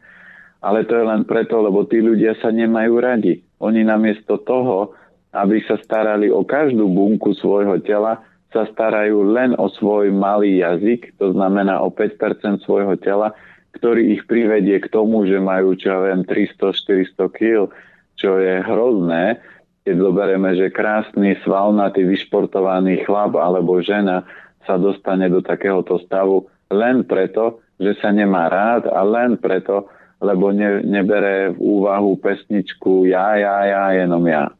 Ale 0.63 0.87
to 0.87 0.95
je 0.95 1.05
len 1.05 1.27
preto, 1.27 1.59
lebo 1.59 1.83
tí 1.85 1.99
ľudia 1.99 2.39
sa 2.39 2.49
nemajú 2.49 2.93
radi. 2.97 3.43
Oni 3.59 3.83
namiesto 3.83 4.39
toho, 4.41 4.95
aby 5.35 5.59
sa 5.67 5.75
starali 5.77 6.31
o 6.31 6.47
každú 6.47 6.87
bunku 6.87 7.35
svojho 7.35 7.83
tela, 7.83 8.23
sa 8.55 8.63
starajú 8.63 9.27
len 9.27 9.53
o 9.59 9.67
svoj 9.67 10.07
malý 10.15 10.63
jazyk, 10.63 11.19
to 11.19 11.35
znamená 11.35 11.83
o 11.83 11.91
5% 11.91 12.63
svojho 12.63 12.95
tela, 12.95 13.35
ktorý 13.75 14.17
ich 14.17 14.23
privedie 14.25 14.79
k 14.79 14.87
tomu, 14.87 15.27
že 15.27 15.37
majú, 15.37 15.75
čo 15.75 15.93
ja 15.93 15.99
viem, 16.09 16.23
300-400 16.23 17.27
kg, 17.27 17.69
čo 18.17 18.39
je 18.39 18.55
hrozné, 18.63 19.37
keď 19.85 19.95
zoberieme, 19.99 20.51
že 20.57 20.73
krásny, 20.73 21.37
svalnatý, 21.45 22.03
vyšportovaný 22.07 23.05
chlap 23.05 23.37
alebo 23.37 23.79
žena 23.79 24.25
sa 24.67 24.75
dostane 24.75 25.31
do 25.31 25.39
takéhoto 25.39 25.95
stavu 26.03 26.45
len 26.67 27.07
preto, 27.07 27.63
že 27.79 27.95
sa 28.03 28.11
nemá 28.11 28.51
rád 28.51 28.91
a 28.91 28.99
len 29.07 29.39
preto, 29.39 29.87
lebo 30.19 30.51
ne, 30.51 30.83
nebere 30.83 31.55
v 31.55 31.57
úvahu 31.57 32.19
pesničku 32.19 33.07
ja, 33.07 33.39
ja, 33.39 33.57
ja, 33.63 33.83
jenom 33.95 34.27
ja. 34.27 34.51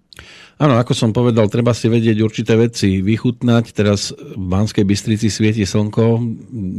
Áno, 0.58 0.74
ako 0.82 0.98
som 0.98 1.14
povedal, 1.14 1.46
treba 1.54 1.70
si 1.70 1.86
vedieť 1.86 2.18
určité 2.18 2.58
veci 2.58 3.06
vychutnať. 3.06 3.78
Teraz 3.78 4.10
v 4.10 4.42
Banskej 4.42 4.90
Bystrici 4.90 5.30
svieti 5.30 5.70
slnko. 5.70 6.18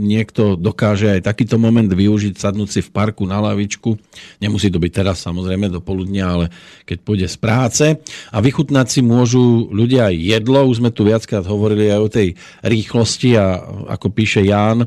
Niekto 0.03 0.59
dokáže 0.59 1.15
aj 1.15 1.31
takýto 1.31 1.63
moment 1.63 1.87
využiť, 1.87 2.35
sadnúť 2.35 2.69
si 2.75 2.81
v 2.83 2.91
parku 2.91 3.23
na 3.23 3.39
lavičku. 3.39 3.95
Nemusí 4.43 4.75
to 4.75 4.83
byť 4.83 4.91
teraz 4.91 5.23
samozrejme 5.23 5.71
do 5.71 5.79
poludnia, 5.79 6.27
ale 6.27 6.47
keď 6.91 6.99
pôjde 7.07 7.29
z 7.31 7.39
práce. 7.39 7.87
A 8.35 8.43
vychutnať 8.43 8.99
si 8.99 8.99
môžu 8.99 9.71
ľudia 9.71 10.11
aj 10.11 10.17
jedlo. 10.27 10.67
Už 10.67 10.83
sme 10.83 10.91
tu 10.91 11.07
viackrát 11.07 11.47
hovorili 11.47 11.87
aj 11.87 12.01
o 12.03 12.11
tej 12.11 12.29
rýchlosti 12.67 13.39
a 13.39 13.63
ako 13.95 14.11
píše 14.11 14.43
Ján, 14.43 14.83
e, 14.83 14.87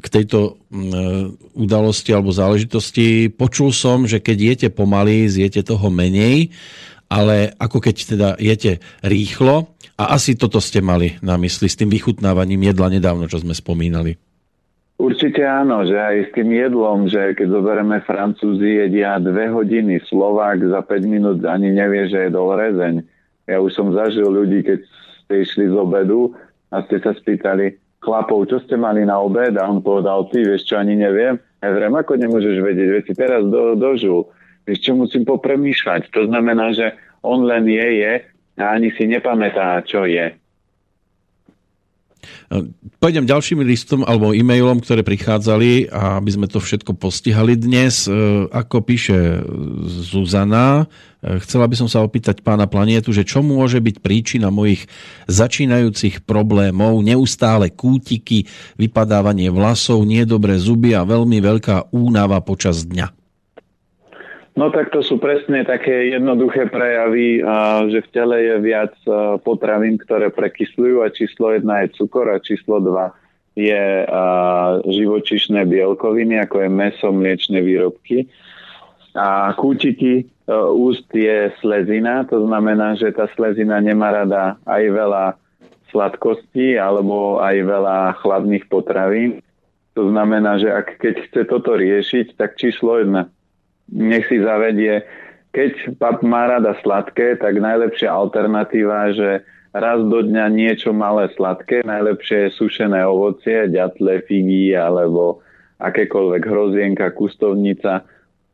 k 0.00 0.06
tejto 0.08 0.56
e, 0.72 0.80
udalosti 1.52 2.16
alebo 2.16 2.32
záležitosti. 2.32 3.28
Počul 3.28 3.76
som, 3.76 4.08
že 4.08 4.24
keď 4.24 4.36
jete 4.56 4.68
pomaly, 4.72 5.28
zjete 5.28 5.60
toho 5.60 5.92
menej 5.92 6.48
ale 7.08 7.56
ako 7.56 7.80
keď 7.80 7.96
teda 8.14 8.28
jete 8.36 8.84
rýchlo 9.00 9.72
a 9.96 10.14
asi 10.14 10.36
toto 10.36 10.60
ste 10.60 10.84
mali 10.84 11.16
na 11.24 11.40
mysli 11.40 11.66
s 11.66 11.76
tým 11.76 11.88
vychutnávaním 11.88 12.68
jedla 12.68 12.92
nedávno, 12.92 13.26
čo 13.26 13.40
sme 13.40 13.56
spomínali. 13.56 14.14
Určite 14.98 15.46
áno, 15.46 15.86
že 15.86 15.94
aj 15.94 16.16
s 16.26 16.30
tým 16.34 16.50
jedlom, 16.50 17.06
že 17.06 17.38
keď 17.38 17.54
zoberieme 17.54 18.02
Francúzi, 18.02 18.82
jedia 18.82 19.22
dve 19.22 19.46
hodiny, 19.46 20.02
Slovák 20.10 20.58
za 20.58 20.82
5 20.82 21.06
minút 21.06 21.38
ani 21.46 21.70
nevie, 21.70 22.10
že 22.10 22.26
je 22.26 22.34
dol 22.34 22.58
rezeň. 22.58 23.06
Ja 23.46 23.62
už 23.62 23.78
som 23.78 23.94
zažil 23.94 24.26
ľudí, 24.26 24.66
keď 24.66 24.82
ste 25.22 25.34
išli 25.46 25.70
z 25.70 25.74
obedu 25.78 26.34
a 26.74 26.82
ste 26.82 26.98
sa 26.98 27.14
spýtali 27.14 27.78
chlapov, 28.02 28.50
čo 28.50 28.58
ste 28.58 28.74
mali 28.74 29.06
na 29.06 29.22
obed 29.22 29.54
a 29.54 29.70
on 29.70 29.78
povedal, 29.86 30.26
ty 30.34 30.42
vieš 30.42 30.66
čo, 30.66 30.82
ani 30.82 30.98
neviem. 30.98 31.38
Ja 31.62 31.70
vrem, 31.70 31.94
ako 31.94 32.18
nemôžeš 32.18 32.58
vedieť, 32.58 32.88
veď 32.98 33.02
si 33.06 33.14
teraz 33.14 33.42
do, 33.46 33.78
dožul 33.78 34.26
čo, 34.76 34.92
musím 34.92 35.24
popremýšľať. 35.24 36.12
To 36.12 36.28
znamená, 36.28 36.76
že 36.76 36.92
on 37.24 37.48
len 37.48 37.64
je, 37.64 37.88
je 38.04 38.12
a 38.58 38.64
ani 38.74 38.92
si 38.92 39.08
nepamätá, 39.08 39.80
čo 39.86 40.04
je. 40.04 40.34
Pôjdem 42.98 43.28
ďalším 43.28 43.60
listom 43.62 44.00
alebo 44.02 44.32
e-mailom, 44.32 44.80
ktoré 44.80 45.04
prichádzali, 45.04 45.92
aby 45.92 46.30
sme 46.32 46.48
to 46.48 46.58
všetko 46.64 46.96
postihali 46.96 47.54
dnes. 47.54 48.08
E, 48.08 48.48
ako 48.48 48.82
píše 48.82 49.44
Zuzana, 49.84 50.88
e, 51.20 51.38
chcela 51.44 51.68
by 51.68 51.76
som 51.76 51.88
sa 51.92 52.00
opýtať 52.00 52.40
pána 52.40 52.64
Planietu, 52.64 53.12
že 53.12 53.28
čo 53.28 53.44
môže 53.44 53.78
byť 53.84 54.00
príčina 54.00 54.48
mojich 54.48 54.88
začínajúcich 55.28 56.24
problémov, 56.24 57.04
neustále 57.04 57.68
kútiky, 57.68 58.48
vypadávanie 58.80 59.52
vlasov, 59.52 60.08
niedobré 60.08 60.56
zuby 60.56 60.96
a 60.96 61.04
veľmi 61.04 61.38
veľká 61.44 61.92
únava 61.92 62.40
počas 62.40 62.88
dňa. 62.88 63.17
No 64.58 64.74
tak 64.74 64.90
to 64.90 65.06
sú 65.06 65.22
presne 65.22 65.62
také 65.62 66.10
jednoduché 66.10 66.66
prejavy, 66.66 67.38
že 67.94 68.02
v 68.02 68.08
tele 68.10 68.36
je 68.42 68.56
viac 68.58 68.90
potravín, 69.46 70.02
ktoré 70.02 70.34
prekysľujú 70.34 71.06
a 71.06 71.14
číslo 71.14 71.54
1 71.54 71.62
je 71.62 71.88
cukor 71.94 72.26
a 72.26 72.42
číslo 72.42 72.82
2 72.82 73.54
je 73.54 73.86
živočišné 74.82 75.62
bielkoviny, 75.62 76.42
ako 76.42 76.66
je 76.66 76.70
meso, 76.74 77.06
mliečne 77.14 77.62
výrobky. 77.62 78.26
A 79.14 79.54
kútiky 79.54 80.26
úst 80.74 81.06
je 81.14 81.54
slezina, 81.62 82.26
to 82.26 82.42
znamená, 82.42 82.98
že 82.98 83.14
tá 83.14 83.30
slezina 83.38 83.78
nemá 83.78 84.10
rada 84.10 84.58
aj 84.66 84.82
veľa 84.90 85.24
sladkostí 85.94 86.74
alebo 86.74 87.38
aj 87.38 87.62
veľa 87.62 87.98
chladných 88.26 88.66
potravín. 88.66 89.38
To 89.94 90.10
znamená, 90.10 90.58
že 90.58 90.74
ak 90.74 90.98
keď 90.98 91.14
chce 91.30 91.42
toto 91.46 91.78
riešiť, 91.78 92.34
tak 92.34 92.58
číslo 92.58 92.98
1 92.98 93.37
nech 93.92 94.24
si 94.28 94.40
zavedie, 94.40 95.04
keď 95.52 95.96
pap 95.96 96.20
má 96.20 96.46
rada 96.46 96.76
sladké, 96.84 97.40
tak 97.40 97.56
najlepšia 97.56 98.12
alternatíva, 98.12 99.16
že 99.16 99.42
raz 99.72 100.00
do 100.04 100.20
dňa 100.20 100.46
niečo 100.52 100.92
malé 100.92 101.32
sladké, 101.34 101.84
najlepšie 101.84 102.48
je 102.48 102.56
sušené 102.56 103.00
ovocie, 103.04 103.68
ďatle, 103.68 104.24
figy 104.28 104.76
alebo 104.76 105.40
akékoľvek 105.80 106.42
hrozienka, 106.44 107.14
kustovnica 107.14 108.04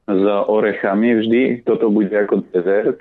s 0.05 0.25
orechami 0.49 1.19
vždy. 1.19 1.43
Toto 1.65 1.89
bude 1.89 2.13
ako 2.13 2.45
dezert. 2.53 3.01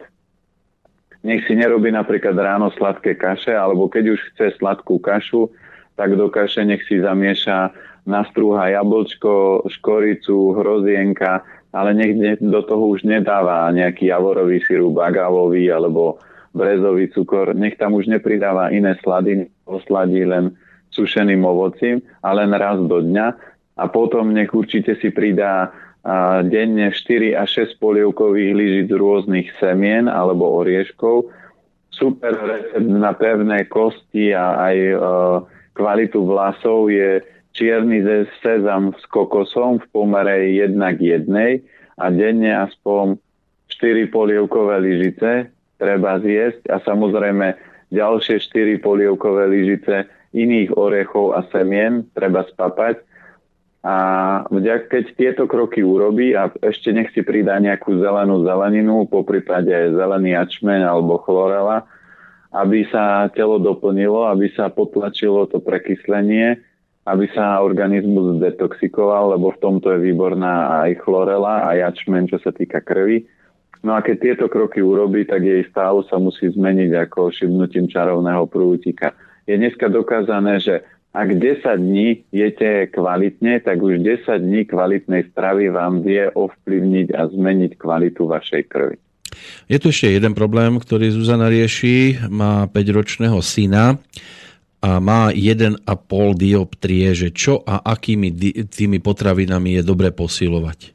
Nech 1.23 1.47
si 1.47 1.55
nerobí 1.55 1.87
napríklad 1.91 2.35
ráno 2.35 2.71
sladké 2.75 3.15
kaše, 3.15 3.55
alebo 3.55 3.87
keď 3.87 4.15
už 4.15 4.19
chce 4.35 4.59
sladkú 4.59 4.99
kašu, 4.99 5.47
tak 5.95 6.15
do 6.19 6.27
kaše 6.27 6.67
nech 6.67 6.83
si 6.83 6.99
zamieša 6.99 7.71
nastrúha 8.03 8.67
jablčko, 8.75 9.63
škoricu, 9.71 10.59
hrozienka, 10.59 11.43
ale 11.73 11.97
nech 11.97 12.39
do 12.39 12.61
toho 12.61 12.93
už 12.93 13.03
nedáva 13.03 13.67
nejaký 13.73 14.13
javorový 14.13 14.61
sirup, 14.61 15.01
agavový 15.01 15.73
alebo 15.73 16.21
brezový 16.53 17.09
cukor, 17.09 17.57
nech 17.57 17.81
tam 17.81 17.97
už 17.97 18.05
nepridáva 18.05 18.69
iné 18.69 18.93
slady, 19.01 19.49
osladí 19.65 20.21
len 20.21 20.53
sušeným 20.93 21.41
ovocím 21.41 22.05
a 22.21 22.37
len 22.37 22.53
raz 22.53 22.77
do 22.77 23.01
dňa 23.01 23.27
a 23.81 23.83
potom 23.89 24.29
nech 24.29 24.53
určite 24.53 24.93
si 25.01 25.09
pridá 25.09 25.73
a 26.03 26.43
denne 26.43 26.91
4 26.91 27.31
až 27.31 27.71
6 27.71 27.79
polievkových 27.79 28.51
lyžic 28.51 28.89
rôznych 28.91 29.47
semien 29.55 30.11
alebo 30.11 30.51
orieškov. 30.59 31.31
Super 31.95 32.35
recept 32.43 32.83
na 32.83 33.15
pevné 33.15 33.63
kosti 33.71 34.35
a 34.35 34.67
aj 34.67 34.75
e, 34.75 34.95
kvalitu 35.71 36.27
vlasov 36.27 36.91
je 36.91 37.23
čierny 37.53 38.01
sezam 38.41 38.97
s 38.97 39.05
kokosom 39.07 39.79
v 39.79 39.85
pomere 39.93 40.49
1 40.57 40.73
k 40.97 40.99
1 41.21 42.01
a 42.01 42.05
denne 42.09 42.51
aspoň 42.65 43.21
4 43.69 44.09
polievkové 44.09 44.81
lyžice 44.81 45.53
treba 45.77 46.17
zjesť 46.21 46.69
a 46.73 46.81
samozrejme 46.81 47.53
ďalšie 47.93 48.41
4 48.41 48.81
polievkové 48.81 49.49
lyžice 49.49 50.09
iných 50.33 50.73
orechov 50.73 51.37
a 51.37 51.45
semien 51.53 52.09
treba 52.17 52.41
spapať. 52.49 53.05
A 53.83 53.95
vďak, 54.47 54.81
keď 54.87 55.03
tieto 55.19 55.43
kroky 55.43 55.83
urobí 55.83 56.31
a 56.33 56.47
ešte 56.63 56.95
nech 56.95 57.11
si 57.11 57.19
pridá 57.19 57.59
nejakú 57.59 57.99
zelenú 57.99 58.41
zeleninu, 58.47 59.05
po 59.05 59.27
prípade 59.27 59.75
zelený 59.91 60.39
ačmen 60.39 60.81
alebo 60.81 61.19
chlorela, 61.19 61.83
aby 62.55 62.87
sa 62.87 63.27
telo 63.35 63.59
doplnilo, 63.59 64.23
aby 64.31 64.47
sa 64.55 64.71
potlačilo 64.71 65.51
to 65.51 65.59
prekyslenie, 65.59 66.63
aby 67.03 67.27
sa 67.35 67.59
organizmus 67.59 68.39
detoxikoval, 68.39 69.35
lebo 69.35 69.51
v 69.51 69.59
tomto 69.59 69.91
je 69.91 69.99
výborná 70.11 70.87
aj 70.87 71.03
chlorela 71.03 71.67
a 71.67 71.75
jačmen, 71.75 72.31
čo 72.31 72.39
sa 72.39 72.55
týka 72.55 72.79
krvi. 72.79 73.27
No 73.83 73.91
a 73.91 73.99
keď 73.99 74.15
tieto 74.23 74.45
kroky 74.47 74.79
urobí, 74.79 75.27
tak 75.27 75.43
jej 75.43 75.67
stav 75.67 76.07
sa 76.07 76.15
musí 76.15 76.47
zmeniť 76.47 76.95
ako 77.03 77.35
šibnutím 77.35 77.91
čarovného 77.91 78.47
prútika. 78.47 79.11
Je 79.43 79.59
dneska 79.59 79.91
dokázané, 79.91 80.63
že 80.63 80.87
ak 81.11 81.35
10 81.35 81.67
dní 81.77 82.23
jete 82.31 82.87
kvalitne, 82.89 83.59
tak 83.59 83.83
už 83.83 83.99
10 83.99 84.39
dní 84.39 84.63
kvalitnej 84.65 85.27
stravy 85.35 85.69
vám 85.69 86.01
vie 86.01 86.25
ovplyvniť 86.31 87.07
a 87.13 87.27
zmeniť 87.27 87.71
kvalitu 87.75 88.23
vašej 88.25 88.63
krvi. 88.71 88.97
Je 89.67 89.77
tu 89.77 89.91
ešte 89.91 90.15
jeden 90.15 90.31
problém, 90.31 90.79
ktorý 90.79 91.11
Zuzana 91.11 91.51
rieši. 91.51 92.23
Má 92.31 92.65
5-ročného 92.71 93.37
syna 93.43 93.99
a 94.83 94.99
má 94.99 95.31
1,5 95.31 95.87
dioptrie, 96.35 97.15
že 97.15 97.31
čo 97.31 97.63
a 97.63 97.79
akými 97.79 98.35
tými 98.67 98.99
potravinami 98.99 99.79
je 99.79 99.83
dobre 99.87 100.11
posilovať? 100.11 100.91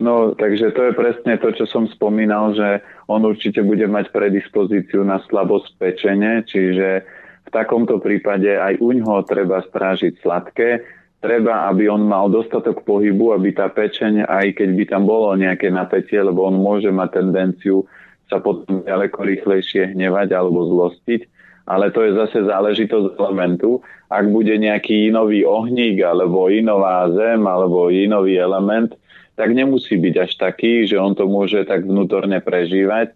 No, 0.00 0.34
takže 0.34 0.72
to 0.72 0.90
je 0.90 0.92
presne 0.98 1.36
to, 1.38 1.52
čo 1.54 1.68
som 1.68 1.86
spomínal, 1.86 2.56
že 2.56 2.82
on 3.06 3.22
určite 3.22 3.62
bude 3.62 3.86
mať 3.86 4.10
predispozíciu 4.10 5.04
na 5.04 5.20
slabosť 5.28 5.78
pečene, 5.78 6.42
čiže 6.42 7.06
v 7.46 7.50
takomto 7.52 8.00
prípade 8.00 8.50
aj 8.50 8.80
u 8.80 8.96
ňoho 8.96 9.22
treba 9.28 9.62
strážiť 9.62 10.18
sladké, 10.18 10.82
treba, 11.22 11.70
aby 11.70 11.86
on 11.86 12.08
mal 12.08 12.26
dostatok 12.32 12.82
pohybu, 12.82 13.36
aby 13.36 13.54
tá 13.54 13.70
pečeň, 13.70 14.26
aj 14.26 14.58
keď 14.58 14.68
by 14.74 14.84
tam 14.90 15.06
bolo 15.06 15.38
nejaké 15.38 15.70
napätie, 15.70 16.18
lebo 16.18 16.50
on 16.50 16.58
môže 16.58 16.90
mať 16.90 17.22
tendenciu 17.22 17.86
sa 18.26 18.40
potom 18.40 18.82
ďaleko 18.82 19.22
rýchlejšie 19.22 19.92
hnevať 19.92 20.32
alebo 20.34 20.66
zlostiť, 20.66 21.20
ale 21.66 21.94
to 21.94 22.02
je 22.02 22.18
zase 22.18 22.38
záležitosť 22.46 23.18
elementu. 23.18 23.80
Ak 24.10 24.26
bude 24.28 24.52
nejaký 24.58 25.08
inový 25.08 25.46
ohník, 25.46 26.02
alebo 26.02 26.50
inová 26.50 27.06
zem, 27.14 27.46
alebo 27.46 27.88
inový 27.88 28.36
element, 28.38 28.92
tak 29.38 29.54
nemusí 29.56 29.96
byť 29.96 30.14
až 30.18 30.32
taký, 30.36 30.84
že 30.84 31.00
on 31.00 31.16
to 31.16 31.24
môže 31.24 31.64
tak 31.64 31.86
vnútorne 31.86 32.42
prežívať. 32.42 33.14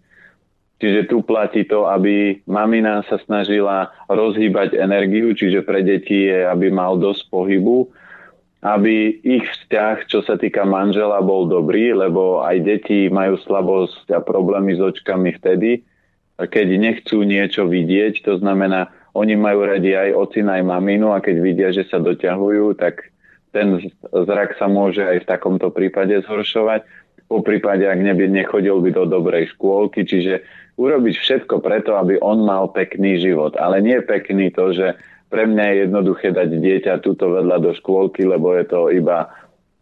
Čiže 0.77 1.09
tu 1.09 1.25
platí 1.25 1.65
to, 1.65 1.89
aby 1.89 2.45
mamina 2.45 3.01
sa 3.09 3.17
snažila 3.17 3.89
rozhýbať 4.05 4.77
energiu, 4.77 5.33
čiže 5.33 5.65
pre 5.65 5.81
deti 5.81 6.29
je, 6.29 6.45
aby 6.45 6.69
mal 6.69 7.01
dosť 7.01 7.33
pohybu, 7.33 7.89
aby 8.61 9.21
ich 9.25 9.45
vzťah, 9.45 10.05
čo 10.05 10.21
sa 10.21 10.37
týka 10.37 10.65
manžela, 10.65 11.21
bol 11.25 11.49
dobrý, 11.49 11.97
lebo 11.97 12.45
aj 12.45 12.61
deti 12.61 13.09
majú 13.09 13.41
slabosť 13.41 14.13
a 14.13 14.19
problémy 14.21 14.77
s 14.77 14.81
očkami 14.81 15.33
vtedy, 15.41 15.81
keď 16.37 16.67
nechcú 16.77 17.25
niečo 17.25 17.65
vidieť, 17.65 18.21
to 18.21 18.37
znamená, 18.37 18.93
oni 19.17 19.33
majú 19.33 19.65
radi 19.65 19.97
aj 19.97 20.13
ocina, 20.13 20.61
aj 20.61 20.69
maminu 20.69 21.09
a 21.09 21.23
keď 21.23 21.35
vidia, 21.41 21.69
že 21.73 21.89
sa 21.89 21.97
doťahujú, 21.97 22.77
tak 22.77 23.09
ten 23.49 23.89
zrak 24.13 24.61
sa 24.61 24.69
môže 24.69 25.01
aj 25.01 25.25
v 25.25 25.29
takomto 25.33 25.73
prípade 25.73 26.13
zhoršovať. 26.21 26.85
Po 27.25 27.41
prípade, 27.41 27.89
ak 27.89 27.97
neby 27.97 28.29
nechodil 28.29 28.77
by 28.79 28.93
do 28.93 29.09
dobrej 29.09 29.51
škôlky, 29.57 30.05
čiže 30.05 30.45
urobiť 30.77 31.15
všetko 31.17 31.59
preto, 31.59 31.97
aby 31.97 32.21
on 32.21 32.45
mal 32.45 32.69
pekný 32.69 33.17
život. 33.17 33.57
Ale 33.57 33.81
nie 33.81 33.97
pekný 34.05 34.53
to, 34.53 34.71
že 34.71 34.93
pre 35.27 35.49
mňa 35.49 35.63
je 35.65 35.75
jednoduché 35.89 36.31
dať 36.31 36.49
dieťa 36.53 36.93
túto 37.03 37.33
vedľa 37.33 37.57
do 37.59 37.71
škôlky, 37.73 38.23
lebo 38.29 38.53
je 38.53 38.65
to 38.69 38.93
iba 38.93 39.27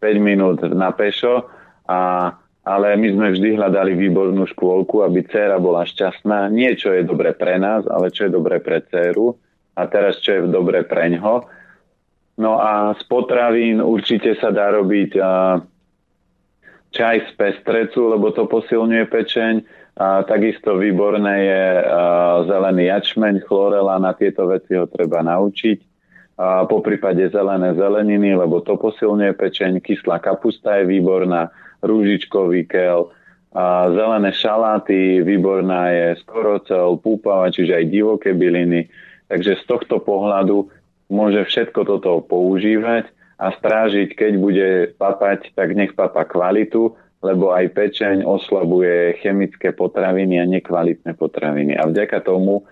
5 0.00 0.16
minút 0.18 0.58
na 0.64 0.90
pešo 0.90 1.46
a 1.86 2.32
ale 2.66 2.98
my 2.98 3.14
sme 3.14 3.26
vždy 3.30 3.48
hľadali 3.54 3.94
výbornú 3.94 4.42
škôlku, 4.50 5.06
aby 5.06 5.22
dcéra 5.22 5.62
bola 5.62 5.86
šťastná. 5.86 6.50
Nie 6.50 6.74
čo 6.74 6.90
je 6.90 7.06
dobre 7.06 7.30
pre 7.30 7.62
nás, 7.62 7.86
ale 7.86 8.10
čo 8.10 8.26
je 8.26 8.34
dobre 8.34 8.58
pre 8.58 8.82
dceru 8.82 9.38
a 9.78 9.86
teraz 9.86 10.18
čo 10.18 10.34
je 10.34 10.40
dobre 10.50 10.82
pre 10.82 11.14
ňo. 11.14 11.46
No 12.42 12.58
a 12.58 12.90
z 12.98 13.02
potravín 13.06 13.78
určite 13.78 14.34
sa 14.42 14.50
dá 14.50 14.74
robiť 14.74 15.14
čaj 16.90 17.16
z 17.22 17.30
pestrecu, 17.38 18.10
lebo 18.10 18.34
to 18.34 18.50
posilňuje 18.50 19.04
pečeň. 19.14 19.54
A 19.96 20.26
takisto 20.26 20.76
výborné 20.76 21.34
je 21.48 21.64
zelený 22.50 22.92
jačmeň, 22.92 23.46
chlorela, 23.48 23.96
na 23.96 24.12
tieto 24.12 24.44
veci 24.50 24.74
ho 24.76 24.90
treba 24.90 25.22
naučiť. 25.22 25.78
A 26.36 26.68
po 26.68 26.84
prípade 26.84 27.24
zelené 27.32 27.72
zeleniny, 27.78 28.36
lebo 28.36 28.60
to 28.60 28.76
posilňuje 28.76 29.32
pečeň. 29.38 29.80
Kyslá 29.80 30.20
kapusta 30.20 30.82
je 30.82 30.92
výborná 30.98 31.48
rúžičkový 31.86 32.66
kel, 32.66 33.14
a 33.56 33.88
zelené 33.88 34.36
šaláty, 34.36 35.24
výborná 35.24 35.88
je 35.88 36.20
skorocel, 36.20 37.00
púpava, 37.00 37.48
čiže 37.48 37.72
aj 37.72 37.88
divoké 37.88 38.36
byliny. 38.36 38.92
Takže 39.32 39.56
z 39.56 39.64
tohto 39.64 39.96
pohľadu 39.96 40.68
môže 41.08 41.40
všetko 41.48 41.80
toto 41.88 42.20
používať 42.20 43.08
a 43.40 43.56
strážiť, 43.56 44.12
keď 44.12 44.32
bude 44.36 44.68
papať, 45.00 45.56
tak 45.56 45.72
nech 45.72 45.96
papa 45.96 46.28
kvalitu, 46.28 46.92
lebo 47.24 47.56
aj 47.56 47.72
pečeň 47.72 48.28
oslabuje 48.28 49.24
chemické 49.24 49.72
potraviny 49.72 50.36
a 50.36 50.44
nekvalitné 50.44 51.16
potraviny. 51.16 51.80
A 51.80 51.88
vďaka 51.88 52.20
tomu 52.28 52.68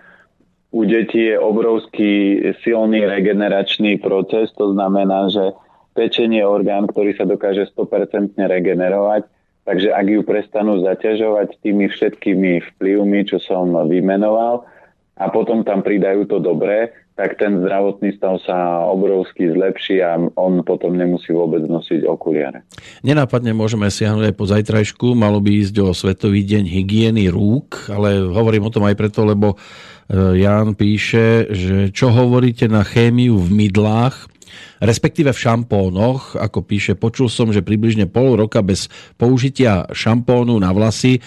u 0.69 0.81
detí 0.85 1.33
je 1.33 1.41
obrovský 1.41 2.45
silný 2.61 3.09
regeneračný 3.09 3.97
proces, 3.97 4.53
to 4.53 4.69
znamená, 4.69 5.33
že 5.33 5.49
pečenie 5.95 6.43
orgán, 6.43 6.85
ktorý 6.91 7.15
sa 7.15 7.23
dokáže 7.23 7.71
100% 7.71 8.35
regenerovať, 8.35 9.23
takže 9.63 9.89
ak 9.95 10.05
ju 10.11 10.21
prestanú 10.27 10.83
zaťažovať 10.83 11.63
tými 11.63 11.87
všetkými 11.87 12.75
vplyvmi, 12.75 13.19
čo 13.25 13.39
som 13.39 13.71
vymenoval, 13.87 14.67
a 15.15 15.31
potom 15.31 15.63
tam 15.63 15.79
pridajú 15.79 16.27
to 16.27 16.43
dobré, 16.43 16.91
tak 17.15 17.39
ten 17.39 17.63
zdravotný 17.63 18.19
stav 18.19 18.43
sa 18.43 18.83
obrovsky 18.91 19.47
zlepší 19.47 20.03
a 20.03 20.19
on 20.35 20.59
potom 20.67 20.99
nemusí 20.99 21.31
vôbec 21.31 21.63
nosiť 21.63 22.03
okuliare. 22.03 22.67
Nenápadne 23.07 23.55
môžeme 23.55 23.87
siahnuť 23.87 24.23
aj 24.27 24.35
po 24.35 24.45
zajtrajšku, 24.51 25.07
malo 25.15 25.39
by 25.39 25.63
ísť 25.63 25.75
o 25.79 25.95
Svetový 25.95 26.43
deň 26.43 26.67
hygieny 26.67 27.31
rúk, 27.31 27.87
ale 27.87 28.19
hovorím 28.19 28.67
o 28.67 28.73
tom 28.75 28.83
aj 28.83 28.99
preto, 28.99 29.23
lebo 29.23 29.55
e, 29.55 30.43
Ján 30.43 30.75
píše, 30.75 31.47
že 31.55 31.95
čo 31.95 32.11
hovoríte 32.11 32.67
na 32.67 32.83
chémiu 32.83 33.39
v 33.39 33.63
mydlách, 33.63 34.34
respektíve 34.79 35.31
v 35.31 35.41
šampónoch, 35.41 36.39
ako 36.39 36.59
píše, 36.65 36.93
počul 36.97 37.27
som, 37.27 37.51
že 37.51 37.65
približne 37.65 38.09
pol 38.09 38.37
roka 38.39 38.61
bez 38.65 38.87
použitia 39.19 39.89
šampónu 39.91 40.57
na 40.59 40.71
vlasy 40.71 41.19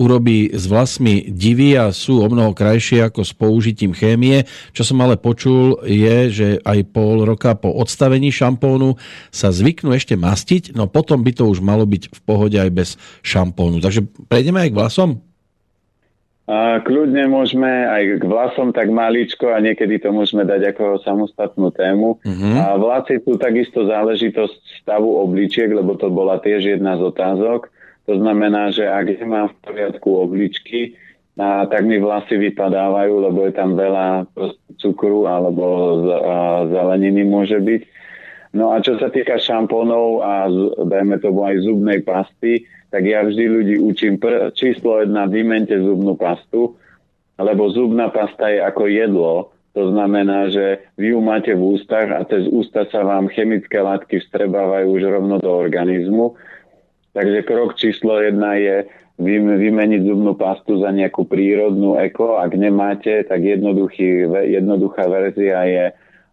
urobí 0.00 0.48
s 0.48 0.64
vlasmi 0.64 1.28
divy 1.28 1.76
a 1.76 1.92
sú 1.92 2.24
o 2.24 2.26
mnoho 2.32 2.56
krajšie 2.56 3.04
ako 3.04 3.20
s 3.20 3.36
použitím 3.36 3.92
chémie. 3.92 4.48
Čo 4.72 4.88
som 4.88 4.98
ale 5.04 5.20
počul 5.20 5.76
je, 5.84 6.16
že 6.32 6.48
aj 6.64 6.88
pol 6.96 7.28
roka 7.28 7.52
po 7.52 7.68
odstavení 7.68 8.32
šampónu 8.32 8.96
sa 9.28 9.52
zvyknú 9.52 9.92
ešte 9.92 10.16
mastiť, 10.16 10.72
no 10.72 10.88
potom 10.88 11.20
by 11.20 11.36
to 11.36 11.44
už 11.44 11.60
malo 11.60 11.84
byť 11.84 12.16
v 12.16 12.20
pohode 12.24 12.56
aj 12.56 12.70
bez 12.72 12.88
šampónu. 13.20 13.84
Takže 13.84 14.08
prejdeme 14.32 14.64
aj 14.64 14.70
k 14.72 14.78
vlasom? 14.80 15.10
A 16.50 16.82
kľudne 16.82 17.30
môžeme 17.30 17.86
aj 17.86 18.18
k 18.18 18.22
vlasom 18.26 18.74
tak 18.74 18.90
maličko 18.90 19.54
a 19.54 19.62
niekedy 19.62 20.02
to 20.02 20.10
môžeme 20.10 20.42
dať 20.42 20.74
ako 20.74 20.98
samostatnú 21.06 21.70
tému. 21.70 22.18
Uh-huh. 22.18 22.54
A 22.58 22.74
vlasy 22.74 23.22
sú 23.22 23.38
takisto 23.38 23.86
záležitosť 23.86 24.82
stavu 24.82 25.14
obličiek, 25.22 25.70
lebo 25.70 25.94
to 25.94 26.10
bola 26.10 26.42
tiež 26.42 26.74
jedna 26.74 26.98
z 26.98 27.06
otázok. 27.06 27.70
To 28.10 28.18
znamená, 28.18 28.74
že 28.74 28.82
ak 28.82 29.22
nemám 29.22 29.54
v 29.54 29.58
poriadku 29.62 30.08
obličky, 30.26 30.98
a 31.40 31.64
tak 31.70 31.88
mi 31.88 31.96
vlasy 31.96 32.36
vypadávajú, 32.36 33.14
lebo 33.30 33.48
je 33.48 33.52
tam 33.54 33.72
veľa 33.72 34.28
cukru 34.76 35.24
alebo 35.24 35.64
zeleniny 36.68 37.24
môže 37.24 37.56
byť. 37.62 37.82
No 38.58 38.74
a 38.74 38.82
čo 38.82 38.98
sa 38.98 39.08
týka 39.08 39.38
šampónov 39.38 40.20
a 40.20 40.50
dajme 40.84 41.16
tomu 41.22 41.46
aj 41.46 41.62
zubnej 41.64 42.02
pasty, 42.02 42.66
tak 42.90 43.02
ja 43.06 43.22
vždy 43.22 43.44
ľudí 43.46 43.76
učím 43.78 44.18
pr- 44.18 44.50
číslo 44.54 45.00
jedna, 45.00 45.30
vymente 45.30 45.74
zubnú 45.78 46.18
pastu, 46.18 46.74
lebo 47.38 47.70
zubná 47.70 48.10
pasta 48.10 48.50
je 48.50 48.60
ako 48.60 48.84
jedlo, 48.90 49.34
to 49.70 49.94
znamená, 49.94 50.50
že 50.50 50.82
vy 50.98 51.14
ju 51.14 51.22
máte 51.22 51.54
v 51.54 51.62
ústach 51.78 52.10
a 52.10 52.26
cez 52.26 52.50
ústa 52.50 52.90
sa 52.90 53.06
vám 53.06 53.30
chemické 53.30 53.78
látky 53.78 54.18
vstrebávajú 54.18 54.86
už 54.98 55.02
rovno 55.06 55.38
do 55.38 55.46
organizmu. 55.46 56.34
Takže 57.14 57.46
krok 57.46 57.78
číslo 57.78 58.18
jedna 58.18 58.58
je 58.58 58.90
vymeniť 59.22 60.10
zubnú 60.10 60.34
pastu 60.34 60.82
za 60.82 60.90
nejakú 60.90 61.22
prírodnú 61.22 61.94
eko. 62.02 62.42
Ak 62.42 62.50
nemáte, 62.58 63.22
tak 63.30 63.46
jednoduchá 63.46 65.06
verzia 65.06 65.62
je 65.70 65.84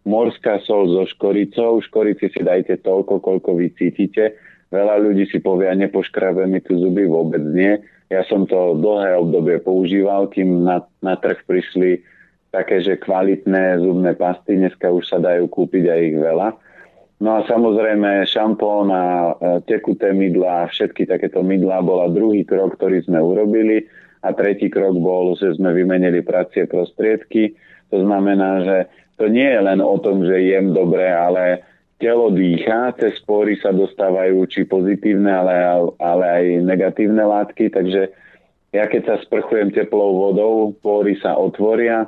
morská 0.02 0.58
sol 0.66 0.90
so 0.90 1.06
škoricou. 1.06 1.78
Škorici 1.78 2.34
si 2.34 2.42
dajte 2.42 2.82
toľko, 2.82 3.22
koľko 3.22 3.50
vy 3.54 3.70
cítite 3.78 4.34
Veľa 4.68 5.00
ľudí 5.00 5.26
si 5.32 5.40
povie, 5.40 5.72
nepoškrabe 5.76 6.44
mi 6.44 6.60
tu 6.60 6.76
zuby, 6.76 7.08
vôbec 7.08 7.40
nie. 7.40 7.80
Ja 8.12 8.24
som 8.28 8.48
to 8.48 8.76
dlhé 8.80 9.20
obdobie 9.20 9.60
používal, 9.64 10.32
kým 10.32 10.64
na, 10.64 10.84
na 11.04 11.16
trh 11.20 11.40
prišli 11.48 12.04
také, 12.52 12.80
že 12.84 13.00
kvalitné 13.00 13.84
zubné 13.84 14.16
pasty, 14.16 14.56
dneska 14.56 14.92
už 14.92 15.08
sa 15.08 15.20
dajú 15.20 15.48
kúpiť 15.52 15.84
aj 15.88 16.00
ich 16.04 16.18
veľa. 16.20 16.48
No 17.18 17.30
a 17.34 17.40
samozrejme 17.50 18.30
šampón 18.30 18.94
a 18.94 19.34
tekuté 19.66 20.14
mydla, 20.14 20.70
všetky 20.70 21.10
takéto 21.10 21.42
mydlá 21.42 21.82
bola 21.82 22.14
druhý 22.14 22.46
krok, 22.46 22.78
ktorý 22.78 23.02
sme 23.04 23.18
urobili. 23.18 23.90
A 24.22 24.34
tretí 24.34 24.70
krok 24.70 24.98
bol, 25.02 25.34
že 25.34 25.58
sme 25.58 25.74
vymenili 25.74 26.22
pracie 26.22 26.70
prostriedky. 26.70 27.58
To 27.90 28.06
znamená, 28.06 28.62
že 28.62 28.78
to 29.18 29.34
nie 29.34 29.50
je 29.50 29.62
len 29.62 29.82
o 29.82 29.98
tom, 29.98 30.22
že 30.22 30.46
jem 30.46 30.78
dobre, 30.78 31.10
ale 31.10 31.66
telo 31.98 32.30
dýcha, 32.30 32.94
cez 33.02 33.18
spory 33.22 33.58
sa 33.58 33.74
dostávajú 33.74 34.46
či 34.46 34.70
pozitívne, 34.70 35.34
ale, 35.34 35.54
ale 35.98 36.26
aj 36.26 36.46
negatívne 36.62 37.26
látky, 37.26 37.74
takže 37.74 38.14
ja 38.76 38.86
keď 38.86 39.02
sa 39.10 39.16
sprchujem 39.26 39.74
teplou 39.74 40.14
vodou, 40.14 40.78
pory 40.78 41.18
sa 41.18 41.34
otvoria 41.34 42.06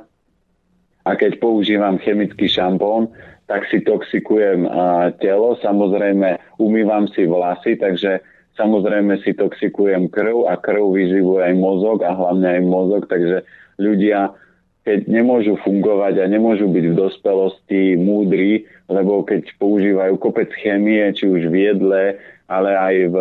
a 1.02 1.10
keď 1.18 1.42
používam 1.42 1.98
chemický 1.98 2.46
šampón, 2.46 3.10
tak 3.50 3.66
si 3.66 3.82
toxikujem 3.82 4.70
telo, 5.18 5.58
samozrejme 5.58 6.38
umývam 6.62 7.10
si 7.10 7.26
vlasy, 7.26 7.74
takže 7.74 8.22
samozrejme 8.54 9.18
si 9.26 9.34
toxikujem 9.34 10.06
krv 10.06 10.46
a 10.46 10.54
krv 10.54 10.94
vyživuje 10.94 11.50
aj 11.50 11.54
mozog 11.58 12.06
a 12.06 12.14
hlavne 12.14 12.46
aj 12.46 12.62
mozog, 12.62 13.02
takže 13.10 13.42
ľudia 13.82 14.30
keď 14.80 15.12
nemôžu 15.12 15.60
fungovať 15.60 16.24
a 16.24 16.30
nemôžu 16.30 16.64
byť 16.72 16.84
v 16.88 16.98
dospelosti 16.98 17.82
múdri, 18.00 18.64
lebo 18.90 19.22
keď 19.22 19.54
používajú 19.56 20.18
kopec 20.18 20.50
chemie, 20.58 21.14
či 21.14 21.30
už 21.30 21.46
v 21.46 21.70
jedle, 21.70 22.18
ale 22.50 22.70
aj 22.74 22.94
v, 23.08 23.16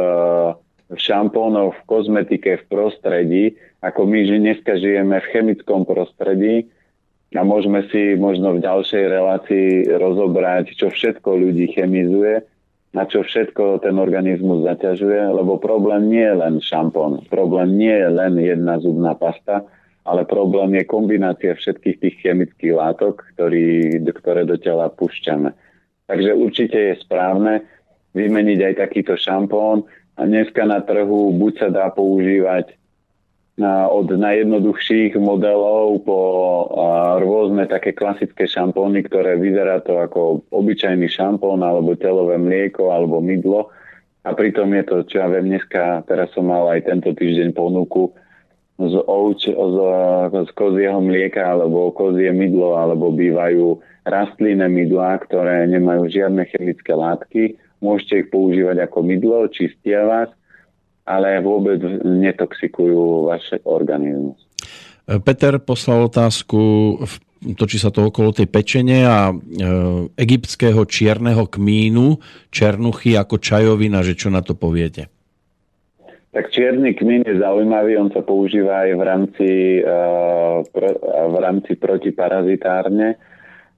v 0.89 0.97
šampónoch, 0.97 1.77
v 1.77 1.85
kozmetike, 1.85 2.57
v 2.57 2.65
prostredí, 2.65 3.43
ako 3.85 4.09
my, 4.09 4.19
že 4.25 4.41
dneska 4.41 4.75
žijeme 4.81 5.21
v 5.21 5.29
chemickom 5.29 5.85
prostredí 5.85 6.67
a 7.37 7.45
môžeme 7.45 7.85
si 7.93 8.17
možno 8.17 8.57
v 8.57 8.65
ďalšej 8.65 9.03
relácii 9.05 9.69
rozobrať, 10.01 10.73
čo 10.73 10.89
všetko 10.89 11.29
ľudí 11.29 11.69
chemizuje 11.77 12.41
a 12.97 13.05
čo 13.05 13.21
všetko 13.21 13.85
ten 13.85 14.01
organizmus 14.01 14.65
zaťažuje, 14.65 15.37
lebo 15.37 15.61
problém 15.61 16.09
nie 16.09 16.25
je 16.25 16.35
len 16.41 16.55
šampón, 16.57 17.21
problém 17.29 17.77
nie 17.77 17.93
je 17.93 18.09
len 18.09 18.33
jedna 18.41 18.81
zubná 18.81 19.13
pasta, 19.13 19.69
ale 20.09 20.25
problém 20.25 20.81
je 20.81 20.89
kombinácia 20.89 21.53
všetkých 21.53 21.97
tých 22.01 22.15
chemických 22.25 22.73
látok, 22.73 23.21
ktorý, 23.37 24.01
ktoré 24.09 24.41
do 24.49 24.57
tela 24.57 24.89
púšťame. 24.89 25.53
Takže 26.09 26.31
určite 26.33 26.77
je 26.77 27.01
správne 27.05 27.61
vymeniť 28.17 28.59
aj 28.65 28.73
takýto 28.81 29.13
šampón 29.13 29.85
a 30.17 30.25
dneska 30.25 30.65
na 30.65 30.81
trhu 30.81 31.29
buď 31.37 31.53
sa 31.61 31.67
dá 31.69 31.85
používať 31.93 32.73
na, 33.61 33.85
od 33.85 34.09
najjednoduchších 34.09 35.13
modelov 35.21 36.01
po 36.01 36.19
a, 36.73 37.21
rôzne 37.21 37.69
také 37.69 37.93
klasické 37.93 38.49
šampóny, 38.49 39.05
ktoré 39.05 39.37
vyzerá 39.37 39.85
to 39.85 40.01
ako 40.01 40.41
obyčajný 40.49 41.05
šampón 41.05 41.61
alebo 41.61 41.93
telové 41.93 42.41
mlieko 42.41 42.89
alebo 42.89 43.21
mydlo 43.21 43.69
a 44.23 44.35
pritom 44.35 44.67
je 44.75 44.83
to, 44.83 44.95
čo 45.07 45.15
ja 45.23 45.27
viem, 45.31 45.55
dneska, 45.55 46.03
teraz 46.03 46.29
som 46.35 46.51
mal 46.51 46.67
aj 46.67 46.87
tento 46.87 47.15
týždeň 47.15 47.55
ponuku 47.55 48.11
z, 48.79 48.95
ovč, 49.03 49.51
z, 49.51 49.77
z 50.31 50.51
kozieho 50.55 51.03
mlieka 51.03 51.43
alebo 51.43 51.91
kozie 51.91 52.31
mydlo 52.31 52.79
alebo 52.79 53.11
bývajú 53.11 53.75
rastlinné 54.07 54.71
mydlá, 54.71 55.19
ktoré 55.27 55.67
nemajú 55.67 56.07
žiadne 56.07 56.47
chemické 56.47 56.95
látky. 56.95 57.59
Môžete 57.83 58.23
ich 58.23 58.27
používať 58.31 58.87
ako 58.87 58.99
mydlo, 59.03 59.51
čistia 59.51 60.07
vás, 60.07 60.31
ale 61.03 61.43
vôbec 61.43 61.83
netoxikujú 62.03 63.27
váš 63.27 63.59
organizmus. 63.67 64.39
Peter 65.25 65.57
poslal 65.59 66.07
otázku, 66.07 66.95
točí 67.57 67.81
sa 67.81 67.89
to 67.89 68.07
okolo 68.07 68.31
tej 68.31 68.45
pečene 68.45 69.03
a 69.09 69.33
e, 69.33 69.35
egyptského 70.13 70.85
čierneho 70.85 71.49
kmínu, 71.49 72.21
černuchy 72.53 73.17
ako 73.17 73.41
čajovina, 73.41 74.05
že 74.05 74.13
čo 74.13 74.29
na 74.29 74.45
to 74.45 74.53
poviete? 74.53 75.18
Tak 76.29 76.53
čierny 76.53 76.93
kmín 76.93 77.25
je 77.25 77.41
zaujímavý, 77.41 77.97
on 77.97 78.13
sa 78.13 78.21
používa 78.21 78.85
aj 78.85 78.91
v 78.93 79.01
rámci, 79.01 79.49
pro, 80.69 80.89
v 81.01 81.35
rámci 81.41 81.73
protiparazitárne. 81.73 83.17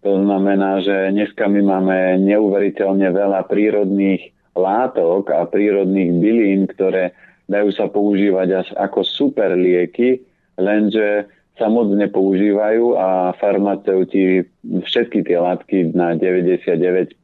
To 0.04 0.20
znamená, 0.20 0.84
že 0.84 1.16
dneska 1.16 1.48
my 1.48 1.62
máme 1.64 1.98
neuveriteľne 2.28 3.08
veľa 3.08 3.48
prírodných 3.48 4.36
látok 4.52 5.32
a 5.32 5.48
prírodných 5.48 6.12
bylín, 6.20 6.68
ktoré 6.68 7.16
dajú 7.48 7.72
sa 7.72 7.88
používať 7.88 8.48
až 8.52 8.68
ako 8.76 9.00
super 9.08 9.56
lieky, 9.56 10.20
lenže 10.60 11.32
sa 11.56 11.72
moc 11.72 11.88
nepoužívajú 11.94 13.00
a 13.00 13.32
farmaceuti 13.40 14.44
všetky 14.66 15.24
tie 15.24 15.38
látky 15.40 15.96
na 15.96 16.20
99% 16.20 17.16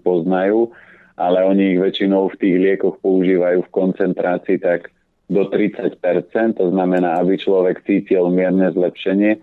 poznajú 0.00 0.72
ale 1.20 1.44
oni 1.44 1.76
ich 1.76 1.80
väčšinou 1.84 2.32
v 2.32 2.38
tých 2.40 2.56
liekoch 2.56 2.96
používajú 3.04 3.68
v 3.68 3.74
koncentrácii 3.76 4.56
tak 4.56 4.88
do 5.28 5.44
30%, 5.46 6.00
to 6.56 6.66
znamená, 6.72 7.20
aby 7.20 7.36
človek 7.36 7.84
cítil 7.84 8.32
mierne 8.32 8.72
zlepšenie, 8.72 9.36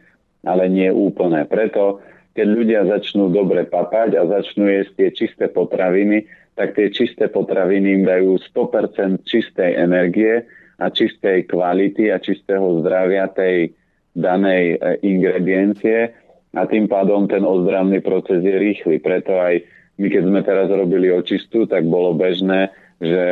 ale 0.43 0.67
nie 0.67 0.89
úplné. 0.89 1.45
Preto, 1.45 2.01
keď 2.33 2.47
ľudia 2.49 2.81
začnú 2.89 3.29
dobre 3.29 3.69
papať 3.69 4.17
a 4.17 4.25
začnú 4.25 4.67
jesť 4.67 4.91
tie 4.97 5.09
čisté 5.13 5.45
potraviny, 5.47 6.25
tak 6.57 6.73
tie 6.73 6.89
čisté 6.89 7.29
potraviny 7.29 8.01
im 8.01 8.03
dajú 8.03 8.41
100% 8.51 9.21
čistej 9.23 9.77
energie 9.77 10.43
a 10.81 10.89
čistej 10.89 11.45
kvality 11.45 12.09
a 12.09 12.17
čistého 12.17 12.81
zdravia 12.81 13.29
tej 13.29 13.71
danej 14.17 14.75
e, 14.75 14.97
ingrediencie 15.05 16.09
a 16.57 16.65
tým 16.65 16.89
pádom 16.89 17.29
ten 17.29 17.45
ozdravný 17.45 18.01
proces 18.01 18.41
je 18.41 18.57
rýchly. 18.57 18.97
Preto 18.97 19.37
aj 19.37 19.61
my 19.97 20.07
keď 20.13 20.23
sme 20.29 20.39
teraz 20.45 20.69
robili 20.69 21.09
očistu, 21.09 21.65
tak 21.65 21.85
bolo 21.89 22.13
bežné, 22.13 22.69
že 23.01 23.25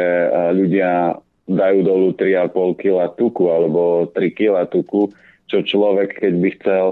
ľudia 0.53 1.21
dajú 1.45 1.79
dolu 1.85 2.17
3,5 2.17 2.81
kg 2.81 3.13
tuku 3.13 3.43
alebo 3.49 4.09
3 4.09 4.33
kg 4.33 4.65
tuku, 4.65 5.13
čo 5.45 5.61
človek, 5.61 6.17
keď 6.17 6.33
by 6.41 6.49
chcel 6.57 6.85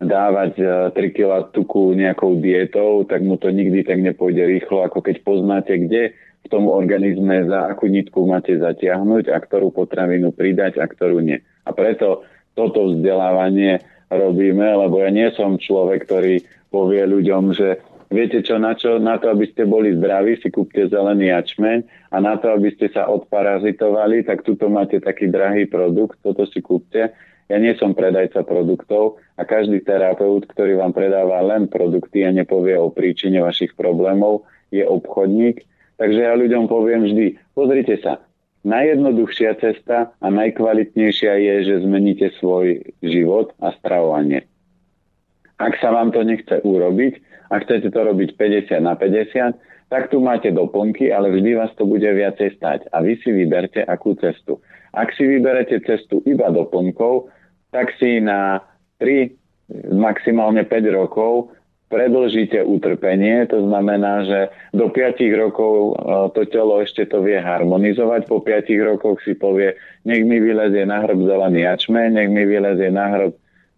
dávať 0.00 0.52
3 0.92 1.16
kg 1.16 1.52
tuku 1.52 1.92
nejakou 1.92 2.40
dietou, 2.40 3.04
tak 3.04 3.20
mu 3.20 3.36
to 3.36 3.52
nikdy 3.52 3.84
tak 3.84 4.00
nepôjde 4.00 4.40
rýchlo, 4.40 4.84
ako 4.88 5.04
keď 5.04 5.16
poznáte, 5.20 5.72
kde 5.84 6.16
v 6.44 6.46
tom 6.52 6.68
organizme 6.68 7.48
za 7.48 7.72
akú 7.72 7.88
nitku 7.88 8.28
máte 8.28 8.56
zatiahnuť 8.56 9.32
a 9.32 9.36
ktorú 9.40 9.72
potravinu 9.72 10.28
pridať 10.32 10.76
a 10.76 10.84
ktorú 10.84 11.24
nie. 11.24 11.40
A 11.64 11.72
preto 11.72 12.24
toto 12.52 12.92
vzdelávanie 12.92 13.80
robíme, 14.12 14.64
lebo 14.76 15.00
ja 15.00 15.08
nie 15.08 15.28
som 15.32 15.56
človek, 15.56 16.04
ktorý 16.04 16.44
povie 16.68 17.02
ľuďom, 17.08 17.56
že 17.56 17.80
Viete 18.14 18.46
čo, 18.46 18.62
na, 18.62 18.78
čo, 18.78 19.02
na 19.02 19.18
to, 19.18 19.26
aby 19.34 19.50
ste 19.50 19.66
boli 19.66 19.90
zdraví, 19.90 20.38
si 20.38 20.46
kúpte 20.46 20.86
zelený 20.86 21.34
jačmeň 21.34 21.82
a 22.14 22.22
na 22.22 22.38
to, 22.38 22.54
aby 22.54 22.70
ste 22.70 22.86
sa 22.94 23.10
odparazitovali, 23.10 24.22
tak 24.22 24.46
tuto 24.46 24.70
máte 24.70 25.02
taký 25.02 25.26
drahý 25.26 25.66
produkt, 25.66 26.22
toto 26.22 26.46
si 26.46 26.62
kúpte. 26.62 27.10
Ja 27.50 27.58
nie 27.58 27.74
som 27.74 27.90
predajca 27.90 28.46
produktov 28.46 29.18
a 29.34 29.42
každý 29.42 29.82
terapeut, 29.82 30.46
ktorý 30.46 30.78
vám 30.78 30.94
predáva 30.94 31.42
len 31.42 31.66
produkty 31.66 32.22
a 32.22 32.30
nepovie 32.30 32.78
o 32.78 32.94
príčine 32.94 33.42
vašich 33.42 33.74
problémov, 33.74 34.46
je 34.70 34.86
obchodník. 34.86 35.66
Takže 35.98 36.20
ja 36.22 36.38
ľuďom 36.38 36.70
poviem 36.70 37.10
vždy, 37.10 37.26
pozrite 37.58 37.98
sa, 37.98 38.22
najjednoduchšia 38.62 39.58
cesta 39.58 40.14
a 40.22 40.26
najkvalitnejšia 40.30 41.34
je, 41.34 41.54
že 41.66 41.74
zmeníte 41.82 42.30
svoj 42.38 42.94
život 43.02 43.58
a 43.58 43.74
stravovanie. 43.74 44.46
Ak 45.64 45.80
sa 45.80 45.96
vám 45.96 46.12
to 46.12 46.20
nechce 46.20 46.60
urobiť, 46.60 47.24
a 47.48 47.60
chcete 47.60 47.88
to 47.88 48.00
robiť 48.04 48.36
50 48.36 48.84
na 48.84 48.98
50, 48.98 49.56
tak 49.92 50.10
tu 50.10 50.20
máte 50.20 50.50
doplnky, 50.50 51.12
ale 51.12 51.30
vždy 51.30 51.54
vás 51.54 51.72
to 51.76 51.86
bude 51.86 52.04
viacej 52.04 52.56
stať. 52.58 52.88
A 52.90 53.04
vy 53.04 53.20
si 53.20 53.30
vyberte 53.30 53.84
akú 53.84 54.16
cestu. 54.18 54.58
Ak 54.90 55.12
si 55.14 55.22
vyberete 55.22 55.78
cestu 55.84 56.24
iba 56.24 56.50
doplnkov, 56.50 57.30
tak 57.70 57.94
si 58.00 58.18
na 58.18 58.64
3, 58.98 59.30
maximálne 59.92 60.66
5 60.66 60.98
rokov 60.98 61.54
predlžíte 61.94 62.58
utrpenie, 62.64 63.46
to 63.46 63.62
znamená, 63.70 64.26
že 64.26 64.40
do 64.74 64.90
5 64.90 65.14
rokov 65.38 65.74
e, 65.74 65.92
to 66.34 66.42
telo 66.50 66.82
ešte 66.82 67.06
to 67.06 67.22
vie 67.22 67.38
harmonizovať, 67.38 68.26
po 68.26 68.42
5 68.42 68.66
rokoch 68.82 69.22
si 69.22 69.38
povie, 69.38 69.78
nech 70.02 70.26
mi 70.26 70.42
vylezie 70.42 70.82
na 70.88 71.06
hrb 71.06 71.22
zelený 71.22 71.62
jačme, 71.62 72.10
nech 72.10 72.26
mi 72.26 72.42
vylezie 72.42 72.90
na 72.90 73.14
hrb 73.14 73.32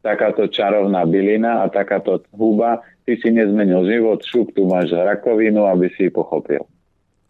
takáto 0.07 0.47
čarovná 0.47 1.03
bylina 1.03 1.67
a 1.67 1.73
takáto 1.73 2.23
huba, 2.31 2.87
ty 3.03 3.19
si 3.19 3.35
nezmenil 3.35 3.83
život, 3.91 4.23
šup, 4.23 4.55
tu 4.55 4.71
máš 4.71 4.95
rakovinu, 4.95 5.67
aby 5.67 5.91
si 5.99 6.07
pochopil. 6.15 6.63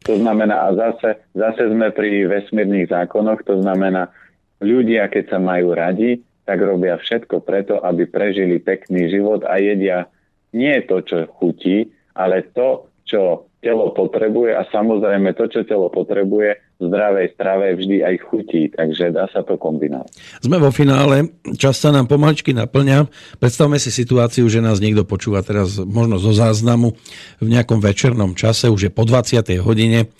To 0.04 0.14
znamená, 0.20 0.68
a 0.68 0.76
zase, 0.76 1.24
zase 1.32 1.72
sme 1.72 1.88
pri 1.90 2.28
vesmírnych 2.28 2.92
zákonoch, 2.92 3.42
to 3.48 3.64
znamená, 3.64 4.12
ľudia, 4.60 5.08
keď 5.08 5.24
sa 5.34 5.38
majú 5.40 5.72
radi, 5.72 6.20
tak 6.44 6.62
robia 6.62 7.00
všetko 7.00 7.42
preto, 7.42 7.80
aby 7.80 8.06
prežili 8.06 8.62
pekný 8.62 9.10
život 9.10 9.42
a 9.48 9.58
jedia 9.58 10.06
nie 10.54 10.78
to, 10.86 11.02
čo 11.02 11.26
chutí, 11.40 11.90
ale 12.14 12.46
to, 12.54 12.86
čo 13.02 13.45
telo 13.64 13.90
potrebuje 13.90 14.52
a 14.52 14.62
samozrejme 14.68 15.32
to, 15.32 15.48
čo 15.48 15.64
telo 15.64 15.88
potrebuje, 15.88 16.60
zdravej 16.76 17.32
strave 17.32 17.72
vždy 17.72 18.04
aj 18.04 18.14
chutí, 18.28 18.68
takže 18.68 19.08
dá 19.08 19.24
sa 19.32 19.40
to 19.40 19.56
kombinovať. 19.56 20.12
Sme 20.44 20.60
vo 20.60 20.68
finále, 20.68 21.32
čas 21.56 21.80
sa 21.80 21.88
nám 21.88 22.04
pomaličky 22.04 22.52
naplňa. 22.52 23.08
Predstavme 23.40 23.80
si 23.80 23.88
situáciu, 23.88 24.44
že 24.52 24.60
nás 24.60 24.76
niekto 24.76 25.08
počúva 25.08 25.40
teraz 25.40 25.80
možno 25.80 26.20
zo 26.20 26.36
záznamu 26.36 26.92
v 27.40 27.48
nejakom 27.48 27.80
večernom 27.80 28.36
čase, 28.36 28.68
už 28.68 28.88
je 28.88 28.92
po 28.92 29.08
20. 29.08 29.40
hodine, 29.64 30.12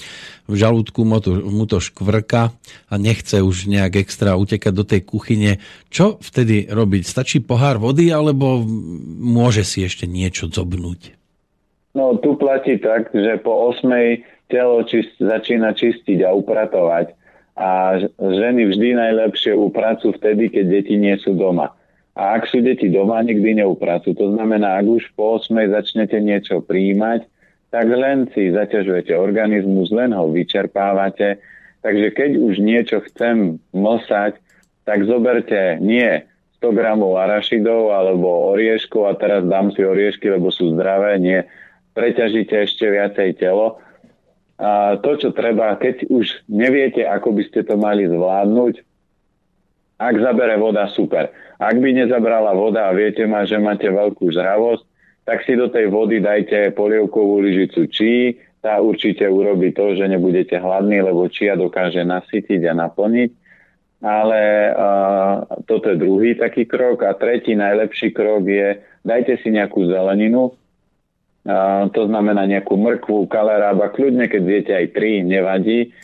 v 0.49 0.55
žalúdku 0.55 1.05
mu 1.05 1.21
to, 1.21 1.37
mu 1.45 1.69
to 1.69 1.77
škvrka 1.83 2.57
a 2.89 2.95
nechce 2.97 3.43
už 3.43 3.69
nejak 3.69 4.01
extra 4.01 4.39
utekať 4.39 4.73
do 4.73 4.85
tej 4.87 5.05
kuchyne. 5.05 5.59
Čo 5.93 6.23
vtedy 6.23 6.71
robiť? 6.71 7.03
Stačí 7.05 7.43
pohár 7.43 7.83
vody 7.83 8.15
alebo 8.15 8.63
môže 9.21 9.67
si 9.67 9.85
ešte 9.85 10.09
niečo 10.09 10.49
zobnúť? 10.49 11.26
No 11.97 12.21
tu 12.21 12.37
platí 12.37 12.77
tak, 12.77 13.09
že 13.17 13.41
po 13.41 13.73
8 13.73 14.53
telo 14.53 14.85
čist, 14.85 15.17
začína 15.17 15.73
čistiť 15.73 16.29
a 16.29 16.37
upratovať. 16.37 17.17
A 17.57 17.97
ženy 18.21 18.69
vždy 18.69 19.01
najlepšie 19.01 19.57
upracujú 19.57 20.21
vtedy, 20.21 20.53
keď 20.53 20.65
deti 20.69 21.01
nie 21.01 21.17
sú 21.17 21.33
doma. 21.33 21.73
A 22.13 22.37
ak 22.37 22.53
sú 22.53 22.61
deti 22.61 22.93
doma, 22.93 23.25
nikdy 23.25 23.65
neupracujú. 23.65 24.13
To 24.13 24.29
znamená, 24.37 24.77
ak 24.77 24.87
už 24.89 25.05
po 25.17 25.41
8 25.41 25.57
začnete 25.73 26.21
niečo 26.21 26.61
príjmať, 26.61 27.25
tak 27.73 27.89
len 27.89 28.29
si 28.37 28.53
zaťažujete 28.53 29.17
organizmus, 29.17 29.89
len 29.89 30.13
ho 30.13 30.29
vyčerpávate. 30.29 31.41
Takže 31.81 32.09
keď 32.13 32.31
už 32.37 32.61
niečo 32.61 33.01
chcem 33.09 33.57
mlsať, 33.73 34.37
tak 34.85 35.09
zoberte 35.09 35.81
nie 35.81 36.25
100 36.61 36.73
gramov 36.73 37.21
arašidov 37.21 37.93
alebo 37.93 38.53
orieškov 38.53 39.13
a 39.13 39.13
teraz 39.17 39.45
dám 39.45 39.73
si 39.73 39.85
oriešky, 39.85 40.29
lebo 40.29 40.49
sú 40.49 40.73
zdravé. 40.73 41.21
Nie, 41.21 41.45
preťažíte 41.97 42.53
ešte 42.69 42.85
viacej 42.85 43.41
telo 43.41 43.81
a 44.57 44.97
to, 45.01 45.21
čo 45.21 45.29
treba, 45.37 45.77
keď 45.77 46.09
už 46.09 46.49
neviete, 46.49 47.05
ako 47.05 47.37
by 47.37 47.43
ste 47.45 47.61
to 47.65 47.77
mali 47.77 48.09
zvládnuť, 48.09 48.75
ak 49.97 50.15
zabere 50.21 50.57
voda, 50.61 50.89
super. 50.93 51.33
Ak 51.57 51.77
by 51.77 51.89
nezabrala 51.93 52.53
voda 52.53 52.89
a 52.89 52.97
viete 52.97 53.25
ma, 53.25 53.49
že 53.49 53.57
máte 53.57 53.89
veľkú 53.89 54.29
žravosť, 54.29 54.85
tak 55.25 55.45
si 55.45 55.57
do 55.57 55.69
tej 55.73 55.89
vody 55.89 56.21
dajte 56.21 56.73
polievkovú 56.77 57.41
lyžicu 57.45 57.89
čí, 57.89 58.37
tá 58.61 58.81
určite 58.81 59.25
urobí 59.29 59.73
to, 59.73 59.97
že 59.97 60.09
nebudete 60.09 60.57
hladní, 60.57 61.05
lebo 61.05 61.29
čia 61.29 61.57
dokáže 61.57 62.05
nasytiť 62.05 62.61
a 62.67 62.73
naplniť. 62.77 63.31
Ale 64.05 64.41
uh, 64.77 65.35
toto 65.65 65.89
je 65.89 65.97
druhý 65.97 66.37
taký 66.37 66.69
krok. 66.69 67.01
A 67.07 67.17
tretí 67.17 67.57
najlepší 67.57 68.13
krok 68.13 68.45
je, 68.45 68.77
dajte 69.07 69.41
si 69.41 69.49
nejakú 69.55 69.89
zeleninu, 69.89 70.53
to 71.95 72.03
znamená 72.11 72.43
nejakú 72.51 72.75
mrkvu, 72.75 73.31
kalerába, 73.31 73.95
kľudne, 73.95 74.27
keď 74.27 74.43
viete 74.43 74.73
aj 74.75 74.87
tri, 74.91 75.23
nevadí. 75.23 75.95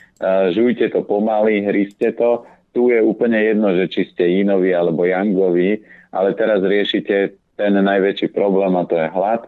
Žujte 0.54 0.94
to 0.94 1.02
pomaly, 1.02 1.66
hryste 1.66 2.14
to. 2.14 2.46
Tu 2.70 2.94
je 2.94 3.02
úplne 3.02 3.36
jedno, 3.36 3.74
že 3.74 3.90
či 3.90 4.08
ste 4.08 4.40
inovi 4.40 4.70
alebo 4.70 5.02
jangovi, 5.02 5.82
ale 6.14 6.32
teraz 6.38 6.62
riešite 6.62 7.34
ten 7.58 7.74
najväčší 7.74 8.32
problém 8.32 8.72
a 8.78 8.86
to 8.86 8.96
je 8.96 9.12
hlad. 9.12 9.44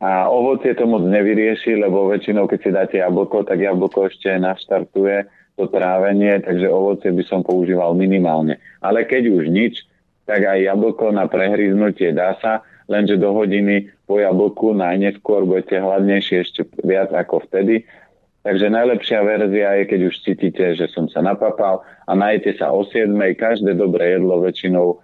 A 0.00 0.26
ovocie 0.32 0.74
to 0.74 0.88
moc 0.88 1.04
nevyrieši, 1.04 1.76
lebo 1.76 2.08
väčšinou, 2.08 2.48
keď 2.48 2.58
si 2.60 2.70
dáte 2.72 2.96
jablko, 2.98 3.44
tak 3.44 3.60
jablko 3.60 4.08
ešte 4.08 4.32
naštartuje 4.36 5.28
to 5.60 5.68
trávenie, 5.68 6.40
takže 6.40 6.66
ovocie 6.72 7.12
by 7.12 7.24
som 7.28 7.44
používal 7.44 7.92
minimálne. 7.92 8.56
Ale 8.80 9.04
keď 9.04 9.28
už 9.28 9.52
nič, 9.52 9.84
tak 10.24 10.42
aj 10.42 10.72
jablko 10.72 11.12
na 11.12 11.28
prehryznutie 11.28 12.16
dá 12.16 12.32
sa, 12.40 12.64
lenže 12.90 13.14
do 13.16 13.30
hodiny 13.30 13.86
po 14.10 14.18
jablku 14.18 14.74
najneskôr 14.74 15.46
budete 15.46 15.78
hladnejší 15.78 16.42
ešte 16.42 16.66
viac 16.82 17.14
ako 17.14 17.46
vtedy. 17.46 17.86
Takže 18.42 18.72
najlepšia 18.72 19.20
verzia 19.22 19.68
je, 19.78 19.84
keď 19.86 20.00
už 20.10 20.14
cítite, 20.26 20.64
že 20.74 20.90
som 20.90 21.06
sa 21.06 21.22
napapal 21.22 21.86
a 22.08 22.12
najete 22.18 22.58
sa 22.58 22.74
o 22.74 22.82
7. 22.82 23.14
Každé 23.38 23.78
dobré 23.78 24.18
jedlo 24.18 24.42
väčšinou, 24.42 24.98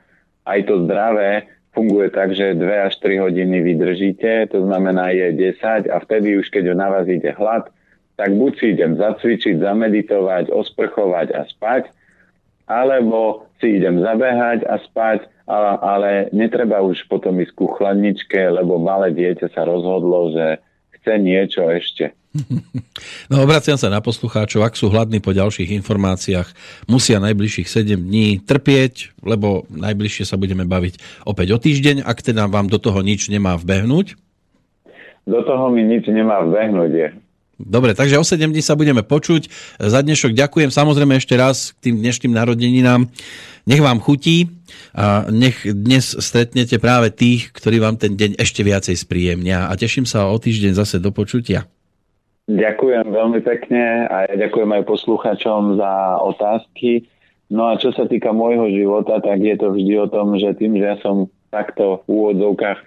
aj 0.49 0.61
to 0.66 0.82
zdravé, 0.89 1.47
funguje 1.76 2.09
tak, 2.09 2.32
že 2.32 2.57
2 2.57 2.89
až 2.89 2.97
3 3.05 3.20
hodiny 3.28 3.61
vydržíte, 3.61 4.49
to 4.49 4.64
znamená 4.64 5.12
je 5.12 5.53
10 5.55 5.93
a 5.93 5.97
vtedy 6.01 6.41
už 6.41 6.49
keď 6.49 6.72
na 6.72 6.89
vás 6.89 7.05
ide 7.05 7.37
hlad, 7.37 7.68
tak 8.16 8.32
buď 8.32 8.53
si 8.57 8.66
idem 8.72 8.97
zacvičiť, 8.97 9.61
zameditovať, 9.61 10.49
osprchovať 10.49 11.37
a 11.37 11.45
spať, 11.45 11.93
alebo 12.64 13.45
si 13.61 13.76
idem 13.76 14.01
zabehať 14.01 14.64
a 14.64 14.80
spať, 14.80 15.28
a, 15.47 15.78
ale 15.78 16.28
netreba 16.34 16.82
už 16.82 17.07
potom 17.07 17.38
ísť 17.38 17.55
ku 17.55 17.70
chladničke, 17.70 18.38
lebo 18.51 18.82
malé 18.82 19.14
dieťa 19.14 19.55
sa 19.55 19.62
rozhodlo, 19.62 20.34
že 20.34 20.59
chce 20.99 21.12
niečo 21.22 21.62
ešte. 21.70 22.12
No 23.26 23.42
obraciam 23.42 23.74
sa 23.74 23.90
na 23.90 23.99
poslucháčov, 23.99 24.62
ak 24.62 24.78
sú 24.78 24.86
hladní 24.86 25.18
po 25.18 25.34
ďalších 25.34 25.74
informáciách, 25.82 26.49
musia 26.86 27.18
najbližších 27.18 27.66
7 27.66 27.99
dní 27.99 28.38
trpieť, 28.38 29.18
lebo 29.26 29.66
najbližšie 29.72 30.24
sa 30.28 30.38
budeme 30.38 30.62
baviť 30.62 31.26
opäť 31.26 31.49
o 31.55 31.59
týždeň, 31.59 32.07
ak 32.07 32.18
teda 32.22 32.47
vám 32.47 32.70
do 32.70 32.78
toho 32.78 33.03
nič 33.03 33.26
nemá 33.28 33.59
vbehnúť. 33.59 34.14
Do 35.26 35.42
toho 35.42 35.74
mi 35.74 35.82
nič 35.82 36.07
nemá 36.07 36.38
vbehnúť. 36.47 36.90
Je. 36.94 37.09
Dobre, 37.57 37.96
takže 37.96 38.20
o 38.20 38.24
7 38.24 38.52
dní 38.52 38.61
sa 38.61 38.76
budeme 38.76 39.00
počuť. 39.00 39.48
Za 39.80 40.04
dnešok 40.04 40.36
ďakujem 40.36 40.68
samozrejme 40.68 41.16
ešte 41.16 41.40
raz 41.40 41.72
k 41.72 41.88
tým 41.88 42.04
dnešným 42.04 42.36
narodeninám. 42.36 43.09
Nech 43.64 43.80
vám 43.80 43.96
chutí 44.04 44.52
a 44.92 45.24
nech 45.32 45.64
dnes 45.64 46.12
stretnete 46.20 46.76
práve 46.76 47.09
tých, 47.16 47.48
ktorí 47.57 47.80
vám 47.80 47.96
ten 47.96 48.12
deň 48.12 48.36
ešte 48.36 48.61
viacej 48.61 49.00
spríjemnia. 49.00 49.72
A 49.72 49.72
teším 49.72 50.04
sa 50.04 50.28
o 50.28 50.36
týždeň 50.36 50.76
zase 50.76 51.00
do 51.00 51.09
počutia. 51.16 51.64
Ďakujem 52.46 53.09
veľmi 53.09 53.40
pekne 53.40 54.07
a 54.07 54.28
ja 54.28 54.34
ďakujem 54.36 54.70
aj 54.76 54.82
poslucháčom 54.86 55.80
za 55.80 56.22
otázky. 56.22 57.09
No 57.48 57.72
a 57.72 57.80
čo 57.80 57.90
sa 57.96 58.04
týka 58.04 58.36
môjho 58.36 58.68
života, 58.68 59.18
tak 59.24 59.40
je 59.40 59.57
to 59.57 59.72
vždy 59.72 59.96
o 59.96 60.07
tom, 60.12 60.36
že 60.36 60.54
tým, 60.61 60.76
že 60.76 60.92
ja 60.92 60.96
som 61.00 61.32
takto 61.48 62.04
v 62.04 62.20
úvodzovkách 62.20 62.78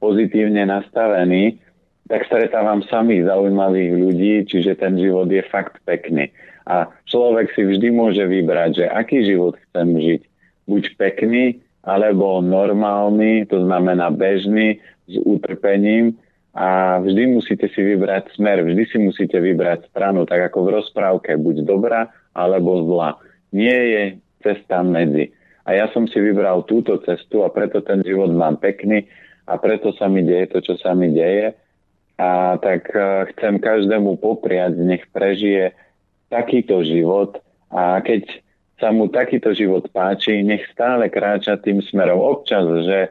pozitívne 0.00 0.64
nastavený, 0.66 1.60
tak 2.08 2.28
stretávam 2.28 2.84
samých 2.84 3.28
zaujímavých 3.28 3.92
ľudí, 3.96 4.34
čiže 4.44 4.76
ten 4.76 5.00
život 5.00 5.28
je 5.32 5.40
fakt 5.48 5.80
pekný. 5.88 6.28
A 6.64 6.88
človek 7.08 7.52
si 7.52 7.64
vždy 7.64 7.88
môže 7.92 8.24
vybrať, 8.24 8.84
že 8.84 8.86
aký 8.88 9.24
život 9.24 9.56
chcem 9.68 9.88
žiť. 9.96 10.22
Buď 10.64 10.82
pekný, 10.96 11.60
alebo 11.84 12.40
normálny, 12.40 13.44
to 13.48 13.60
znamená 13.64 14.08
bežný, 14.12 14.80
s 15.04 15.14
utrpením. 15.24 16.16
A 16.54 17.00
vždy 17.02 17.34
musíte 17.34 17.66
si 17.66 17.80
vybrať 17.82 18.38
smer, 18.38 18.62
vždy 18.62 18.84
si 18.86 18.96
musíte 19.02 19.36
vybrať 19.36 19.90
stranu, 19.90 20.22
tak 20.24 20.52
ako 20.52 20.64
v 20.64 20.72
rozprávke, 20.80 21.30
buď 21.36 21.66
dobrá, 21.66 22.14
alebo 22.32 22.84
zlá. 22.86 23.18
Nie 23.50 23.74
je 23.74 24.02
cesta 24.44 24.84
medzi. 24.86 25.34
A 25.64 25.74
ja 25.74 25.88
som 25.90 26.04
si 26.06 26.20
vybral 26.20 26.62
túto 26.68 27.00
cestu 27.02 27.42
a 27.42 27.50
preto 27.50 27.80
ten 27.80 28.04
život 28.04 28.30
mám 28.30 28.60
pekný 28.60 29.08
a 29.48 29.56
preto 29.56 29.96
sa 29.96 30.06
mi 30.06 30.20
deje 30.20 30.52
to, 30.52 30.58
čo 30.60 30.76
sa 30.78 30.92
mi 30.92 31.10
deje 31.10 31.56
a 32.18 32.54
tak 32.62 32.90
e, 32.94 33.26
chcem 33.34 33.58
každému 33.58 34.22
popriať, 34.22 34.78
nech 34.78 35.02
prežije 35.10 35.74
takýto 36.30 36.82
život 36.86 37.42
a 37.70 37.98
keď 38.02 38.44
sa 38.78 38.90
mu 38.90 39.06
takýto 39.10 39.54
život 39.54 39.86
páči, 39.90 40.42
nech 40.42 40.66
stále 40.70 41.06
kráča 41.10 41.58
tým 41.58 41.78
smerom. 41.82 42.18
Občas, 42.18 42.66
že 42.86 43.10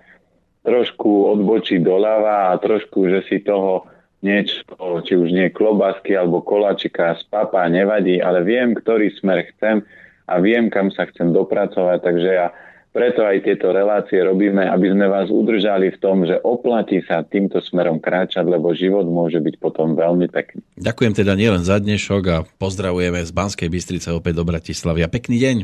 trošku 0.64 1.32
odbočí 1.32 1.80
doľava 1.80 2.52
a 2.52 2.60
trošku, 2.60 3.08
že 3.12 3.20
si 3.28 3.44
toho 3.44 3.88
niečo, 4.24 4.64
či 5.04 5.20
už 5.20 5.36
nie 5.36 5.52
klobásky 5.52 6.16
alebo 6.16 6.40
kolačika 6.40 7.20
z 7.20 7.28
papa 7.28 7.68
nevadí, 7.68 8.24
ale 8.24 8.44
viem, 8.48 8.72
ktorý 8.72 9.12
smer 9.20 9.44
chcem 9.56 9.84
a 10.32 10.40
viem, 10.40 10.72
kam 10.72 10.88
sa 10.96 11.04
chcem 11.12 11.36
dopracovať, 11.36 12.00
takže 12.00 12.30
ja 12.32 12.48
preto 12.94 13.26
aj 13.26 13.42
tieto 13.42 13.74
relácie 13.74 14.22
robíme, 14.22 14.70
aby 14.70 14.94
sme 14.94 15.10
vás 15.10 15.34
udržali 15.34 15.90
v 15.90 15.98
tom, 15.98 16.30
že 16.30 16.38
oplatí 16.46 17.02
sa 17.04 17.26
týmto 17.26 17.58
smerom 17.58 17.98
kráčať, 17.98 18.46
lebo 18.46 18.70
život 18.78 19.10
môže 19.10 19.42
byť 19.42 19.56
potom 19.58 19.98
veľmi 19.98 20.30
pekný. 20.30 20.62
Ďakujem 20.78 21.14
teda 21.18 21.34
nielen 21.34 21.66
za 21.66 21.82
dnešok 21.82 22.24
a 22.30 22.38
pozdravujeme 22.62 23.26
z 23.26 23.34
Banskej 23.34 23.68
Bystrice 23.74 24.14
opäť 24.14 24.38
do 24.38 24.46
Bratislavy. 24.46 25.02
A 25.02 25.10
pekný 25.10 25.42
deň. 25.42 25.58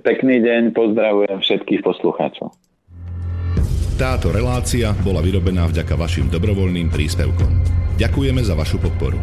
Pekný 0.00 0.40
deň, 0.40 0.72
pozdravujem 0.72 1.38
všetkých 1.44 1.84
poslucháčov. 1.84 2.56
Táto 4.00 4.32
relácia 4.32 4.96
bola 5.04 5.20
vyrobená 5.20 5.68
vďaka 5.68 5.92
vašim 5.92 6.32
dobrovoľným 6.32 6.88
príspevkom. 6.88 7.52
Ďakujeme 8.00 8.40
za 8.40 8.56
vašu 8.56 8.80
podporu. 8.80 9.20